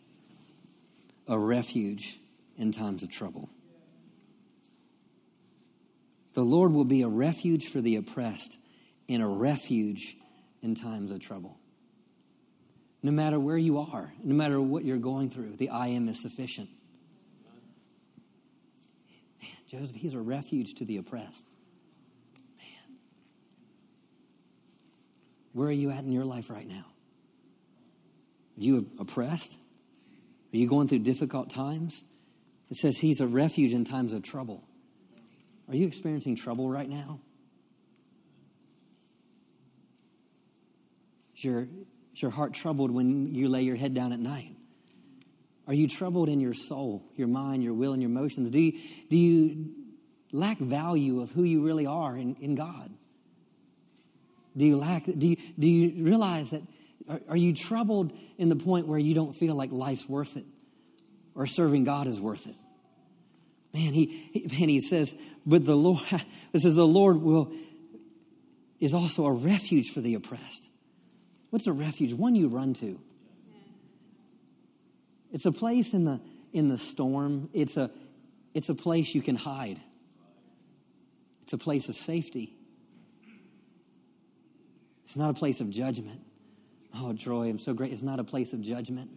a 1.30 1.38
refuge 1.38 2.18
in 2.58 2.72
times 2.72 3.04
of 3.04 3.10
trouble. 3.10 3.48
The 6.34 6.42
Lord 6.42 6.72
will 6.72 6.84
be 6.84 7.02
a 7.02 7.08
refuge 7.08 7.68
for 7.68 7.80
the 7.80 7.96
oppressed 7.96 8.58
and 9.08 9.22
a 9.22 9.26
refuge 9.26 10.16
in 10.60 10.74
times 10.74 11.12
of 11.12 11.20
trouble. 11.20 11.56
No 13.02 13.12
matter 13.12 13.38
where 13.38 13.56
you 13.56 13.78
are, 13.78 14.12
no 14.22 14.34
matter 14.34 14.60
what 14.60 14.84
you're 14.84 14.98
going 14.98 15.30
through, 15.30 15.56
the 15.56 15.70
I 15.70 15.88
am 15.88 16.08
is 16.08 16.20
sufficient. 16.20 16.68
Man, 19.40 19.52
Joseph, 19.68 19.96
he's 19.96 20.14
a 20.14 20.20
refuge 20.20 20.74
to 20.74 20.84
the 20.84 20.96
oppressed. 20.96 21.44
Man. 22.58 22.96
Where 25.52 25.68
are 25.68 25.72
you 25.72 25.90
at 25.90 26.00
in 26.00 26.10
your 26.10 26.24
life 26.24 26.50
right 26.50 26.68
now? 26.68 26.84
Are 28.58 28.62
you 28.62 28.86
oppressed? 28.98 29.58
Are 30.52 30.56
you 30.56 30.66
going 30.66 30.88
through 30.88 31.00
difficult 31.00 31.50
times? 31.50 32.04
It 32.70 32.76
says 32.76 32.98
he's 32.98 33.20
a 33.20 33.26
refuge 33.26 33.72
in 33.72 33.84
times 33.84 34.12
of 34.12 34.22
trouble. 34.22 34.64
Are 35.68 35.76
you 35.76 35.86
experiencing 35.86 36.36
trouble 36.36 36.68
right 36.68 36.88
now? 36.88 37.20
Is 41.36 41.44
your, 41.44 41.62
is 42.14 42.22
your 42.22 42.30
heart 42.30 42.52
troubled 42.52 42.90
when 42.90 43.32
you 43.32 43.48
lay 43.48 43.62
your 43.62 43.76
head 43.76 43.94
down 43.94 44.12
at 44.12 44.18
night? 44.18 44.54
Are 45.66 45.74
you 45.74 45.88
troubled 45.88 46.28
in 46.28 46.40
your 46.40 46.54
soul, 46.54 47.04
your 47.16 47.28
mind, 47.28 47.62
your 47.62 47.74
will, 47.74 47.92
and 47.92 48.02
your 48.02 48.10
emotions? 48.10 48.50
Do 48.50 48.58
you, 48.58 48.72
do 49.08 49.16
you 49.16 49.70
lack 50.32 50.58
value 50.58 51.20
of 51.20 51.30
who 51.30 51.44
you 51.44 51.64
really 51.64 51.86
are 51.86 52.16
in, 52.16 52.34
in 52.40 52.56
God? 52.56 52.90
Do 54.56 54.64
you 54.64 54.76
lack, 54.76 55.04
do 55.04 55.28
you, 55.28 55.36
do 55.58 55.68
you 55.68 56.04
realize 56.04 56.50
that, 56.50 56.62
are, 57.10 57.20
are 57.30 57.36
you 57.36 57.54
troubled 57.54 58.12
in 58.38 58.48
the 58.48 58.56
point 58.56 58.86
where 58.86 58.98
you 58.98 59.14
don't 59.14 59.32
feel 59.32 59.56
like 59.56 59.72
life's 59.72 60.08
worth 60.08 60.36
it 60.36 60.44
or 61.34 61.46
serving 61.46 61.84
God 61.84 62.06
is 62.06 62.20
worth 62.20 62.46
it? 62.46 62.54
Man, 63.74 63.92
he, 63.92 64.06
he 64.32 64.46
man, 64.46 64.68
he 64.68 64.80
says, 64.80 65.14
but 65.44 65.64
the 65.64 65.76
Lord, 65.76 66.00
this 66.52 66.64
is 66.64 66.74
the 66.74 66.86
Lord 66.86 67.20
will, 67.20 67.52
is 68.78 68.94
also 68.94 69.26
a 69.26 69.32
refuge 69.32 69.90
for 69.90 70.00
the 70.00 70.14
oppressed. 70.14 70.68
What's 71.50 71.66
a 71.66 71.72
refuge? 71.72 72.12
One 72.12 72.36
you 72.36 72.48
run 72.48 72.74
to. 72.74 73.00
It's 75.32 75.46
a 75.46 75.52
place 75.52 75.92
in 75.92 76.04
the 76.04 76.20
in 76.52 76.68
the 76.68 76.78
storm. 76.78 77.50
It's 77.52 77.76
a 77.76 77.90
it's 78.54 78.68
a 78.68 78.74
place 78.74 79.14
you 79.14 79.22
can 79.22 79.36
hide. 79.36 79.80
It's 81.42 81.52
a 81.52 81.58
place 81.58 81.88
of 81.88 81.96
safety. 81.96 82.54
It's 85.04 85.16
not 85.16 85.30
a 85.30 85.34
place 85.34 85.60
of 85.60 85.70
judgment. 85.70 86.20
Oh, 86.94 87.12
Troy, 87.12 87.48
I'm 87.48 87.58
so 87.58 87.72
great. 87.72 87.92
It's 87.92 88.02
not 88.02 88.18
a 88.18 88.24
place 88.24 88.52
of 88.52 88.60
judgment. 88.60 89.10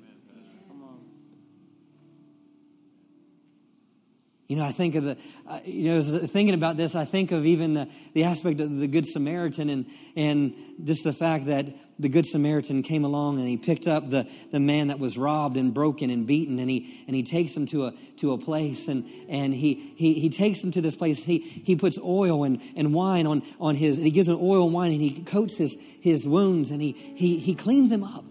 You 4.48 4.58
know, 4.58 4.66
I 4.66 4.74
think 4.74 4.96
of 4.96 5.06
the, 5.06 5.18
uh, 5.48 5.60
you 5.64 5.90
know, 5.90 6.02
thinking 6.02 6.54
about 6.54 6.76
this, 6.76 6.96
I 6.96 7.06
think 7.06 7.32
of 7.32 7.46
even 7.46 7.76
the, 7.76 7.88
the 8.14 8.26
aspect 8.26 8.60
of 8.60 8.78
the 8.78 8.88
Good 8.88 9.08
Samaritan 9.08 9.70
and, 9.70 9.86
and 10.18 10.54
just 10.84 11.06
the 11.06 11.14
fact 11.14 11.46
that 11.46 11.68
the 11.98 12.10
Good 12.10 12.26
Samaritan 12.26 12.84
came 12.84 13.06
along 13.06 13.40
and 13.40 13.48
he 13.48 13.56
picked 13.56 13.88
up 13.88 14.10
the, 14.10 14.28
the 14.52 14.60
man 14.60 14.90
that 14.90 15.00
was 15.00 15.18
robbed 15.18 15.56
and 15.56 15.74
broken 15.74 16.10
and 16.10 16.28
beaten 16.28 16.60
and 16.60 16.70
he, 16.70 17.04
and 17.08 17.16
he 17.16 17.24
takes 17.24 17.56
him 17.56 17.66
to 17.68 17.86
a, 17.86 17.94
to 18.18 18.34
a 18.34 18.38
place 18.38 18.90
and, 18.90 19.10
and 19.30 19.54
he, 19.54 19.94
he, 19.96 20.16
he 20.16 20.30
takes 20.30 20.62
him 20.62 20.72
to 20.72 20.82
this 20.82 20.96
place. 20.96 21.24
He, 21.24 21.40
he 21.40 21.78
puts 21.78 21.98
oil 21.98 22.44
and, 22.44 22.62
and 22.76 22.94
wine 22.94 23.26
on, 23.26 23.44
on 23.62 23.76
his, 23.76 23.98
and 23.98 24.06
he 24.06 24.12
gives 24.12 24.28
him 24.28 24.40
oil 24.42 24.66
and 24.66 24.74
wine 24.74 24.92
and 24.92 25.02
he 25.02 25.22
coats 25.24 25.56
his, 25.56 25.78
his 26.02 26.28
wounds 26.28 26.70
and 26.70 26.82
he, 26.82 26.92
he, 26.92 27.40
he 27.40 27.56
cleans 27.56 27.90
them 27.90 28.04
up. 28.04 28.26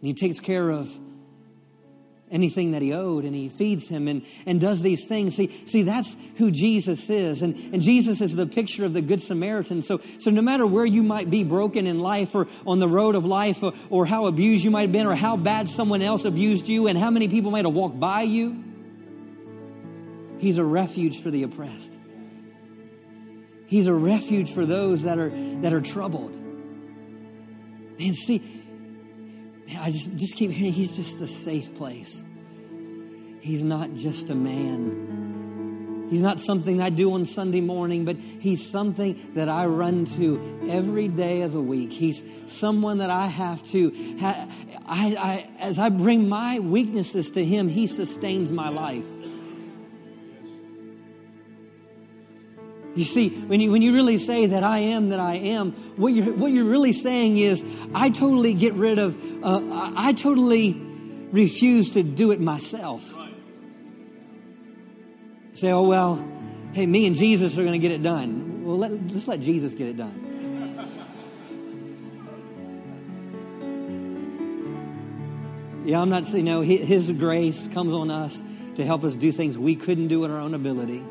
And 0.00 0.06
he 0.06 0.14
takes 0.14 0.40
care 0.40 0.68
of 0.70 0.90
anything 2.30 2.72
that 2.72 2.82
he 2.82 2.92
owed 2.92 3.24
and 3.24 3.34
he 3.34 3.48
feeds 3.48 3.88
him 3.88 4.08
and, 4.08 4.24
and 4.46 4.60
does 4.60 4.82
these 4.82 5.06
things. 5.06 5.36
See 5.36 5.64
see 5.66 5.82
that's 5.82 6.14
who 6.36 6.50
jesus 6.50 7.08
is. 7.10 7.42
And, 7.42 7.54
and 7.72 7.82
jesus 7.82 8.20
is 8.20 8.34
the 8.34 8.46
picture 8.46 8.84
of 8.84 8.92
the 8.92 9.02
good 9.02 9.22
samaritan. 9.22 9.82
So 9.82 10.00
so 10.18 10.30
no 10.30 10.42
matter 10.42 10.66
where 10.66 10.86
you 10.86 11.02
might 11.02 11.30
be 11.30 11.44
broken 11.44 11.86
in 11.86 12.00
life 12.00 12.34
or 12.34 12.46
on 12.66 12.78
the 12.78 12.88
road 12.88 13.14
of 13.14 13.24
life 13.24 13.62
or, 13.62 13.72
or 13.90 14.06
how 14.06 14.26
abused 14.26 14.64
you 14.64 14.70
might 14.70 14.82
have 14.82 14.92
been 14.92 15.06
or 15.06 15.14
how 15.14 15.36
bad 15.36 15.68
someone 15.68 16.02
else 16.02 16.24
abused 16.24 16.68
you 16.68 16.86
and 16.86 16.98
how 16.98 17.10
many 17.10 17.28
people 17.28 17.50
might 17.50 17.64
have 17.64 17.74
walked 17.74 17.98
by 17.98 18.22
you 18.22 18.64
he's 20.38 20.58
a 20.58 20.64
refuge 20.64 21.20
for 21.20 21.30
the 21.30 21.42
oppressed. 21.42 21.92
He's 23.66 23.86
a 23.86 23.92
refuge 23.92 24.54
for 24.54 24.64
those 24.64 25.02
that 25.02 25.18
are 25.18 25.30
that 25.60 25.72
are 25.72 25.80
troubled. 25.80 26.34
And 28.00 28.14
see 28.14 28.38
I 29.80 29.90
just, 29.90 30.16
just 30.16 30.34
keep 30.34 30.50
hearing 30.50 30.72
he's 30.72 30.96
just 30.96 31.20
a 31.20 31.26
safe 31.26 31.74
place. 31.74 32.24
He's 33.40 33.62
not 33.62 33.94
just 33.94 34.30
a 34.30 34.34
man. 34.34 36.06
He's 36.10 36.22
not 36.22 36.40
something 36.40 36.80
I 36.80 36.90
do 36.90 37.12
on 37.12 37.24
Sunday 37.26 37.60
morning, 37.60 38.04
but 38.04 38.16
he's 38.16 38.70
something 38.70 39.32
that 39.34 39.48
I 39.48 39.66
run 39.66 40.06
to 40.16 40.68
every 40.70 41.08
day 41.08 41.42
of 41.42 41.52
the 41.52 41.60
week. 41.60 41.92
He's 41.92 42.24
someone 42.46 42.98
that 42.98 43.10
I 43.10 43.26
have 43.26 43.62
to, 43.70 43.92
I, 44.20 44.48
I, 44.86 45.50
as 45.58 45.78
I 45.78 45.90
bring 45.90 46.28
my 46.28 46.60
weaknesses 46.60 47.30
to 47.32 47.44
him, 47.44 47.68
he 47.68 47.86
sustains 47.86 48.50
my 48.50 48.70
life. 48.70 49.04
You 52.98 53.04
see, 53.04 53.28
when 53.28 53.60
you, 53.60 53.70
when 53.70 53.80
you 53.80 53.94
really 53.94 54.18
say 54.18 54.46
that 54.46 54.64
I 54.64 54.78
am 54.78 55.10
that 55.10 55.20
I 55.20 55.34
am, 55.36 55.70
what 55.94 56.12
you're, 56.12 56.34
what 56.34 56.50
you're 56.50 56.64
really 56.64 56.92
saying 56.92 57.36
is, 57.36 57.62
I 57.94 58.10
totally 58.10 58.54
get 58.54 58.74
rid 58.74 58.98
of, 58.98 59.16
uh, 59.44 59.60
I 59.94 60.12
totally 60.14 60.72
refuse 61.30 61.92
to 61.92 62.02
do 62.02 62.32
it 62.32 62.40
myself. 62.40 63.04
Say, 65.54 65.70
oh, 65.70 65.82
well, 65.82 66.28
hey, 66.72 66.86
me 66.86 67.06
and 67.06 67.14
Jesus 67.14 67.56
are 67.56 67.62
going 67.62 67.72
to 67.72 67.78
get 67.78 67.92
it 67.92 68.02
done. 68.02 68.64
Well, 68.64 68.78
let, 68.78 68.90
let's 69.12 69.28
let 69.28 69.38
Jesus 69.38 69.74
get 69.74 69.86
it 69.86 69.96
done. 69.96 70.24
Yeah, 75.84 76.00
I'm 76.00 76.10
not 76.10 76.26
saying, 76.26 76.44
no, 76.44 76.62
His 76.62 77.12
grace 77.12 77.68
comes 77.68 77.94
on 77.94 78.10
us 78.10 78.42
to 78.74 78.84
help 78.84 79.04
us 79.04 79.14
do 79.14 79.30
things 79.30 79.56
we 79.56 79.76
couldn't 79.76 80.08
do 80.08 80.24
in 80.24 80.32
our 80.32 80.40
own 80.40 80.54
ability. 80.54 81.04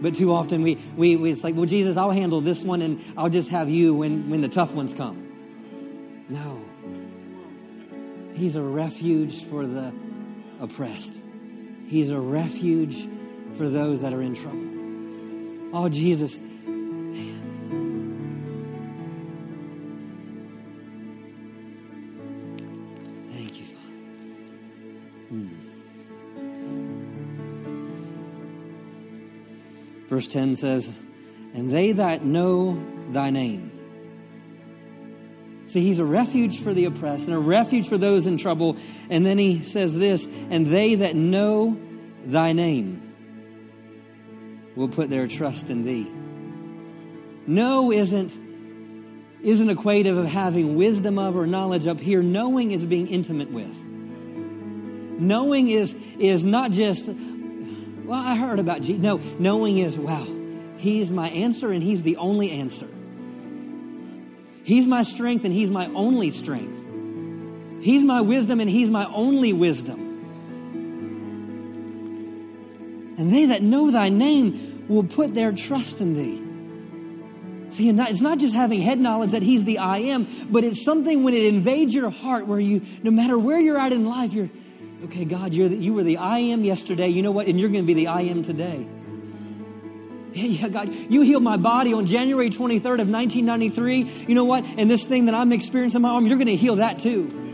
But 0.00 0.14
too 0.14 0.32
often 0.32 0.62
we, 0.62 0.76
we, 0.96 1.16
we, 1.16 1.30
it's 1.30 1.42
like, 1.42 1.56
well, 1.56 1.66
Jesus, 1.66 1.96
I'll 1.96 2.10
handle 2.10 2.40
this 2.40 2.62
one 2.62 2.82
and 2.82 3.02
I'll 3.16 3.28
just 3.28 3.48
have 3.50 3.68
you 3.68 3.94
when, 3.94 4.30
when 4.30 4.40
the 4.40 4.48
tough 4.48 4.72
ones 4.72 4.94
come. 4.94 5.24
No. 6.28 6.62
He's 8.34 8.54
a 8.54 8.62
refuge 8.62 9.44
for 9.44 9.66
the 9.66 9.92
oppressed. 10.60 11.24
He's 11.86 12.10
a 12.10 12.18
refuge 12.18 13.08
for 13.56 13.68
those 13.68 14.02
that 14.02 14.12
are 14.12 14.22
in 14.22 14.34
trouble. 14.34 15.76
Oh, 15.76 15.88
Jesus. 15.88 16.40
Verse 30.18 30.26
10 30.26 30.56
says, 30.56 31.00
And 31.54 31.70
they 31.70 31.92
that 31.92 32.24
know 32.24 32.84
thy 33.10 33.30
name. 33.30 33.70
See, 35.68 35.78
he's 35.78 36.00
a 36.00 36.04
refuge 36.04 36.60
for 36.60 36.74
the 36.74 36.86
oppressed 36.86 37.26
and 37.26 37.34
a 37.34 37.38
refuge 37.38 37.88
for 37.88 37.96
those 37.96 38.26
in 38.26 38.36
trouble. 38.36 38.78
And 39.10 39.24
then 39.24 39.38
he 39.38 39.62
says 39.62 39.94
this, 39.94 40.26
And 40.50 40.66
they 40.66 40.96
that 40.96 41.14
know 41.14 41.80
thy 42.26 42.52
name 42.52 43.14
will 44.74 44.88
put 44.88 45.08
their 45.08 45.28
trust 45.28 45.70
in 45.70 45.84
thee. 45.84 46.10
Know 47.46 47.92
isn't, 47.92 48.32
isn't 49.44 49.70
equative 49.70 50.18
of 50.18 50.26
having 50.26 50.74
wisdom 50.74 51.20
of 51.20 51.36
or 51.36 51.46
knowledge 51.46 51.86
up 51.86 52.00
here. 52.00 52.24
Knowing 52.24 52.72
is 52.72 52.84
being 52.84 53.06
intimate 53.06 53.52
with. 53.52 53.84
Knowing 55.20 55.68
is, 55.68 55.94
is 56.18 56.44
not 56.44 56.72
just 56.72 57.08
well, 58.08 58.18
I 58.18 58.36
heard 58.36 58.58
about 58.58 58.80
Jesus. 58.80 59.02
No, 59.02 59.18
knowing 59.38 59.76
is, 59.76 59.98
wow, 59.98 60.26
He's 60.78 61.12
my 61.12 61.28
answer 61.28 61.70
and 61.70 61.82
He's 61.82 62.02
the 62.02 62.16
only 62.16 62.50
answer. 62.52 62.88
He's 64.64 64.86
my 64.86 65.02
strength 65.02 65.44
and 65.44 65.52
He's 65.52 65.70
my 65.70 65.88
only 65.88 66.30
strength. 66.30 67.84
He's 67.84 68.02
my 68.02 68.22
wisdom 68.22 68.60
and 68.60 68.70
He's 68.70 68.88
my 68.88 69.04
only 69.12 69.52
wisdom. 69.52 70.06
And 73.18 73.30
they 73.30 73.44
that 73.46 73.60
know 73.60 73.90
thy 73.90 74.08
name 74.08 74.86
will 74.88 75.04
put 75.04 75.34
their 75.34 75.52
trust 75.52 76.00
in 76.00 76.14
thee. 76.14 76.42
See, 77.76 77.90
it's 77.90 78.22
not 78.22 78.38
just 78.38 78.54
having 78.54 78.80
head 78.80 78.98
knowledge 78.98 79.32
that 79.32 79.42
He's 79.42 79.64
the 79.64 79.76
I 79.76 79.98
am, 79.98 80.26
but 80.50 80.64
it's 80.64 80.82
something 80.82 81.24
when 81.24 81.34
it 81.34 81.44
invades 81.44 81.94
your 81.94 82.08
heart 82.08 82.46
where 82.46 82.58
you, 82.58 82.80
no 83.02 83.10
matter 83.10 83.38
where 83.38 83.60
you're 83.60 83.78
at 83.78 83.92
in 83.92 84.06
life, 84.06 84.32
you're, 84.32 84.48
Okay, 85.04 85.24
God, 85.24 85.54
you're 85.54 85.68
the, 85.68 85.76
you 85.76 85.94
were 85.94 86.02
the 86.02 86.16
I 86.16 86.38
am 86.38 86.64
yesterday. 86.64 87.08
You 87.08 87.22
know 87.22 87.30
what? 87.30 87.46
And 87.46 87.58
you're 87.58 87.70
going 87.70 87.84
to 87.84 87.86
be 87.86 87.94
the 87.94 88.08
I 88.08 88.22
am 88.22 88.42
today. 88.42 88.86
Yeah, 90.32 90.68
God, 90.68 90.92
you 90.92 91.22
healed 91.22 91.42
my 91.42 91.56
body 91.56 91.94
on 91.94 92.06
January 92.06 92.50
23rd 92.50 93.00
of 93.00 93.08
1993. 93.08 94.26
You 94.28 94.34
know 94.34 94.44
what? 94.44 94.64
And 94.76 94.90
this 94.90 95.04
thing 95.04 95.24
that 95.26 95.34
I'm 95.34 95.52
experiencing 95.52 95.98
in 95.98 96.02
my 96.02 96.10
arm, 96.10 96.26
you're 96.26 96.36
going 96.36 96.48
to 96.48 96.56
heal 96.56 96.76
that 96.76 96.98
too. 96.98 97.46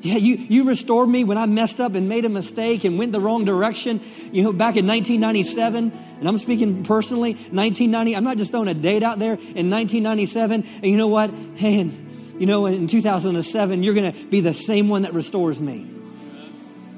Yeah, 0.00 0.16
you, 0.16 0.36
you 0.36 0.68
restored 0.68 1.08
me 1.08 1.24
when 1.24 1.36
I 1.36 1.46
messed 1.46 1.80
up 1.80 1.96
and 1.96 2.08
made 2.08 2.24
a 2.24 2.28
mistake 2.28 2.84
and 2.84 2.98
went 2.98 3.12
the 3.12 3.20
wrong 3.20 3.44
direction. 3.44 4.00
You 4.30 4.44
know, 4.44 4.52
back 4.52 4.76
in 4.76 4.86
1997, 4.86 5.92
and 6.20 6.28
I'm 6.28 6.38
speaking 6.38 6.84
personally, 6.84 7.32
1990, 7.32 8.14
I'm 8.14 8.22
not 8.22 8.36
just 8.36 8.52
throwing 8.52 8.68
a 8.68 8.74
date 8.74 9.02
out 9.02 9.18
there. 9.18 9.32
In 9.32 9.68
1997, 9.70 10.64
and 10.76 10.84
you 10.84 10.96
know 10.96 11.08
what? 11.08 11.30
And 11.30 12.05
you 12.38 12.46
know, 12.46 12.66
in 12.66 12.86
2007, 12.86 13.82
you're 13.82 13.94
going 13.94 14.12
to 14.12 14.26
be 14.26 14.40
the 14.40 14.54
same 14.54 14.88
one 14.88 15.02
that 15.02 15.14
restores 15.14 15.60
me. 15.60 15.90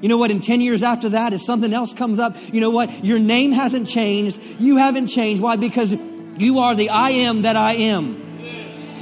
You 0.01 0.07
know 0.07 0.17
what? 0.17 0.31
In 0.31 0.39
10 0.39 0.61
years 0.61 0.81
after 0.81 1.09
that, 1.09 1.33
if 1.33 1.41
something 1.41 1.73
else 1.73 1.93
comes 1.93 2.19
up, 2.19 2.35
you 2.53 2.61
know 2.61 2.69
what? 2.69 3.03
Your 3.03 3.19
name 3.19 3.51
hasn't 3.51 3.87
changed. 3.87 4.39
You 4.59 4.77
haven't 4.77 5.07
changed. 5.07 5.41
Why? 5.41 5.57
Because 5.57 5.93
you 6.37 6.59
are 6.59 6.75
the 6.75 6.89
I 6.89 7.09
am 7.11 7.41
that 7.41 7.55
I 7.55 7.73
am. 7.73 8.27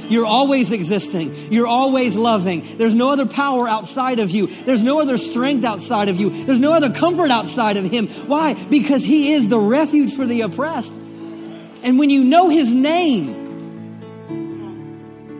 You're 0.08 0.26
always 0.26 0.72
existing. 0.72 1.52
You're 1.52 1.66
always 1.66 2.16
loving. 2.16 2.78
There's 2.78 2.94
no 2.94 3.10
other 3.10 3.26
power 3.26 3.68
outside 3.68 4.20
of 4.20 4.30
you. 4.30 4.46
There's 4.46 4.82
no 4.82 5.00
other 5.00 5.18
strength 5.18 5.64
outside 5.64 6.08
of 6.08 6.18
you. 6.18 6.44
There's 6.44 6.60
no 6.60 6.72
other 6.72 6.90
comfort 6.90 7.30
outside 7.30 7.76
of 7.76 7.84
Him. 7.84 8.08
Why? 8.26 8.54
Because 8.54 9.04
He 9.04 9.32
is 9.32 9.48
the 9.48 9.58
refuge 9.58 10.14
for 10.14 10.24
the 10.24 10.40
oppressed. 10.40 10.94
And 11.82 11.98
when 11.98 12.10
you 12.10 12.24
know 12.24 12.48
His 12.48 12.74
name, 12.74 13.47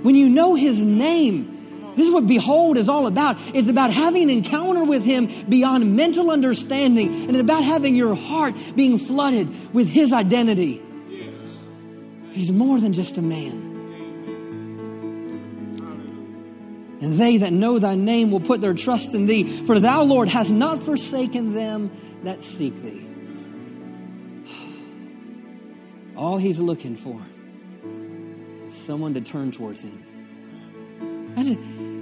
when 0.09 0.17
you 0.17 0.27
know 0.27 0.55
His 0.55 0.83
name, 0.83 1.93
this 1.95 2.07
is 2.07 2.11
what 2.11 2.27
behold 2.27 2.79
is 2.79 2.89
all 2.89 3.07
about. 3.07 3.37
It's 3.53 3.69
about 3.69 3.93
having 3.93 4.23
an 4.23 4.31
encounter 4.31 4.83
with 4.83 5.05
Him 5.05 5.29
beyond 5.51 5.95
mental 5.97 6.31
understanding 6.31 7.29
and 7.29 7.37
about 7.37 7.63
having 7.63 7.95
your 7.95 8.15
heart 8.15 8.55
being 8.75 8.99
flooded 8.99 9.75
with 9.75 9.87
His 9.87 10.15
identity. 10.15 10.81
He's 12.33 12.51
more 12.51 12.81
than 12.81 12.95
just 12.95 13.19
a 13.19 13.21
man. 13.21 13.53
And 17.03 17.19
they 17.21 17.37
that 17.37 17.53
know 17.53 17.79
thy 17.79 17.95
name 17.95 18.31
will 18.31 18.41
put 18.41 18.63
their 18.63 18.73
trust 18.73 19.13
in 19.13 19.27
thee. 19.27 19.67
For 19.67 19.79
thou, 19.79 20.05
Lord, 20.05 20.31
hast 20.31 20.51
not 20.51 20.83
forsaken 20.83 21.53
them 21.53 21.91
that 22.25 22.41
seek 22.41 22.75
thee. 22.83 23.07
All 26.17 26.39
he's 26.39 26.61
looking 26.61 26.97
for 26.97 27.21
someone 28.89 29.13
to 29.13 29.21
turn 29.21 29.53
towards 29.53 29.83
him. 29.83 30.03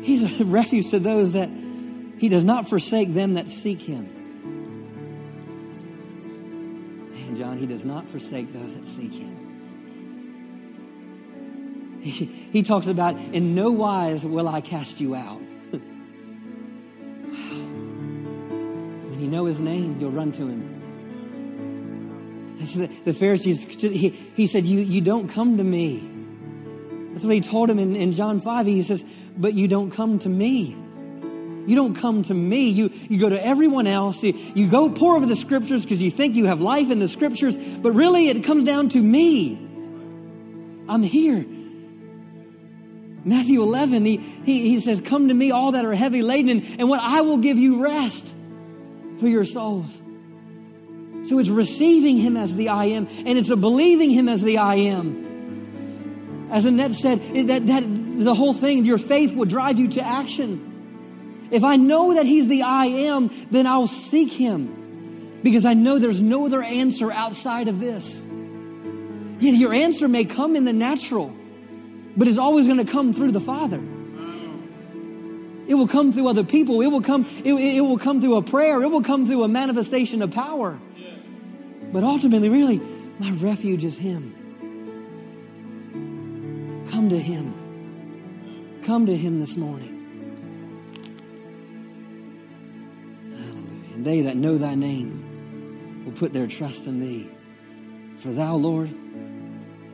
He's 0.05 0.23
a 0.23 0.29
refuge 0.45 0.91
to 0.91 1.01
those 1.01 1.33
that 1.33 1.51
he 2.19 2.29
does 2.29 2.45
not 2.45 2.69
forsake 2.69 3.13
them 3.13 3.35
that 3.35 3.49
seek 3.49 3.81
him. 3.81 4.09
And 7.27 7.37
John, 7.37 7.59
he 7.59 7.67
does 7.67 7.85
not 7.85 8.09
forsake 8.09 8.53
those 8.53 8.77
that 8.77 8.87
seek 8.87 9.13
him. 9.13 9.33
He, 12.03 12.27
he 12.27 12.63
talks 12.63 12.87
about, 12.87 13.17
in 13.17 13.57
no 13.57 13.73
wise 13.73 14.25
will 14.25 14.49
I 14.49 14.61
cast 14.61 15.01
you 15.01 15.17
out. 15.17 15.41
when 15.73 15.83
you 19.19 19.27
know 19.27 19.47
his 19.47 19.59
name, 19.59 19.99
you'll 19.99 20.13
run 20.13 20.31
to 20.31 20.43
him. 20.43 20.73
The, 22.61 22.87
the, 23.07 23.13
Pharisees, 23.13 23.65
he, 23.65 24.11
he 24.11 24.47
said, 24.47 24.69
you, 24.69 24.79
you 24.79 25.01
don't 25.01 25.27
come 25.27 25.57
to 25.57 25.65
me. 25.65 26.13
That's 27.17 27.25
what 27.25 27.35
he 27.35 27.41
told 27.41 27.71
him 27.71 27.79
in, 27.79 27.97
in 27.97 28.13
John 28.13 28.41
5. 28.41 28.67
He 28.67 28.83
says, 28.83 29.03
But 29.39 29.55
you 29.55 29.69
don't 29.69 29.91
come 29.91 30.19
to 30.19 30.29
me. 30.29 30.77
You 31.67 31.75
don't 31.75 31.95
come 31.95 32.23
to 32.25 32.35
me. 32.35 32.69
You, 32.69 32.93
you 33.09 33.19
go 33.19 33.31
to 33.31 33.43
everyone 33.43 33.87
else. 33.87 34.23
You, 34.23 34.35
you 34.55 34.69
go 34.69 34.91
pour 34.91 35.17
over 35.17 35.25
the 35.25 35.35
scriptures 35.35 35.83
because 35.83 36.03
you 36.03 36.11
think 36.11 36.35
you 36.35 36.45
have 36.45 36.61
life 36.61 36.91
in 36.91 36.99
the 36.99 37.09
scriptures, 37.09 37.57
but 37.57 37.95
really 37.95 38.29
it 38.29 38.45
comes 38.45 38.65
down 38.65 38.91
to 38.91 39.01
me. 39.01 39.55
I'm 40.91 41.03
here. 41.03 41.47
Matthew 43.25 43.63
11, 43.63 44.05
he, 44.05 44.19
he, 44.19 44.69
he 44.69 44.81
says, 44.81 45.01
Come 45.01 45.29
to 45.29 45.35
me, 45.35 45.53
all 45.53 45.73
that 45.73 45.87
are 45.87 45.95
heavy 45.95 46.21
laden, 46.21 46.67
and 46.79 46.87
what 46.91 47.01
I 47.01 47.23
will 47.23 47.39
give 47.39 47.57
you 47.57 47.83
rest 47.83 48.27
for 49.21 49.27
your 49.27 49.47
souls. 49.47 50.03
So 51.31 51.39
it's 51.39 51.49
receiving 51.49 52.19
him 52.19 52.37
as 52.37 52.55
the 52.55 52.69
I 52.69 52.85
am, 52.85 53.09
and 53.25 53.39
it's 53.39 53.49
a 53.49 53.57
believing 53.57 54.11
him 54.11 54.29
as 54.29 54.43
the 54.43 54.59
I 54.59 54.75
am. 54.75 55.26
As 56.51 56.65
Annette 56.65 56.93
said, 56.93 57.21
that, 57.49 57.67
that 57.67 57.85
the 58.25 58.35
whole 58.35 58.55
thing, 58.55 58.85
your 58.85 58.99
faith 58.99 59.35
will 59.35 59.47
drive 59.47 59.79
you 59.79 59.89
to 59.89 60.03
action. 60.03 61.49
If 61.51 61.65
I 61.65 61.77
know 61.77 62.15
that 62.15 62.27
he's 62.27 62.49
the 62.49 62.63
I 62.63 62.87
am, 62.87 63.31
then 63.51 63.67
I'll 63.67 63.87
seek 63.87 64.33
him 64.33 65.41
because 65.43 65.65
I 65.65 65.75
know 65.75 65.99
there's 65.99 66.23
no 66.23 66.47
other 66.47 66.63
answer 66.63 67.13
outside 67.13 67.69
of 67.69 67.81
this. 67.81 68.25
Yet 69.39 69.55
your 69.57 69.73
answer 69.73 70.09
may 70.09 70.25
come 70.25 70.57
in 70.57 70.65
the 70.65 70.73
natural 70.73 71.37
but 72.17 72.29
it's 72.29 72.39
always 72.39 72.67
going 72.67 72.85
to 72.85 72.91
come 72.91 73.13
through 73.13 73.33
the 73.33 73.41
Father. 73.41 73.81
It 75.69 75.75
will 75.75 75.89
come 75.89 76.13
through 76.13 76.29
other 76.29 76.45
people. 76.45 76.81
It 76.81 76.87
will 76.87 77.01
come, 77.01 77.27
it, 77.45 77.53
it 77.53 77.81
will 77.81 77.99
come 77.99 78.21
through 78.21 78.37
a 78.37 78.43
prayer. 78.43 78.83
It 78.83 78.89
will 78.89 79.03
come 79.03 79.27
through 79.27 79.43
a 79.43 79.49
manifestation 79.49 80.23
of 80.23 80.31
power. 80.31 80.79
But 81.93 82.05
ultimately, 82.05 82.49
really, 82.49 82.81
my 83.19 83.33
refuge 83.33 83.85
is 83.85 83.97
Him. 83.99 84.36
Come 86.91 87.09
to 87.11 87.19
Him. 87.19 88.81
Come 88.85 89.07
to 89.07 89.17
Him 89.17 89.41
this 89.41 89.57
morning. 89.57 89.93
Hallelujah. 93.35 93.95
And 93.95 94.05
they 94.05 94.21
that 94.23 94.37
know 94.37 94.57
Thy 94.59 94.75
name 94.75 96.05
will 96.05 96.13
put 96.13 96.33
their 96.33 96.47
trust 96.47 96.87
in 96.87 97.01
Thee. 97.01 97.29
For 98.17 98.31
Thou, 98.31 98.55
Lord, 98.57 98.91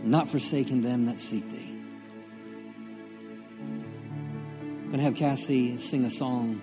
not 0.05 0.29
forsaken 0.29 0.83
them 0.83 1.07
that 1.07 1.19
seek 1.19 1.49
Thee. 1.51 1.79
I'm 4.83 4.89
going 4.89 4.99
to 4.99 5.05
have 5.05 5.15
Cassie 5.15 5.79
sing 5.79 6.05
a 6.05 6.11
song 6.11 6.61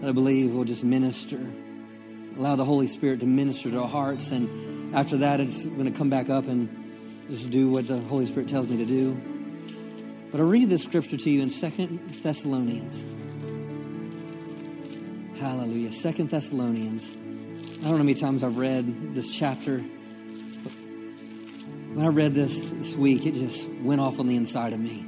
that 0.00 0.08
I 0.08 0.12
believe 0.12 0.54
will 0.54 0.64
just 0.64 0.82
minister, 0.82 1.38
allow 2.38 2.56
the 2.56 2.64
Holy 2.64 2.86
Spirit 2.86 3.20
to 3.20 3.26
minister 3.26 3.70
to 3.70 3.82
our 3.82 3.88
hearts. 3.88 4.30
And 4.30 4.94
after 4.94 5.18
that, 5.18 5.40
it's 5.40 5.66
going 5.66 5.84
to 5.84 5.90
come 5.90 6.08
back 6.08 6.30
up 6.30 6.48
and 6.48 6.74
just 7.30 7.50
do 7.50 7.70
what 7.70 7.86
the 7.86 8.00
Holy 8.00 8.26
Spirit 8.26 8.48
tells 8.48 8.68
me 8.68 8.76
to 8.76 8.84
do. 8.84 9.18
But 10.32 10.40
I'll 10.40 10.46
read 10.46 10.68
this 10.68 10.82
scripture 10.82 11.16
to 11.16 11.30
you 11.30 11.42
in 11.42 11.50
Second 11.50 12.00
Thessalonians. 12.22 13.06
Hallelujah. 15.38 15.92
Second 15.92 16.28
Thessalonians. 16.28 17.12
I 17.12 17.82
don't 17.82 17.82
know 17.82 17.90
how 17.90 17.96
many 17.98 18.14
times 18.14 18.42
I've 18.42 18.58
read 18.58 19.14
this 19.14 19.32
chapter. 19.32 19.78
When 21.94 22.04
I 22.04 22.08
read 22.08 22.34
this 22.34 22.60
this 22.60 22.94
week, 22.94 23.26
it 23.26 23.34
just 23.34 23.68
went 23.68 24.00
off 24.00 24.20
on 24.20 24.26
the 24.26 24.36
inside 24.36 24.72
of 24.72 24.80
me 24.80 25.06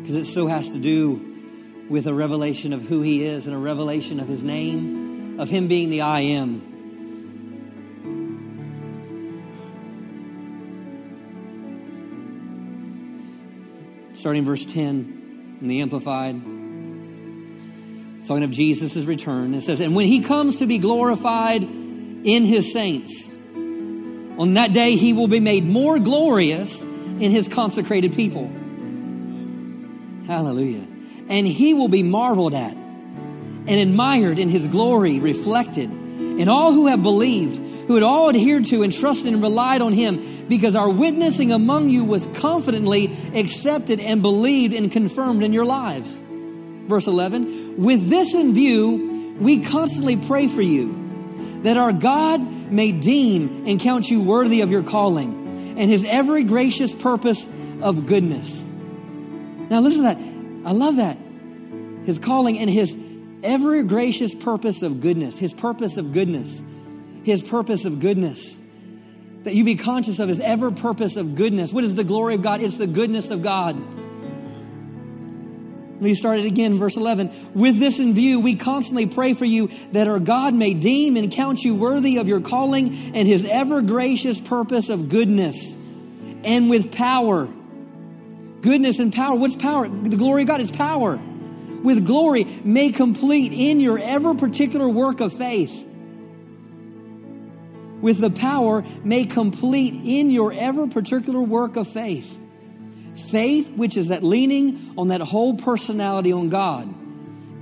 because 0.00 0.14
it 0.16 0.24
so 0.24 0.46
has 0.46 0.72
to 0.72 0.78
do 0.78 1.86
with 1.90 2.06
a 2.06 2.14
revelation 2.14 2.72
of 2.72 2.82
who 2.82 3.02
He 3.02 3.24
is 3.24 3.46
and 3.46 3.54
a 3.54 3.58
revelation 3.58 4.20
of 4.20 4.28
His 4.28 4.42
name, 4.42 5.38
of 5.38 5.50
Him 5.50 5.68
being 5.68 5.90
the 5.90 6.00
I 6.00 6.20
am. 6.20 6.77
Starting 14.28 14.44
verse 14.44 14.66
10 14.66 15.56
in 15.62 15.68
the 15.68 15.80
Amplified, 15.80 16.34
talking 18.26 18.44
of 18.44 18.50
Jesus' 18.50 19.06
return. 19.06 19.54
It 19.54 19.62
says, 19.62 19.80
And 19.80 19.96
when 19.96 20.04
He 20.04 20.20
comes 20.20 20.58
to 20.58 20.66
be 20.66 20.76
glorified 20.76 21.62
in 21.62 22.44
His 22.44 22.70
saints, 22.70 23.26
on 23.56 24.52
that 24.52 24.74
day 24.74 24.96
He 24.96 25.14
will 25.14 25.28
be 25.28 25.40
made 25.40 25.64
more 25.64 25.98
glorious 25.98 26.82
in 26.82 27.30
His 27.30 27.48
consecrated 27.48 28.12
people 28.12 28.52
Hallelujah. 30.28 30.86
And 31.30 31.46
he 31.46 31.72
will 31.72 31.88
be 31.88 32.02
marveled 32.02 32.54
at 32.54 32.72
and 32.72 33.70
admired 33.70 34.38
in 34.38 34.50
his 34.50 34.66
glory 34.66 35.20
reflected. 35.20 35.88
And 35.88 36.50
all 36.50 36.72
who 36.72 36.86
have 36.88 37.02
believed, 37.02 37.56
who 37.86 37.94
had 37.94 38.02
all 38.02 38.28
adhered 38.28 38.66
to 38.66 38.82
and 38.82 38.92
trusted 38.92 39.32
and 39.32 39.42
relied 39.42 39.80
on 39.80 39.94
him, 39.94 40.18
because 40.48 40.76
our 40.76 40.88
witnessing 40.88 41.52
among 41.52 41.88
you 41.88 42.04
was 42.04 42.26
confidently 42.34 43.14
accepted 43.34 44.00
and 44.00 44.22
believed 44.22 44.74
and 44.74 44.90
confirmed 44.90 45.42
in 45.42 45.52
your 45.52 45.66
lives. 45.66 46.22
Verse 46.88 47.06
11, 47.06 47.82
with 47.82 48.08
this 48.08 48.34
in 48.34 48.54
view, 48.54 49.36
we 49.38 49.62
constantly 49.62 50.16
pray 50.16 50.48
for 50.48 50.62
you 50.62 51.60
that 51.62 51.76
our 51.76 51.92
God 51.92 52.40
may 52.72 52.92
deem 52.92 53.66
and 53.66 53.78
count 53.78 54.10
you 54.10 54.22
worthy 54.22 54.62
of 54.62 54.70
your 54.70 54.82
calling 54.82 55.76
and 55.78 55.90
his 55.90 56.04
every 56.04 56.44
gracious 56.44 56.94
purpose 56.94 57.48
of 57.82 58.06
goodness 58.06 58.66
now, 59.70 59.80
listen 59.80 59.98
to 59.98 60.14
that. 60.14 60.68
I 60.68 60.72
love 60.72 60.96
that. 60.96 61.18
His 62.04 62.18
calling 62.18 62.58
and 62.58 62.70
his 62.70 62.96
ever 63.42 63.82
gracious 63.82 64.34
purpose 64.34 64.82
of 64.82 65.00
goodness, 65.00 65.36
his 65.36 65.52
purpose 65.52 65.96
of 65.96 66.12
goodness, 66.12 66.64
his 67.22 67.42
purpose 67.42 67.84
of 67.84 68.00
goodness. 68.00 68.58
That 69.48 69.54
you 69.54 69.64
be 69.64 69.76
conscious 69.76 70.18
of 70.18 70.28
his 70.28 70.40
ever 70.40 70.70
purpose 70.70 71.16
of 71.16 71.34
goodness. 71.34 71.72
What 71.72 71.82
is 71.82 71.94
the 71.94 72.04
glory 72.04 72.34
of 72.34 72.42
God? 72.42 72.60
It's 72.60 72.76
the 72.76 72.86
goodness 72.86 73.30
of 73.30 73.40
God. 73.40 73.76
Let 75.94 76.02
me 76.02 76.12
start 76.12 76.40
it 76.40 76.44
again, 76.44 76.78
verse 76.78 76.98
11. 76.98 77.32
With 77.54 77.78
this 77.78 77.98
in 77.98 78.12
view, 78.12 78.40
we 78.40 78.56
constantly 78.56 79.06
pray 79.06 79.32
for 79.32 79.46
you 79.46 79.70
that 79.92 80.06
our 80.06 80.18
God 80.18 80.52
may 80.52 80.74
deem 80.74 81.16
and 81.16 81.32
count 81.32 81.64
you 81.64 81.74
worthy 81.74 82.18
of 82.18 82.28
your 82.28 82.42
calling 82.42 82.94
and 83.14 83.26
his 83.26 83.46
ever 83.46 83.80
gracious 83.80 84.38
purpose 84.38 84.90
of 84.90 85.08
goodness, 85.08 85.74
and 86.44 86.68
with 86.68 86.92
power 86.92 87.48
Goodness 88.60 88.98
and 88.98 89.12
power. 89.12 89.36
What's 89.36 89.56
power? 89.56 89.88
The 89.88 90.16
glory 90.16 90.42
of 90.42 90.48
God 90.48 90.60
is 90.60 90.70
power. 90.70 91.20
with 91.82 92.04
glory 92.04 92.44
made 92.64 92.96
complete 92.96 93.52
in 93.52 93.78
your 93.78 94.00
ever 94.00 94.34
particular 94.34 94.88
work 94.88 95.20
of 95.20 95.32
faith. 95.32 95.87
With 98.00 98.18
the 98.18 98.30
power 98.30 98.84
may 99.04 99.24
complete 99.24 99.94
in 99.94 100.30
your 100.30 100.52
ever 100.52 100.86
particular 100.86 101.40
work 101.40 101.76
of 101.76 101.88
faith. 101.88 102.38
Faith, 103.30 103.70
which 103.72 103.96
is 103.96 104.08
that 104.08 104.22
leaning 104.22 104.94
on 104.96 105.08
that 105.08 105.20
whole 105.20 105.54
personality 105.54 106.32
on 106.32 106.48
God 106.48 106.94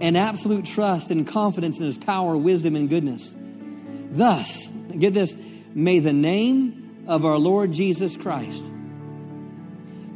and 0.01 0.16
absolute 0.16 0.66
trust 0.66 1.11
and 1.11 1.26
confidence 1.26 1.78
in 1.78 1.87
His 1.87 1.97
power, 1.97 2.37
wisdom, 2.37 2.76
and 2.76 2.89
goodness. 2.91 3.34
Thus, 4.11 4.68
get 4.99 5.14
this, 5.14 5.34
may 5.74 5.99
the 5.99 6.12
name 6.12 7.05
of 7.07 7.24
our 7.24 7.39
Lord 7.39 7.72
Jesus 7.72 8.16
Christ 8.16 8.72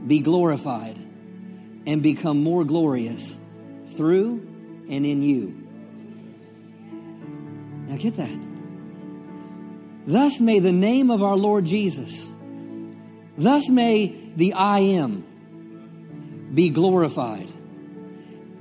be 0.06 0.18
glorified 0.18 0.98
and 1.86 2.02
become 2.02 2.42
more 2.42 2.64
glorious 2.64 3.38
through 3.96 4.46
and 4.90 5.06
in 5.06 5.22
you. 5.22 5.56
Now 7.86 7.96
get 7.96 8.16
that. 8.16 8.49
Thus 10.10 10.40
may 10.40 10.58
the 10.58 10.72
name 10.72 11.08
of 11.08 11.22
our 11.22 11.36
Lord 11.36 11.66
Jesus, 11.66 12.28
thus 13.38 13.68
may 13.70 14.08
the 14.34 14.54
I 14.54 14.80
am 14.80 16.50
be 16.52 16.68
glorified 16.70 17.48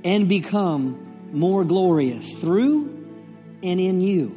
and 0.04 0.28
become 0.28 1.28
more 1.32 1.64
glorious 1.64 2.34
through 2.34 2.84
and 3.64 3.80
in 3.80 4.00
you. 4.00 4.28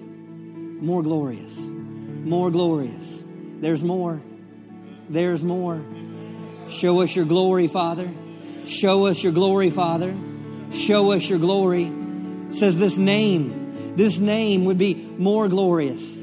More 0.81 1.03
glorious. 1.03 1.55
More 1.55 2.49
glorious. 2.49 3.23
There's 3.59 3.83
more. 3.83 4.19
There's 5.07 5.43
more. 5.43 5.85
Show 6.67 7.01
us 7.01 7.15
your 7.15 7.25
glory, 7.25 7.67
Father. 7.67 8.09
Show 8.65 9.05
us 9.05 9.21
your 9.21 9.33
glory, 9.33 9.69
Father. 9.69 10.15
Show 10.71 11.11
us 11.11 11.29
your 11.29 11.37
glory. 11.37 11.93
Says 12.49 12.75
this 12.75 12.97
name, 12.97 13.95
this 13.97 14.17
name 14.17 14.65
would 14.65 14.79
be 14.79 14.95
more 14.95 15.47
glorious. 15.47 16.22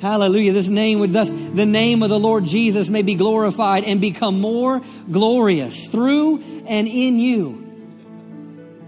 Hallelujah. 0.00 0.52
This 0.54 0.70
name 0.70 1.00
would 1.00 1.12
thus, 1.12 1.30
the 1.30 1.66
name 1.66 2.02
of 2.02 2.08
the 2.08 2.18
Lord 2.18 2.44
Jesus 2.44 2.88
may 2.88 3.02
be 3.02 3.14
glorified 3.14 3.84
and 3.84 4.00
become 4.00 4.40
more 4.40 4.80
glorious 5.10 5.88
through 5.88 6.42
and 6.66 6.88
in 6.88 7.18
you. 7.18 7.66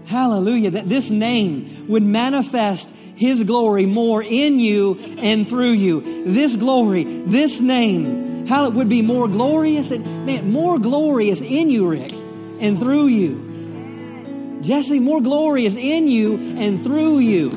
Hallelujah. 0.05 0.71
That 0.71 0.89
this 0.89 1.11
name 1.11 1.85
would 1.87 2.03
manifest 2.03 2.89
His 3.15 3.43
glory 3.43 3.85
more 3.85 4.23
in 4.23 4.59
you 4.59 4.99
and 5.19 5.47
through 5.47 5.73
you. 5.73 6.25
This 6.25 6.55
glory, 6.55 7.03
this 7.03 7.61
name, 7.61 8.47
how 8.47 8.65
it 8.65 8.73
would 8.73 8.89
be 8.89 9.03
more 9.03 9.27
glorious 9.27 9.91
and, 9.91 10.25
man, 10.25 10.51
more 10.51 10.79
glorious 10.79 11.41
in 11.41 11.69
you, 11.69 11.87
Rick, 11.87 12.11
and 12.59 12.79
through 12.79 13.07
you. 13.07 14.59
Jesse, 14.61 14.99
more 14.99 15.21
glorious 15.21 15.75
in 15.75 16.07
you 16.07 16.37
and 16.57 16.81
through 16.81 17.19
you. 17.19 17.49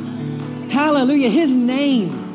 Hallelujah. 0.68 1.30
His 1.30 1.50
name, 1.50 2.25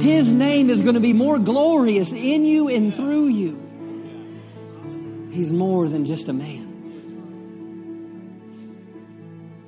His 0.00 0.32
name 0.32 0.70
is 0.70 0.82
going 0.82 0.94
to 0.94 1.00
be 1.00 1.12
more 1.12 1.38
glorious 1.38 2.12
in 2.12 2.44
you 2.44 2.68
and 2.68 2.92
through 2.94 3.28
you. 3.28 3.60
He's 5.30 5.52
more 5.52 5.88
than 5.88 6.04
just 6.04 6.28
a 6.28 6.32
man. 6.32 6.64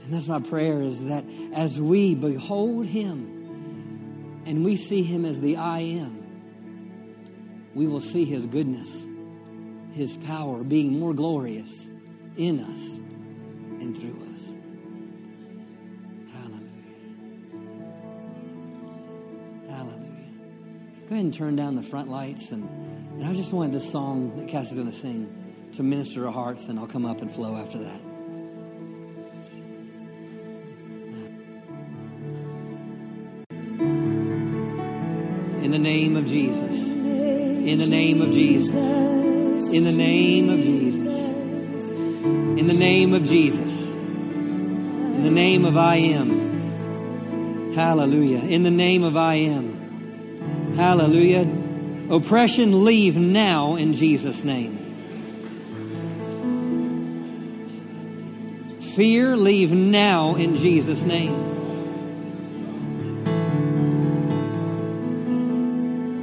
And 0.02 0.14
that's 0.14 0.28
my 0.28 0.40
prayer 0.40 0.82
is 0.82 1.04
that 1.04 1.24
as 1.52 1.80
we 1.80 2.14
behold 2.14 2.86
him 2.86 4.42
and 4.46 4.64
we 4.64 4.76
see 4.76 5.02
him 5.02 5.24
as 5.24 5.40
the 5.40 5.56
I 5.56 5.80
am, 5.80 6.22
we 7.74 7.86
will 7.86 8.00
see 8.00 8.24
his 8.24 8.46
goodness, 8.46 9.06
his 9.92 10.16
power 10.16 10.64
being 10.64 10.98
more 10.98 11.14
glorious 11.14 11.88
in 12.36 12.60
us 12.60 12.96
and 13.80 13.96
through 13.96 14.18
us. 14.32 14.55
Go 21.08 21.14
ahead 21.14 21.24
and 21.24 21.32
turn 21.32 21.54
down 21.54 21.76
the 21.76 21.84
front 21.84 22.10
lights. 22.10 22.50
And, 22.50 22.68
and 23.12 23.24
I 23.24 23.32
just 23.32 23.52
wanted 23.52 23.72
this 23.72 23.88
song 23.88 24.36
that 24.38 24.48
Cassie's 24.48 24.76
going 24.76 24.90
to 24.90 24.96
sing 24.96 25.32
to 25.74 25.84
minister 25.84 26.22
to 26.22 26.32
hearts, 26.32 26.66
then 26.66 26.78
I'll 26.78 26.88
come 26.88 27.06
up 27.06 27.20
and 27.20 27.30
flow 27.30 27.54
after 27.54 27.78
that. 27.78 28.00
In 35.62 35.70
the 35.70 35.78
name 35.78 36.16
of 36.16 36.26
Jesus. 36.26 36.96
In 36.96 37.78
the 37.78 37.86
name 37.86 38.20
of 38.20 38.32
Jesus. 38.32 38.74
In 39.72 39.84
the 39.84 39.92
name 39.92 40.48
of 40.48 40.60
Jesus. 40.60 41.28
In 41.28 42.66
the 42.66 42.74
name 42.74 43.14
of 43.14 43.22
Jesus. 43.22 43.92
In 43.92 45.22
the 45.22 45.30
name 45.30 45.64
of 45.64 45.76
I 45.76 45.96
am. 45.96 47.74
Hallelujah. 47.74 48.38
In 48.38 48.64
the 48.64 48.72
name 48.72 49.04
of 49.04 49.16
I 49.16 49.34
am. 49.34 49.75
Hallelujah. 50.76 51.46
Oppression, 52.10 52.84
leave 52.84 53.16
now 53.16 53.76
in 53.76 53.94
Jesus' 53.94 54.44
name. 54.44 54.76
Fear, 58.94 59.36
leave 59.36 59.72
now 59.72 60.34
in 60.36 60.56
Jesus' 60.56 61.04
name. 61.04 61.34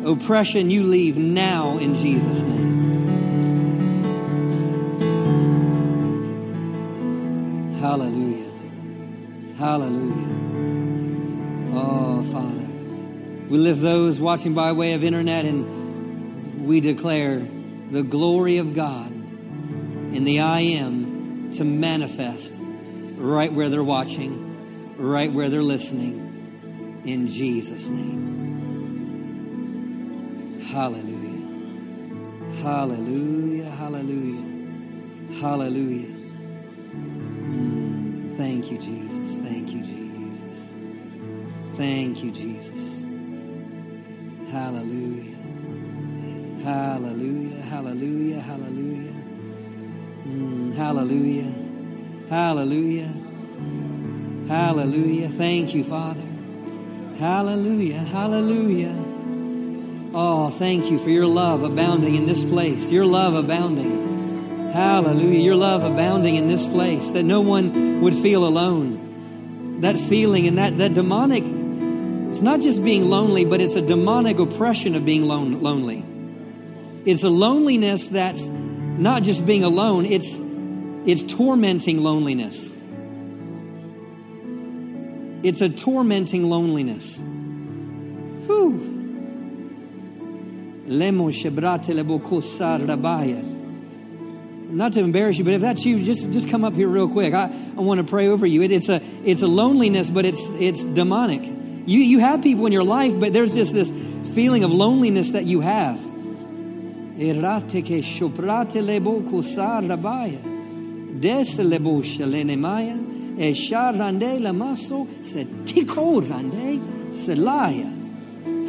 Oppression, 0.05 0.69
you 0.69 0.83
leave 0.83 1.17
now 1.17 1.79
in 1.79 1.95
Jesus' 1.95 2.43
name. 2.43 2.73
Hallelujah. 7.79 8.51
Hallelujah. 9.57 10.42
We 13.53 13.59
lift 13.59 13.81
those 13.83 14.19
watching 14.19 14.55
by 14.55 14.71
way 14.71 14.93
of 14.93 15.03
internet 15.03 15.45
and 15.45 16.65
we 16.65 16.81
declare 16.81 17.39
the 17.91 18.01
glory 18.01 18.57
of 18.57 18.73
God 18.73 19.11
in 19.11 20.23
the 20.23 20.39
I 20.39 20.61
am 20.61 21.51
to 21.51 21.63
manifest 21.63 22.55
right 23.15 23.53
where 23.53 23.69
they're 23.69 23.83
watching, 23.83 24.97
right 24.97 25.31
where 25.31 25.49
they're 25.49 25.61
listening, 25.61 27.01
in 27.05 27.27
Jesus' 27.27 27.89
name. 27.89 28.31
Hallelujah. 30.71 31.45
Hallelujah. 32.63 33.69
Hallelujah. 33.69 35.39
Hallelujah. 35.39 36.15
Mm, 37.51 38.35
thank 38.35 38.71
you, 38.71 38.79
Jesus. 38.79 39.37
Thank 39.41 39.73
you, 39.73 39.83
Jesus. 39.83 40.73
Thank 41.77 42.23
you, 42.23 42.31
Jesus. 42.31 43.03
Hallelujah. 44.53 45.35
Hallelujah. 46.63 47.59
Hallelujah. 47.63 48.39
Hallelujah. 48.39 49.13
Mm, 50.27 50.75
hallelujah. 50.75 51.51
Hallelujah. 52.29 53.11
Hallelujah. 54.47 55.29
Thank 55.29 55.73
you, 55.73 55.83
Father. 55.83 56.23
Hallelujah. 57.17 57.97
Hallelujah. 57.97 58.95
Oh, 60.13 60.51
thank 60.59 60.91
you 60.91 60.99
for 60.99 61.09
your 61.09 61.25
love 61.25 61.63
abounding 61.63 62.13
in 62.13 62.27
this 62.27 62.43
place. 62.43 62.91
Your 62.91 63.07
love 63.07 63.33
abounding. 63.33 64.71
Hallelujah. 64.71 65.39
Your 65.39 65.55
love 65.55 65.83
abounding 65.83 66.35
in 66.35 66.47
this 66.47 66.67
place 66.67 67.09
that 67.11 67.23
no 67.23 67.41
one 67.41 68.01
would 68.01 68.13
feel 68.13 68.45
alone. 68.45 69.79
That 69.81 69.99
feeling 69.99 70.45
and 70.45 70.59
that, 70.59 70.77
that 70.77 70.93
demonic, 70.93 71.43
not 72.43 72.59
just 72.59 72.83
being 72.83 73.09
lonely, 73.09 73.45
but 73.45 73.61
it's 73.61 73.75
a 73.75 73.81
demonic 73.81 74.37
oppression 74.37 74.95
of 74.95 75.05
being 75.05 75.23
lone, 75.23 75.61
lonely. 75.61 76.03
It's 77.05 77.23
a 77.23 77.29
loneliness 77.29 78.07
that's 78.07 78.47
not 78.49 79.23
just 79.23 79.45
being 79.45 79.63
alone, 79.63 80.05
it's, 80.05 80.39
it's 81.05 81.23
tormenting 81.23 82.01
loneliness. 82.03 82.73
It's 85.43 85.61
a 85.61 85.69
tormenting 85.69 86.49
loneliness. 86.49 87.19
Whew. 88.45 88.91
Not 94.69 94.93
to 94.93 95.01
embarrass 95.01 95.37
you, 95.37 95.43
but 95.43 95.53
if 95.53 95.61
that's 95.61 95.85
you, 95.85 96.03
just, 96.03 96.31
just 96.31 96.49
come 96.49 96.63
up 96.63 96.73
here 96.73 96.87
real 96.87 97.09
quick. 97.09 97.33
I, 97.33 97.43
I 97.77 97.81
want 97.81 97.99
to 97.99 98.03
pray 98.05 98.27
over 98.27 98.45
you. 98.45 98.61
It, 98.61 98.71
it's, 98.71 98.89
a, 98.89 99.01
it's 99.23 99.41
a 99.41 99.47
loneliness, 99.47 100.09
but 100.09 100.25
it's, 100.25 100.49
it's 100.51 100.83
demonic. 100.85 101.62
You, 101.85 101.99
you 101.99 102.19
have 102.19 102.41
people 102.41 102.65
in 102.65 102.71
your 102.71 102.83
life, 102.83 103.19
but 103.19 103.33
there's 103.33 103.53
just 103.53 103.73
this 103.73 103.91
feeling 104.33 104.63
of 104.63 104.71
loneliness 104.71 105.31
that 105.31 105.45
you 105.45 105.59
have. 105.61 105.99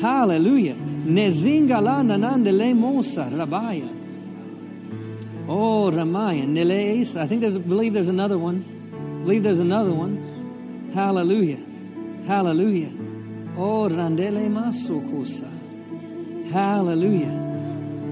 Hallelujah. 0.00 0.74
Nezingala 0.74 2.02
nanandele 2.02 2.74
mosa 2.74 3.30
rabaya. 3.30 3.88
Oh, 5.48 5.90
Ramaya. 5.90 6.46
Nileis. 6.46 7.16
I 7.16 7.26
think 7.26 7.40
there's, 7.40 7.58
believe 7.58 7.92
there's 7.92 8.08
another 8.08 8.38
one. 8.38 9.22
believe 9.24 9.42
there's 9.42 9.60
another 9.60 9.92
one. 9.92 10.90
Hallelujah. 10.94 11.58
Hallelujah. 12.26 13.03
Oh, 13.56 13.88
randele 13.88 14.48
masukusa. 14.48 15.48
Hallelujah. 16.52 17.34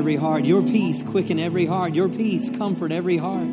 every 0.00 0.16
heart. 0.16 0.46
Your 0.46 0.62
peace 0.62 1.02
quicken 1.02 1.38
every 1.38 1.66
heart. 1.66 1.94
Your 1.94 2.08
peace 2.08 2.48
comfort 2.48 2.90
every 2.90 3.18
heart. 3.18 3.46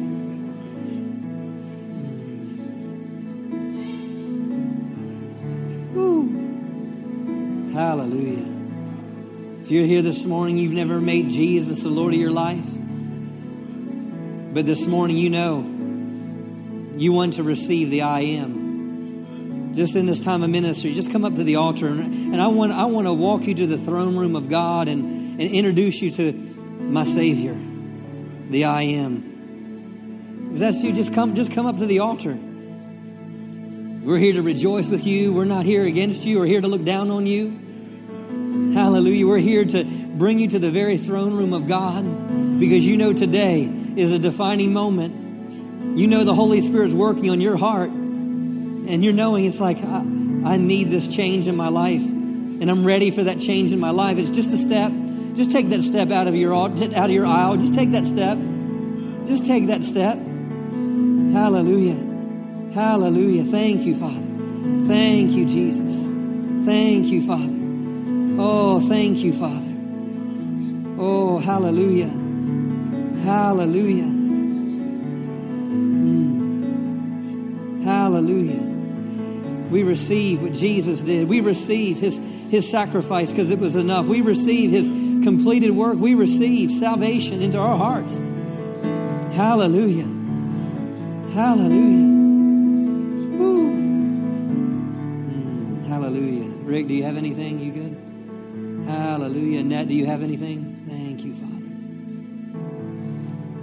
Woo. 5.94 7.74
Hallelujah. 7.74 8.46
If 9.62 9.72
you're 9.72 9.84
here 9.84 10.02
this 10.02 10.26
morning, 10.26 10.56
you've 10.56 10.72
never 10.72 11.02
made 11.02 11.32
Jesus 11.32 11.84
the 11.84 11.90
Lord 11.90 12.14
of 12.14 12.20
your 12.22 12.32
life. 12.32 12.64
But 14.54 14.66
this 14.66 14.88
morning, 14.88 15.18
you 15.18 15.30
know 15.30 15.74
you 16.98 17.12
want 17.12 17.34
to 17.34 17.44
receive 17.44 17.90
the 17.90 18.04
I 18.04 18.22
am. 18.22 19.74
Just 19.76 19.98
in 19.98 20.06
this 20.06 20.22
time 20.22 20.44
of 20.44 20.50
ministry, 20.50 20.94
just 20.94 21.12
come 21.12 21.26
up 21.26 21.36
to 21.36 21.44
the 21.44 21.58
altar, 21.58 21.88
and, 21.88 22.34
and 22.34 22.42
I 22.42 22.48
want 22.48 22.72
I 22.72 22.86
want 22.86 23.06
to 23.06 23.12
walk 23.12 23.48
you 23.48 23.54
to 23.56 23.68
the 23.68 23.78
throne 23.78 24.16
room 24.16 24.38
of 24.38 24.48
God 24.48 24.88
and, 24.88 25.27
and 25.40 25.42
introduce 25.42 26.02
you 26.02 26.12
to 26.12 26.34
my 26.34 27.04
Savior, 27.04 27.56
the 28.50 28.66
I 28.66 28.82
am. 28.84 30.52
If 30.54 30.60
that's 30.60 30.84
you, 30.84 30.94
just 30.94 31.14
come 31.14 31.36
just 31.36 31.52
come 31.52 31.66
up 31.66 31.78
to 31.78 31.86
the 31.86 32.00
altar. 32.00 32.38
We're 34.08 34.18
here 34.18 34.34
to 34.34 34.42
rejoice 34.42 34.90
with 34.90 35.06
you. 35.06 35.34
We're 35.34 35.46
not 35.46 35.66
here 35.66 35.84
against 35.86 36.24
you. 36.24 36.40
We're 36.40 36.46
here 36.46 36.62
to 36.62 36.68
look 36.68 36.86
down 36.86 37.12
on 37.12 37.28
you. 37.28 38.74
Hallelujah. 38.74 39.28
We're 39.28 39.38
here 39.38 39.66
to 39.66 39.84
bring 39.84 40.40
you 40.40 40.48
to 40.50 40.60
the 40.60 40.72
very 40.72 40.98
throne 40.98 41.34
room 41.34 41.54
of 41.54 41.68
God 41.68 42.04
because 42.60 42.86
you 42.86 42.98
know 42.98 43.14
today 43.14 43.64
is 43.96 44.12
a 44.12 44.20
defining 44.20 44.74
moment. 44.74 45.98
You 45.98 46.08
know 46.08 46.24
the 46.24 46.34
Holy 46.34 46.62
Spirit's 46.62 46.94
working 46.94 47.30
on 47.30 47.42
your 47.42 47.58
heart, 47.58 47.90
and 47.90 49.04
you're 49.04 49.14
knowing 49.14 49.46
it's 49.46 49.60
like, 49.60 49.84
I, 49.84 49.98
I 49.98 50.58
need 50.58 50.90
this 50.90 51.08
change 51.08 51.48
in 51.48 51.56
my 51.56 51.70
life, 51.70 52.02
and 52.02 52.70
I'm 52.70 52.86
ready 52.86 53.12
for 53.12 53.24
that 53.24 53.40
change 53.40 53.72
in 53.74 53.80
my 53.80 53.90
life. 53.90 54.18
It's 54.18 54.32
just 54.32 54.54
a 54.54 54.58
step. 54.58 54.92
Just 55.38 55.52
take 55.52 55.70
that 55.70 55.84
step 55.84 56.10
out 56.10 56.28
of 56.28 56.36
your 56.36 56.56
out 56.56 56.82
of 56.82 57.12
your 57.12 57.28
aisle. 57.28 57.58
Just 57.58 57.76
take 57.76 57.92
that 57.92 58.06
step. 58.06 58.40
Just 59.28 59.46
take 59.46 59.68
that 59.68 59.84
step. 59.84 60.18
Hallelujah. 60.18 61.94
Hallelujah. 62.74 63.44
Thank 63.44 63.84
you, 63.84 63.96
Father. 63.96 64.26
Thank 64.88 65.34
you, 65.34 65.46
Jesus. 65.46 66.08
Thank 66.66 67.06
you, 67.06 67.22
Father. 67.28 67.54
Oh, 68.40 68.80
thank 68.90 69.20
you, 69.20 69.34
Father. 69.34 69.76
Oh, 71.00 71.38
hallelujah. 71.38 72.10
Hallelujah. 73.24 74.12
Mm. 76.06 77.84
Hallelujah. 77.84 78.64
We 79.70 79.84
receive 79.84 80.42
what 80.42 80.54
Jesus 80.54 81.02
did. 81.02 81.30
We 81.30 81.42
receive 81.42 82.00
his, 82.00 82.18
his 82.50 82.68
sacrifice 82.68 83.30
because 83.30 83.52
it 83.52 83.60
was 83.60 83.76
enough. 83.76 84.08
We 84.08 84.22
receive 84.22 84.72
his 84.72 84.90
completed 85.24 85.72
work. 85.72 85.98
We 85.98 86.16
receive 86.16 86.72
salvation 86.72 87.42
into 87.42 87.58
our 87.58 87.78
hearts. 87.78 88.24
Hallelujah. 89.34 90.08
Hallelujah. 91.34 92.08
Mm, 95.30 95.86
hallelujah. 95.86 96.50
Rick, 96.64 96.88
do 96.88 96.94
you 96.96 97.04
have 97.04 97.18
anything? 97.18 97.60
You 97.60 97.72
good? 97.72 98.88
Hallelujah. 98.90 99.60
Annette, 99.60 99.88
do 99.90 99.94
you 99.94 100.06
have 100.06 100.24
anything? 100.24 100.84
Thank 100.90 101.24
you, 101.24 101.34
Father. 101.36 101.68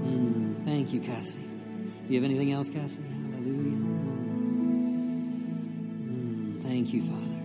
Mm, 0.05 0.65
thank 0.65 0.93
you, 0.93 1.01
Cassie. 1.01 1.41
Do 1.41 2.15
you 2.15 2.21
have 2.21 2.31
anything 2.31 2.53
else, 2.53 2.69
Cassie? 2.69 3.03
Hallelujah. 3.33 3.79
Mm, 6.07 6.63
thank 6.63 6.93
you, 6.93 7.03
Father. 7.03 7.39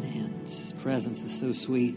Man, 0.00 0.30
His 0.42 0.72
presence 0.78 1.22
is 1.22 1.38
so 1.38 1.52
sweet. 1.52 1.96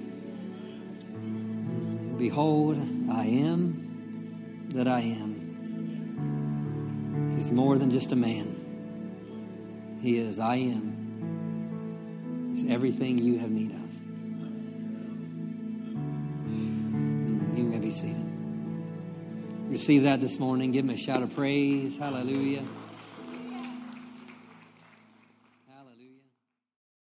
Behold, 2.21 2.77
I 3.11 3.25
am 3.25 4.69
that 4.75 4.87
I 4.87 4.99
am. 4.99 5.33
He's 7.35 7.51
more 7.51 7.79
than 7.79 7.89
just 7.89 8.11
a 8.11 8.15
man. 8.15 9.97
He 10.03 10.19
is 10.19 10.39
I 10.39 10.57
am. 10.57 12.51
He's 12.53 12.65
everything 12.69 13.17
you 13.17 13.39
have 13.39 13.49
need 13.49 13.71
of. 13.71 13.77
Mm, 16.47 17.57
You 17.57 17.63
may 17.63 17.79
be 17.79 17.89
seated. 17.89 18.31
Receive 19.69 20.03
that 20.03 20.21
this 20.21 20.37
morning. 20.37 20.71
Give 20.71 20.85
him 20.85 20.91
a 20.91 20.97
shout 20.97 21.23
of 21.23 21.35
praise. 21.35 21.97
Hallelujah. 21.97 22.61